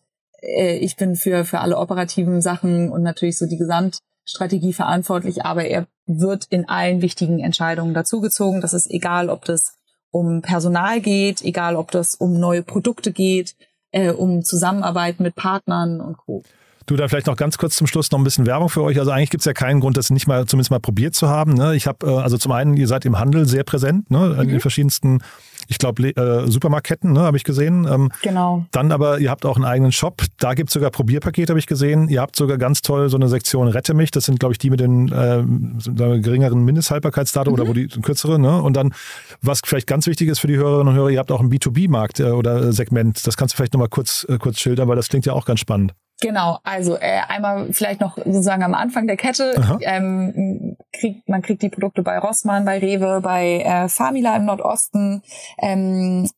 äh, 0.40 0.76
ich 0.78 0.96
bin 0.96 1.16
für 1.16 1.44
für 1.44 1.60
alle 1.60 1.78
operativen 1.78 2.40
Sachen 2.40 2.90
und 2.90 3.02
natürlich 3.02 3.38
so 3.38 3.46
die 3.46 3.58
Gesamt 3.58 3.98
Strategie 4.24 4.72
verantwortlich, 4.72 5.44
aber 5.44 5.64
er 5.64 5.86
wird 6.06 6.46
in 6.50 6.68
allen 6.68 7.02
wichtigen 7.02 7.40
Entscheidungen 7.40 7.94
dazugezogen. 7.94 8.60
Das 8.60 8.72
ist 8.72 8.90
egal, 8.90 9.28
ob 9.28 9.44
das 9.44 9.78
um 10.10 10.42
Personal 10.42 11.00
geht, 11.00 11.42
egal, 11.42 11.76
ob 11.76 11.90
das 11.90 12.14
um 12.14 12.38
neue 12.38 12.62
Produkte 12.62 13.12
geht, 13.12 13.56
äh, 13.90 14.10
um 14.10 14.42
Zusammenarbeit 14.42 15.20
mit 15.20 15.34
Partnern 15.34 16.00
und 16.00 16.16
Co. 16.18 16.42
Du, 16.86 16.96
da 16.96 17.08
vielleicht 17.08 17.28
noch 17.28 17.36
ganz 17.36 17.58
kurz 17.58 17.76
zum 17.76 17.86
Schluss 17.86 18.10
noch 18.10 18.18
ein 18.18 18.24
bisschen 18.24 18.46
Werbung 18.46 18.68
für 18.68 18.82
euch. 18.82 18.98
Also 18.98 19.12
eigentlich 19.12 19.30
gibt 19.30 19.42
es 19.42 19.44
ja 19.44 19.52
keinen 19.52 19.80
Grund, 19.80 19.96
das 19.96 20.10
nicht 20.10 20.26
mal 20.26 20.46
zumindest 20.46 20.70
mal 20.70 20.80
probiert 20.80 21.14
zu 21.14 21.28
haben. 21.28 21.54
Ne? 21.54 21.76
Ich 21.76 21.86
habe, 21.86 22.06
äh, 22.06 22.16
also 22.16 22.38
zum 22.38 22.52
einen, 22.52 22.76
ihr 22.76 22.88
seid 22.88 23.04
im 23.04 23.18
Handel 23.18 23.46
sehr 23.46 23.64
präsent, 23.64 24.10
ne? 24.10 24.36
in 24.38 24.46
mhm. 24.46 24.48
den 24.50 24.60
verschiedensten 24.60 25.22
ich 25.68 25.78
glaube, 25.78 26.02
äh, 26.08 26.50
Supermarktketten, 26.50 27.12
ne, 27.12 27.20
habe 27.20 27.36
ich 27.36 27.44
gesehen. 27.44 27.86
Ähm, 27.90 28.10
genau. 28.22 28.66
Dann 28.70 28.92
aber, 28.92 29.18
ihr 29.18 29.30
habt 29.30 29.46
auch 29.46 29.56
einen 29.56 29.64
eigenen 29.64 29.92
Shop. 29.92 30.22
Da 30.38 30.54
gibt 30.54 30.70
es 30.70 30.74
sogar 30.74 30.90
Probierpakete, 30.90 31.52
habe 31.52 31.58
ich 31.58 31.66
gesehen. 31.66 32.08
Ihr 32.08 32.20
habt 32.20 32.36
sogar 32.36 32.58
ganz 32.58 32.82
toll 32.82 33.08
so 33.08 33.16
eine 33.16 33.28
Sektion 33.28 33.68
Rette 33.68 33.94
mich. 33.94 34.10
Das 34.10 34.24
sind, 34.24 34.40
glaube 34.40 34.52
ich, 34.52 34.58
die 34.58 34.70
mit 34.70 34.80
den 34.80 35.08
äh, 35.08 36.20
geringeren 36.20 36.64
Mindesthaltbarkeitsdaten 36.64 37.52
mhm. 37.52 37.60
oder 37.60 37.68
wo 37.68 37.72
die 37.72 37.88
kürzere. 37.88 38.38
Ne? 38.38 38.60
Und 38.60 38.76
dann, 38.76 38.94
was 39.40 39.60
vielleicht 39.64 39.86
ganz 39.86 40.06
wichtig 40.06 40.28
ist 40.28 40.40
für 40.40 40.46
die 40.46 40.56
Hörerinnen 40.56 40.88
und 40.88 40.94
Hörer, 40.94 41.10
ihr 41.10 41.18
habt 41.18 41.32
auch 41.32 41.40
einen 41.40 41.50
B2B-Markt 41.50 42.20
äh, 42.20 42.30
oder 42.30 42.72
Segment. 42.72 43.26
Das 43.26 43.36
kannst 43.36 43.54
du 43.54 43.56
vielleicht 43.56 43.74
nochmal 43.74 43.88
kurz, 43.88 44.26
äh, 44.28 44.38
kurz 44.38 44.58
schildern, 44.60 44.88
weil 44.88 44.96
das 44.96 45.08
klingt 45.08 45.26
ja 45.26 45.32
auch 45.32 45.44
ganz 45.44 45.60
spannend. 45.60 45.94
Genau, 46.22 46.60
also 46.62 46.96
äh, 46.96 47.18
einmal 47.26 47.72
vielleicht 47.72 48.00
noch 48.00 48.16
sozusagen 48.16 48.62
am 48.62 48.74
Anfang 48.74 49.08
der 49.08 49.16
Kette. 49.16 49.54
Ähm, 49.80 50.76
kriegt, 50.92 51.28
man 51.28 51.42
kriegt 51.42 51.62
die 51.62 51.68
Produkte 51.68 52.02
bei 52.02 52.16
Rossmann, 52.18 52.64
bei 52.64 52.78
Rewe, 52.78 53.20
bei 53.20 53.60
äh, 53.60 53.88
Famila 53.88 54.36
im 54.36 54.44
Nordosten, 54.44 55.22
ähm, 55.58 56.30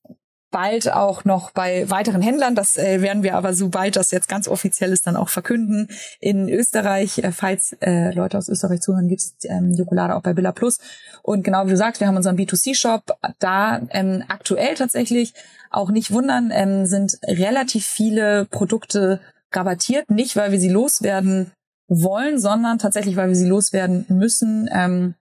bald 0.51 0.91
auch 0.91 1.27
noch 1.27 1.51
bei 1.51 1.91
weiteren 1.91 2.23
Händlern. 2.23 2.55
Das 2.55 2.79
äh, 2.79 3.03
werden 3.03 3.23
wir 3.23 3.35
aber, 3.35 3.53
sobald 3.53 3.97
das 3.97 4.11
jetzt 4.11 4.29
ganz 4.29 4.49
offiziell 4.49 4.91
ist, 4.91 5.07
dann 5.07 5.17
auch 5.17 5.29
verkünden. 5.29 5.89
In 6.19 6.49
Österreich, 6.49 7.19
äh, 7.19 7.31
falls 7.31 7.77
äh, 7.83 8.15
Leute 8.15 8.39
aus 8.39 8.49
Österreich 8.49 8.81
zuhören, 8.81 9.09
gibt 9.09 9.21
es 9.21 9.35
ähm, 9.43 9.75
Jokolade 9.75 10.15
auch 10.15 10.23
bei 10.23 10.33
Billa 10.33 10.53
Plus. 10.53 10.79
Und 11.23 11.45
genau 11.45 11.67
wie 11.67 11.71
du 11.71 11.77
sagst, 11.77 12.01
wir 12.01 12.09
haben 12.09 12.17
unseren 12.17 12.37
B2C-Shop. 12.37 13.19
Da 13.39 13.83
ähm, 13.91 14.25
aktuell 14.29 14.77
tatsächlich 14.77 15.35
auch 15.71 15.91
nicht 15.91 16.11
wundern, 16.11 16.51
ähm, 16.55 16.87
sind 16.87 17.19
relativ 17.27 17.85
viele 17.85 18.47
Produkte 18.47 19.21
rabattiert. 19.55 20.11
Nicht, 20.11 20.37
weil 20.37 20.53
wir 20.53 20.61
sie 20.61 20.69
loswerden 20.69 21.53
wollen, 21.89 22.39
sondern 22.39 22.79
tatsächlich, 22.79 23.17
weil 23.17 23.29
wir 23.29 23.37
sie 23.37 23.49
loswerden 23.49 24.07
müssen. 24.09 24.69
Ähm, 24.73 25.15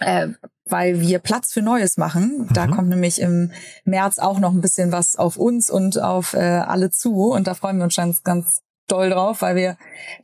äh, 0.00 0.28
weil 0.70 1.00
wir 1.00 1.18
Platz 1.18 1.52
für 1.52 1.62
Neues 1.62 1.96
machen. 1.96 2.46
Mhm. 2.48 2.54
Da 2.54 2.66
kommt 2.66 2.88
nämlich 2.88 3.20
im 3.20 3.52
März 3.84 4.18
auch 4.18 4.38
noch 4.38 4.52
ein 4.52 4.60
bisschen 4.60 4.92
was 4.92 5.16
auf 5.16 5.36
uns 5.36 5.70
und 5.70 6.00
auf 6.00 6.34
äh, 6.34 6.38
alle 6.38 6.90
zu. 6.90 7.32
Und 7.32 7.46
da 7.46 7.54
freuen 7.54 7.78
wir 7.78 7.84
uns 7.84 7.96
ganz, 7.96 8.22
ganz 8.22 8.60
doll 8.86 9.10
drauf, 9.10 9.42
weil 9.42 9.56
wir 9.56 9.76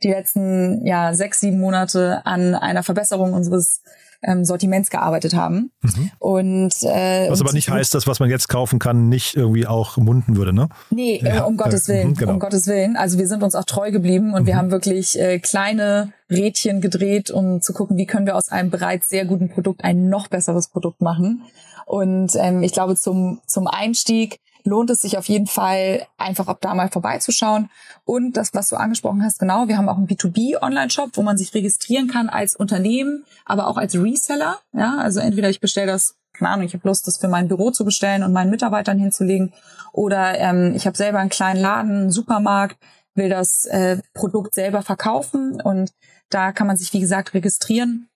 die 0.03 0.09
letzten 0.09 0.85
ja 0.85 1.13
sechs, 1.13 1.39
sieben 1.39 1.59
Monate 1.59 2.25
an 2.25 2.55
einer 2.55 2.83
Verbesserung 2.83 3.33
unseres 3.33 3.81
ähm, 4.23 4.45
Sortiments 4.45 4.89
gearbeitet 4.89 5.33
haben. 5.35 5.71
Mhm. 5.81 6.11
Und 6.19 6.73
äh, 6.83 7.29
was 7.29 7.41
aber 7.41 7.53
nicht 7.53 7.69
heißt, 7.69 7.93
dass 7.93 8.07
was 8.07 8.19
man 8.19 8.29
jetzt 8.29 8.49
kaufen 8.49 8.79
kann, 8.79 9.09
nicht 9.09 9.35
irgendwie 9.35 9.67
auch 9.67 9.97
munden 9.97 10.35
würde, 10.37 10.53
ne? 10.53 10.69
Nee, 10.89 11.21
ja. 11.23 11.43
um 11.43 11.57
Gottes 11.57 11.87
Willen, 11.87 12.09
mhm, 12.09 12.15
genau. 12.15 12.33
um 12.33 12.39
Gottes 12.39 12.67
Willen. 12.67 12.95
Also 12.95 13.17
wir 13.17 13.27
sind 13.27 13.43
uns 13.43 13.55
auch 13.55 13.65
treu 13.65 13.91
geblieben 13.91 14.33
und 14.33 14.43
mhm. 14.43 14.47
wir 14.47 14.57
haben 14.57 14.71
wirklich 14.71 15.19
äh, 15.19 15.39
kleine 15.39 16.13
Rädchen 16.29 16.81
gedreht, 16.81 17.29
um 17.31 17.61
zu 17.61 17.73
gucken, 17.73 17.97
wie 17.97 18.05
können 18.05 18.25
wir 18.25 18.35
aus 18.35 18.49
einem 18.49 18.69
bereits 18.69 19.09
sehr 19.09 19.25
guten 19.25 19.49
Produkt 19.49 19.83
ein 19.83 20.09
noch 20.09 20.27
besseres 20.27 20.69
Produkt 20.69 21.01
machen. 21.01 21.43
Und 21.85 22.31
ähm, 22.35 22.63
ich 22.63 22.73
glaube, 22.73 22.95
zum, 22.95 23.41
zum 23.45 23.67
Einstieg 23.67 24.39
lohnt 24.65 24.89
es 24.89 25.01
sich 25.01 25.17
auf 25.17 25.27
jeden 25.27 25.47
Fall, 25.47 26.05
einfach 26.17 26.47
ab 26.47 26.57
da 26.61 26.73
mal 26.73 26.89
vorbeizuschauen. 26.89 27.69
Und 28.03 28.35
das, 28.37 28.53
was 28.53 28.69
du 28.69 28.75
angesprochen 28.75 29.23
hast, 29.23 29.39
genau, 29.39 29.67
wir 29.67 29.77
haben 29.77 29.87
auch 29.87 29.97
einen 29.97 30.07
B2B-Online-Shop, 30.07 31.11
wo 31.13 31.21
man 31.21 31.37
sich 31.37 31.53
registrieren 31.53 32.07
kann 32.07 32.29
als 32.29 32.55
Unternehmen, 32.55 33.23
aber 33.45 33.67
auch 33.67 33.77
als 33.77 33.95
Reseller. 33.95 34.59
Ja, 34.73 34.97
also 34.97 35.19
entweder 35.19 35.49
ich 35.49 35.61
bestelle 35.61 35.87
das, 35.87 36.15
keine 36.33 36.49
Ahnung, 36.49 36.65
ich 36.65 36.73
habe 36.73 36.87
Lust, 36.87 37.07
das 37.07 37.17
für 37.17 37.27
mein 37.27 37.47
Büro 37.47 37.71
zu 37.71 37.85
bestellen 37.85 38.23
und 38.23 38.33
meinen 38.33 38.51
Mitarbeitern 38.51 38.99
hinzulegen. 38.99 39.53
Oder 39.93 40.37
ähm, 40.39 40.73
ich 40.75 40.85
habe 40.85 40.97
selber 40.97 41.19
einen 41.19 41.29
kleinen 41.29 41.61
Laden, 41.61 41.91
einen 41.91 42.11
Supermarkt, 42.11 42.77
will 43.13 43.29
das 43.29 43.65
äh, 43.65 43.99
Produkt 44.13 44.53
selber 44.53 44.81
verkaufen 44.81 45.61
und 45.61 45.91
da 46.29 46.51
kann 46.51 46.67
man 46.67 46.75
sich, 46.75 46.91
wie 46.91 46.99
gesagt, 46.99 47.33
registrieren 47.33 48.09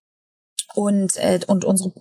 und, 0.76 1.15
äh, 1.17 1.39
und 1.47 1.65
unsere, 1.65 1.93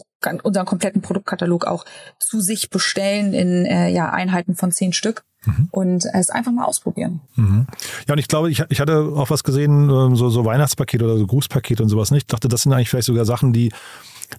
unseren 0.43 0.67
kompletten 0.67 1.03
Produktkatalog 1.03 1.67
auch 1.67 1.85
zu 2.19 2.41
sich 2.41 2.71
bestellen 2.71 3.33
in 3.33 3.67
äh, 3.67 3.89
ja, 3.91 4.11
Einheiten 4.11 4.55
von 4.55 4.73
zehn 4.73 4.93
Stück. 4.93 5.25
Mhm. 5.45 5.69
Und 5.71 6.05
es 6.05 6.31
einfach 6.31 6.51
mal 6.51 6.65
ausprobieren. 6.65 7.21
Mhm. 7.37 7.69
Ja, 8.09 8.15
und 8.15 8.19
ich 8.19 8.27
glaube, 8.27 8.51
ich, 8.51 8.65
ich 8.71 8.81
hatte 8.81 9.13
auch 9.15 9.31
was 9.31 9.45
gesehen, 9.45 9.89
ähm, 9.89 10.17
so, 10.17 10.31
so 10.31 10.45
Weihnachtspaket 10.45 11.01
oder 11.01 11.17
so 11.17 11.27
Grußpaket 11.29 11.81
und 11.81 11.89
sowas 11.89 12.11
nicht. 12.11 12.23
Ich 12.23 12.27
dachte, 12.27 12.49
das 12.49 12.63
sind 12.63 12.73
eigentlich 12.73 12.91
vielleicht 12.91 13.07
sogar 13.07 13.25
Sachen, 13.25 13.53
die 13.53 13.71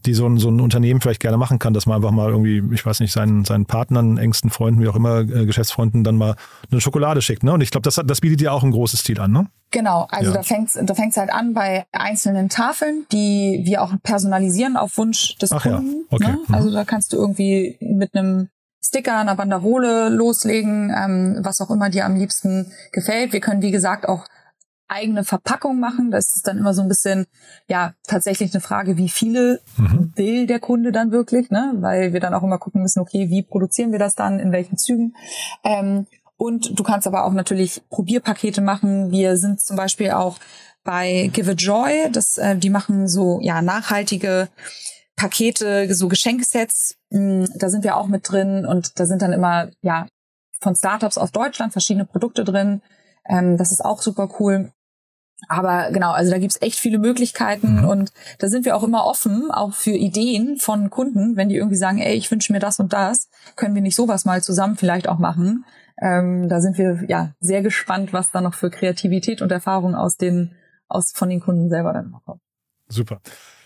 die 0.06 0.14
so 0.14 0.28
ein, 0.28 0.38
so 0.38 0.50
ein 0.50 0.62
Unternehmen 0.62 1.02
vielleicht 1.02 1.20
gerne 1.20 1.38
machen 1.38 1.60
kann, 1.60 1.74
dass 1.74 1.86
man 1.86 1.98
einfach 1.98 2.12
mal 2.12 2.30
irgendwie, 2.30 2.62
ich 2.74 2.86
weiß 2.86 3.00
nicht, 3.00 3.12
seinen, 3.12 3.44
seinen 3.46 3.66
Partnern, 3.66 4.18
engsten 4.18 4.50
Freunden, 4.50 4.82
wie 4.82 4.88
auch 4.88 4.96
immer, 4.96 5.22
äh, 5.22 5.46
Geschäftsfreunden 5.46 6.04
dann 6.04 6.16
mal 6.16 6.36
eine 6.72 6.82
Schokolade 6.82 7.22
schickt. 7.22 7.44
Ne? 7.44 7.54
Und 7.54 7.62
ich 7.62 7.72
glaube, 7.72 7.84
das, 7.84 8.00
das 8.06 8.22
bietet 8.22 8.42
ja 8.42 8.52
auch 8.52 8.64
ein 8.64 8.72
großes 8.72 9.00
Stil 9.00 9.20
an, 9.20 9.32
ne? 9.32 9.48
Genau, 9.72 10.08
also 10.10 10.32
ja. 10.32 10.38
da 10.38 10.44
fängt's 10.44 10.80
da 10.82 10.96
fängt's 10.96 11.18
halt 11.18 11.32
an 11.32 11.54
bei 11.54 11.86
einzelnen 11.92 12.50
Tafeln, 12.50 13.06
die 13.12 13.62
wir 13.66 13.84
auch 13.84 13.94
personalisieren 14.02 14.78
auf 14.78 14.98
Wunsch 14.98 15.38
des 15.38 15.52
Ach 15.52 15.62
Kunden. 15.62 16.06
Ja. 16.10 16.16
Okay. 16.16 16.28
Ne? 16.28 16.40
Mhm. 16.48 16.56
Also 16.56 16.72
da 16.72 16.84
kannst 16.86 17.14
du 17.14 17.18
irgendwie 17.18 17.78
mit 17.80 18.16
einem 18.16 18.50
Sticker, 18.82 19.18
einer 19.18 19.36
Banderole 19.36 20.10
loslegen, 20.10 20.94
ähm, 20.96 21.40
was 21.44 21.62
auch 21.62 21.70
immer 21.70 21.90
dir 21.90 22.06
am 22.06 22.16
liebsten 22.16 22.72
gefällt. 22.92 23.34
Wir 23.34 23.42
können, 23.42 23.62
wie 23.62 23.72
gesagt, 23.72 24.08
auch 24.08 24.26
eigene 24.90 25.24
Verpackung 25.24 25.80
machen. 25.80 26.12
Das 26.12 26.36
ist 26.36 26.48
dann 26.48 26.58
immer 26.58 26.74
so 26.74 26.82
ein 26.82 26.88
bisschen, 26.88 27.28
ja, 27.68 27.94
tatsächlich 28.08 28.54
eine 28.54 28.62
Frage, 28.62 28.98
wie 28.98 29.10
viele 29.10 29.62
mhm. 29.78 30.12
will 30.16 30.48
der 30.48 30.60
Kunde 30.60 30.92
dann 30.92 31.12
wirklich, 31.12 31.52
ne? 31.52 31.74
Weil 31.76 32.14
wir 32.14 32.20
dann 32.20 32.34
auch 32.34 32.44
immer 32.44 32.58
gucken 32.58 32.82
müssen, 32.82 33.00
okay, 33.00 33.30
wie 33.30 33.44
produzieren 33.44 33.92
wir 33.92 34.00
das 34.00 34.16
dann, 34.16 34.40
in 34.40 34.52
welchen 34.52 34.78
Zügen. 34.78 35.14
Ähm, 35.64 36.08
und 36.40 36.80
du 36.80 36.84
kannst 36.84 37.06
aber 37.06 37.26
auch 37.26 37.34
natürlich 37.34 37.82
Probierpakete 37.90 38.62
machen. 38.62 39.12
Wir 39.12 39.36
sind 39.36 39.60
zum 39.60 39.76
Beispiel 39.76 40.12
auch 40.12 40.38
bei 40.86 41.30
Give 41.34 41.52
a 41.52 41.54
Joy. 41.54 42.10
Das, 42.14 42.38
äh, 42.38 42.56
die 42.56 42.70
machen 42.70 43.10
so 43.10 43.42
ja 43.42 43.62
nachhaltige 43.62 44.48
Pakete, 45.18 45.94
so 45.94 46.08
Geschenksets. 46.08 46.96
Mm, 47.10 47.44
da 47.56 47.68
sind 47.70 47.84
wir 47.84 47.98
auch 47.98 48.08
mit 48.08 48.32
drin 48.32 48.66
und 48.66 49.02
da 49.02 49.06
sind 49.06 49.22
dann 49.22 49.34
immer 49.34 49.70
ja 49.82 50.08
von 50.62 50.76
Startups 50.76 51.18
aus 51.18 51.34
Deutschland 51.34 51.74
verschiedene 51.74 52.06
Produkte 52.06 52.46
drin. 52.46 52.82
Ähm, 53.28 53.58
das 53.58 53.74
ist 53.74 53.84
auch 53.84 54.02
super 54.02 54.30
cool. 54.40 54.72
Aber 55.50 55.92
genau, 55.92 56.12
also 56.12 56.32
da 56.32 56.38
gibt's 56.38 56.62
echt 56.62 56.80
viele 56.80 57.00
Möglichkeiten 57.00 57.82
mhm. 57.82 57.90
und 57.90 58.14
da 58.40 58.48
sind 58.48 58.64
wir 58.64 58.78
auch 58.78 58.84
immer 58.84 59.06
offen, 59.06 59.52
auch 59.52 59.74
für 59.74 59.92
Ideen 59.92 60.58
von 60.58 60.90
Kunden, 60.90 61.36
wenn 61.36 61.50
die 61.50 61.56
irgendwie 61.56 61.78
sagen, 61.78 62.00
ey, 62.00 62.16
ich 62.16 62.32
wünsche 62.32 62.54
mir 62.54 62.60
das 62.60 62.80
und 62.80 62.94
das, 62.94 63.30
können 63.58 63.76
wir 63.76 63.82
nicht 63.82 63.96
sowas 63.96 64.24
mal 64.24 64.42
zusammen 64.42 64.78
vielleicht 64.78 65.10
auch 65.10 65.18
machen. 65.18 65.66
Ähm, 66.02 66.48
da 66.50 66.62
sind 66.62 66.78
wir 66.78 67.04
ja 67.08 67.34
sehr 67.40 67.62
gespannt, 67.62 68.14
was 68.14 68.32
da 68.32 68.42
noch 68.42 68.54
für 68.54 68.70
Kreativität 68.70 69.42
und 69.42 69.52
Erfahrung 69.52 69.96
aus 69.96 70.18
den, 70.18 70.52
aus 70.88 71.12
von 71.14 71.30
den 71.30 71.40
Kunden 71.40 71.70
selber 71.70 71.94
dann 71.94 72.12
noch 72.12 72.24
kommt. 72.24 72.42
Super. 72.88 73.20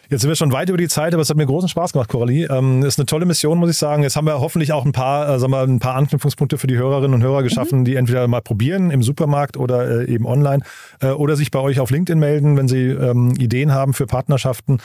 Jetzt 0.10 0.22
sind 0.22 0.30
wir 0.30 0.36
schon 0.36 0.52
weit 0.52 0.70
über 0.70 0.78
die 0.78 0.90
Zeit, 0.90 1.14
aber 1.14 1.22
es 1.22 1.30
hat 1.30 1.38
mir 1.38 1.46
großen 1.46 1.70
Spaß 1.70 1.94
gemacht, 1.94 2.10
Coralie. 2.10 2.46
Ähm, 2.46 2.84
ist 2.84 3.00
eine 3.00 3.06
tolle 3.06 3.26
Mission, 3.26 3.58
muss 3.58 3.70
ich 3.70 3.78
sagen. 3.78 4.04
Jetzt 4.04 4.16
haben 4.16 4.28
wir 4.28 4.40
hoffentlich 4.40 4.74
auch 4.74 4.86
ein 4.86 4.92
paar, 4.92 5.28
äh, 5.28 5.40
sagen 5.40 5.52
wir, 5.54 5.62
ein 5.62 5.80
paar 5.80 5.96
Anknüpfungspunkte 5.96 6.58
für 6.58 6.68
die 6.68 6.78
Hörerinnen 6.78 7.16
und 7.16 7.24
Hörer 7.24 7.42
geschaffen, 7.42 7.80
mhm. 7.80 7.86
die 7.86 7.96
entweder 7.96 8.28
mal 8.28 8.42
probieren 8.42 8.92
im 8.92 9.02
Supermarkt 9.02 9.56
oder 9.58 10.02
äh, 10.02 10.14
eben 10.14 10.26
online 10.26 10.64
äh, 11.02 11.08
oder 11.08 11.36
sich 11.36 11.52
bei 11.52 11.60
euch 11.60 11.80
auf 11.80 11.90
LinkedIn 11.90 12.20
melden, 12.20 12.58
wenn 12.58 12.68
sie 12.68 12.90
ähm, 12.90 13.34
Ideen 13.40 13.74
haben 13.74 13.94
für 13.94 14.06
Partnerschaften. 14.06 14.80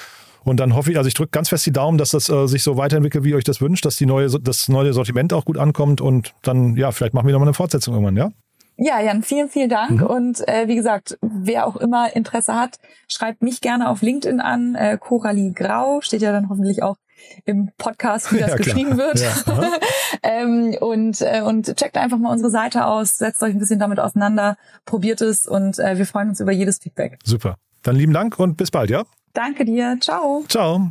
Und 0.48 0.58
dann 0.60 0.74
hoffe 0.74 0.90
ich, 0.90 0.96
also 0.96 1.08
ich 1.08 1.14
drücke 1.14 1.30
ganz 1.30 1.50
fest 1.50 1.66
die 1.66 1.72
Daumen, 1.72 1.98
dass 1.98 2.10
das 2.10 2.30
äh, 2.30 2.46
sich 2.46 2.62
so 2.62 2.78
weiterentwickelt, 2.78 3.22
wie 3.22 3.30
ihr 3.30 3.36
euch 3.36 3.44
das 3.44 3.60
wünscht, 3.60 3.84
dass 3.84 3.96
die 3.96 4.06
neue, 4.06 4.28
das 4.28 4.68
neue 4.68 4.94
Sortiment 4.94 5.32
auch 5.34 5.44
gut 5.44 5.58
ankommt 5.58 6.00
und 6.00 6.32
dann, 6.42 6.74
ja, 6.74 6.90
vielleicht 6.90 7.12
machen 7.12 7.26
wir 7.26 7.32
nochmal 7.32 7.48
eine 7.48 7.54
Fortsetzung 7.54 7.92
irgendwann, 7.92 8.16
ja? 8.16 8.30
Ja, 8.78 9.00
Jan, 9.00 9.22
vielen, 9.22 9.48
vielen 9.48 9.68
Dank. 9.68 10.00
Mhm. 10.00 10.06
Und 10.06 10.48
äh, 10.48 10.68
wie 10.68 10.76
gesagt, 10.76 11.18
wer 11.20 11.66
auch 11.66 11.76
immer 11.76 12.14
Interesse 12.14 12.54
hat, 12.54 12.76
schreibt 13.08 13.42
mich 13.42 13.60
gerne 13.60 13.90
auf 13.90 14.00
LinkedIn 14.02 14.40
an. 14.40 14.74
Äh, 14.76 14.96
Coralie 14.98 15.52
Grau 15.52 16.00
steht 16.00 16.22
ja 16.22 16.32
dann 16.32 16.48
hoffentlich 16.48 16.82
auch 16.82 16.96
im 17.44 17.70
Podcast, 17.76 18.32
wie 18.32 18.38
das 18.40 18.52
ja, 18.52 18.56
geschrieben 18.56 18.96
wird. 18.96 19.20
Ja, 19.20 19.34
ähm, 20.22 20.76
und, 20.80 21.20
äh, 21.20 21.42
und 21.42 21.76
checkt 21.76 21.98
einfach 21.98 22.18
mal 22.18 22.32
unsere 22.32 22.50
Seite 22.50 22.86
aus, 22.86 23.18
setzt 23.18 23.42
euch 23.42 23.52
ein 23.52 23.58
bisschen 23.58 23.80
damit 23.80 23.98
auseinander, 23.98 24.56
probiert 24.86 25.20
es 25.20 25.46
und 25.46 25.78
äh, 25.78 25.98
wir 25.98 26.06
freuen 26.06 26.30
uns 26.30 26.40
über 26.40 26.52
jedes 26.52 26.78
Feedback. 26.78 27.18
Super. 27.24 27.56
Dann 27.82 27.96
lieben 27.96 28.12
Dank 28.12 28.38
und 28.38 28.56
bis 28.56 28.70
bald, 28.70 28.90
ja? 28.90 29.04
Danke 29.38 29.64
dir. 29.64 29.96
Ciao. 30.00 30.44
Ciao. 30.48 30.90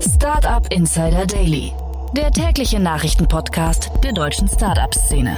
Startup 0.00 0.66
Insider 0.72 1.26
Daily 1.26 1.72
der 2.16 2.30
tägliche 2.30 2.80
Nachrichtenpodcast 2.80 3.90
der 4.02 4.12
deutschen 4.12 4.48
Startup-Szene. 4.48 5.36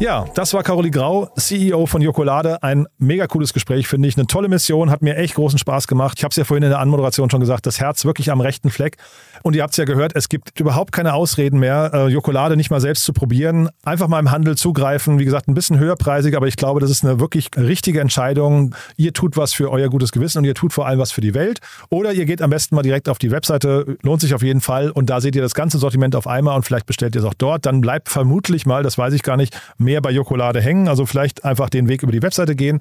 Ja, 0.00 0.24
das 0.34 0.54
war 0.54 0.62
Carolie 0.62 0.90
Grau, 0.90 1.28
CEO 1.36 1.84
von 1.84 2.00
Jokolade. 2.00 2.62
Ein 2.62 2.86
mega 2.96 3.26
cooles 3.26 3.52
Gespräch, 3.52 3.86
finde 3.86 4.08
ich. 4.08 4.16
Eine 4.16 4.26
tolle 4.26 4.48
Mission, 4.48 4.90
hat 4.90 5.02
mir 5.02 5.16
echt 5.16 5.34
großen 5.34 5.58
Spaß 5.58 5.88
gemacht. 5.88 6.14
Ich 6.16 6.24
habe 6.24 6.30
es 6.30 6.36
ja 6.36 6.44
vorhin 6.44 6.62
in 6.62 6.70
der 6.70 6.78
Anmoderation 6.78 7.28
schon 7.28 7.40
gesagt, 7.40 7.66
das 7.66 7.80
Herz 7.80 8.06
wirklich 8.06 8.30
am 8.30 8.40
rechten 8.40 8.70
Fleck. 8.70 8.96
Und 9.42 9.54
ihr 9.54 9.62
habt 9.62 9.72
es 9.72 9.76
ja 9.76 9.84
gehört, 9.84 10.16
es 10.16 10.30
gibt 10.30 10.58
überhaupt 10.58 10.92
keine 10.92 11.12
Ausreden 11.12 11.58
mehr, 11.58 11.90
äh, 11.92 12.06
Jokolade 12.08 12.56
nicht 12.56 12.70
mal 12.70 12.80
selbst 12.80 13.04
zu 13.04 13.12
probieren. 13.12 13.68
Einfach 13.84 14.08
mal 14.08 14.18
im 14.20 14.30
Handel 14.30 14.56
zugreifen. 14.56 15.18
Wie 15.18 15.26
gesagt, 15.26 15.48
ein 15.48 15.54
bisschen 15.54 15.78
höherpreisig, 15.78 16.34
aber 16.34 16.46
ich 16.46 16.56
glaube, 16.56 16.80
das 16.80 16.90
ist 16.90 17.04
eine 17.04 17.20
wirklich 17.20 17.50
richtige 17.58 18.00
Entscheidung. 18.00 18.74
Ihr 18.96 19.12
tut 19.12 19.36
was 19.36 19.52
für 19.52 19.70
euer 19.70 19.90
gutes 19.90 20.12
Gewissen 20.12 20.38
und 20.38 20.44
ihr 20.44 20.54
tut 20.54 20.72
vor 20.72 20.86
allem 20.86 20.98
was 20.98 21.12
für 21.12 21.20
die 21.20 21.34
Welt. 21.34 21.60
Oder 21.90 22.14
ihr 22.14 22.24
geht 22.24 22.40
am 22.40 22.48
besten 22.48 22.74
mal 22.74 22.82
direkt 22.82 23.10
auf 23.10 23.18
die 23.18 23.30
Webseite, 23.30 23.98
lohnt 24.02 24.22
sich 24.22 24.32
auf 24.32 24.42
jeden 24.42 24.62
Fall. 24.62 24.90
Und 24.90 25.10
da 25.10 25.20
seht 25.20 25.36
ihr 25.36 25.42
das 25.42 25.52
ganze 25.52 25.76
Sortiment 25.76 26.16
auf 26.16 26.26
einmal 26.26 26.56
und 26.56 26.62
vielleicht 26.62 26.86
bestellt 26.86 27.14
ihr 27.16 27.20
es 27.20 27.26
auch 27.26 27.34
dort. 27.34 27.66
Dann 27.66 27.82
bleibt 27.82 28.08
vermutlich 28.08 28.64
mal, 28.64 28.82
das 28.82 28.96
weiß 28.96 29.12
ich 29.12 29.22
gar 29.22 29.36
nicht, 29.36 29.60
mehr 29.76 29.89
bei 29.98 30.10
Jokolade 30.10 30.60
hängen. 30.60 30.88
Also 30.88 31.06
vielleicht 31.06 31.44
einfach 31.44 31.70
den 31.70 31.88
Weg 31.88 32.02
über 32.02 32.12
die 32.12 32.22
Webseite 32.22 32.54
gehen. 32.54 32.80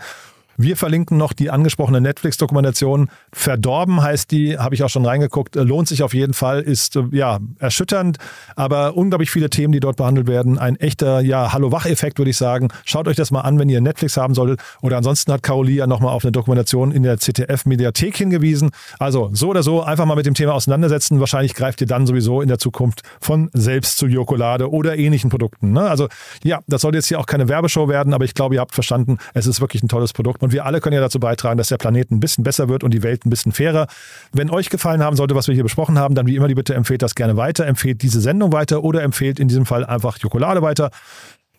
Wir 0.62 0.76
verlinken 0.76 1.16
noch 1.16 1.32
die 1.32 1.52
angesprochene 1.52 2.02
Netflix-Dokumentation. 2.02 3.10
Verdorben 3.32 4.02
heißt 4.02 4.30
die, 4.30 4.58
habe 4.58 4.76
ich 4.76 4.84
auch 4.84 4.90
schon 4.90 5.06
reingeguckt. 5.06 5.56
Lohnt 5.56 5.88
sich 5.88 6.04
auf 6.04 6.14
jeden 6.14 6.34
Fall, 6.34 6.60
ist 6.60 6.98
äh, 6.98 7.04
ja 7.14 7.40
erschütternd, 7.60 8.18
aber 8.58 8.98
unglaublich 8.98 9.32
viele 9.32 9.50
Themen, 9.50 9.72
die 9.72 9.80
dort 9.80 9.96
behandelt 9.96 10.28
werden. 10.28 10.60
Ein 10.60 10.76
echter 10.76 11.22
ja 11.22 11.54
Hallo-Wach-Effekt, 11.54 12.18
würde 12.18 12.32
ich 12.32 12.36
sagen. 12.36 12.68
Schaut 12.84 13.08
euch 13.08 13.16
das 13.16 13.32
mal 13.32 13.40
an, 13.40 13.58
wenn 13.58 13.70
ihr 13.70 13.80
Netflix 13.80 14.18
haben 14.18 14.34
solltet. 14.34 14.60
Oder 14.82 14.98
ansonsten 14.98 15.32
hat 15.32 15.44
Carolie 15.44 15.78
ja 15.78 15.88
nochmal 15.88 16.14
auf 16.14 16.26
eine 16.26 16.34
Dokumentation 16.34 16.92
in 16.92 17.04
der 17.04 17.20
CTF-Mediathek 17.20 18.18
hingewiesen. 18.18 18.72
Also 19.00 19.30
so 19.32 19.48
oder 19.48 19.64
so 19.64 19.82
einfach 19.82 20.06
mal 20.06 20.16
mit 20.16 20.26
dem 20.26 20.34
Thema 20.34 20.56
auseinandersetzen. 20.56 21.22
Wahrscheinlich 21.22 21.54
greift 21.54 21.80
ihr 21.80 21.88
dann 21.88 22.06
sowieso 22.06 22.42
in 22.42 22.50
der 22.50 22.58
Zukunft 22.58 23.04
von 23.22 23.50
selbst 23.54 23.98
zu 23.98 24.08
Jokolade 24.08 24.70
oder 24.70 24.98
ähnlichen 24.98 25.30
Produkten. 25.30 25.72
Ne? 25.72 25.90
Also 25.90 26.10
ja, 26.44 26.60
das 26.68 26.82
soll 26.82 26.96
jetzt 26.96 27.08
hier 27.08 27.22
auch 27.22 27.28
keine 27.28 27.48
Werbeshow 27.48 27.88
werden, 27.88 28.14
aber 28.14 28.26
ich 28.26 28.34
glaube, 28.34 28.56
ihr 28.56 28.60
habt 28.60 28.74
verstanden, 28.74 29.20
es 29.34 29.48
ist 29.48 29.62
wirklich 29.62 29.84
ein 29.84 29.88
tolles 29.88 30.12
Produkt. 30.12 30.49
Und 30.50 30.54
wir 30.54 30.66
alle 30.66 30.82
können 30.82 30.96
ja 30.96 31.02
dazu 31.02 31.20
beitragen, 31.20 31.60
dass 31.60 31.68
der 31.68 31.78
Planet 31.78 32.10
ein 32.10 32.20
bisschen 32.20 32.44
besser 32.44 32.70
wird 32.70 32.84
und 32.84 32.92
die 32.92 33.04
Welt 33.04 33.24
ein 33.24 33.30
bisschen 33.30 33.52
fairer. 33.52 33.86
Wenn 34.34 34.50
euch 34.50 34.72
gefallen 34.72 35.04
haben 35.04 35.16
sollte, 35.16 35.36
was 35.36 35.48
wir 35.48 35.54
hier 35.54 35.62
besprochen 35.62 36.00
haben, 36.00 36.16
dann 36.16 36.26
wie 36.26 36.36
immer 36.36 36.48
die 36.48 36.56
Bitte 36.56 36.74
empfehlt 36.74 37.04
das 37.04 37.14
gerne 37.14 37.38
weiter, 37.38 37.68
empfehlt 37.68 38.02
diese 38.02 38.20
Sendung 38.20 38.52
weiter 38.52 38.84
oder 38.84 39.04
empfehlt 39.04 39.40
in 39.40 39.48
diesem 39.48 39.68
Fall 39.68 39.86
einfach 39.86 40.18
Jokolade 40.18 40.64
weiter. 40.64 40.90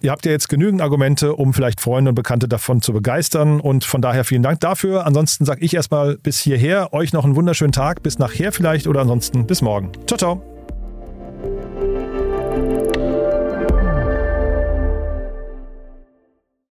Ihr 0.01 0.11
habt 0.11 0.27
ja 0.27 0.33
jetzt 0.33 0.49
genügend 0.49 0.83
Argumente, 0.83 1.37
um 1.37 1.55
vielleicht 1.55 1.81
Freunde 1.81 2.09
und 2.09 2.17
Bekannte 2.17 2.49
davon 2.49 2.83
zu 2.83 2.93
begeistern. 2.93 3.61
Und 3.61 3.85
von 3.85 4.03
daher 4.03 4.25
vielen 4.25 4.43
Dank 4.43 4.59
dafür. 4.59 5.07
Ansonsten 5.07 5.45
sage 5.45 5.65
ich 5.65 5.73
erstmal 5.73 6.17
bis 6.17 6.41
hierher. 6.41 6.93
Euch 6.93 7.13
noch 7.13 7.25
einen 7.25 7.37
wunderschönen 7.37 7.73
Tag. 7.73 8.03
Bis 8.03 8.19
nachher 8.19 8.51
vielleicht 8.51 8.89
oder 8.89 9.03
ansonsten 9.03 9.47
bis 9.47 9.63
morgen. 9.63 9.93
Ciao, 10.09 10.19
ciao. 10.19 10.60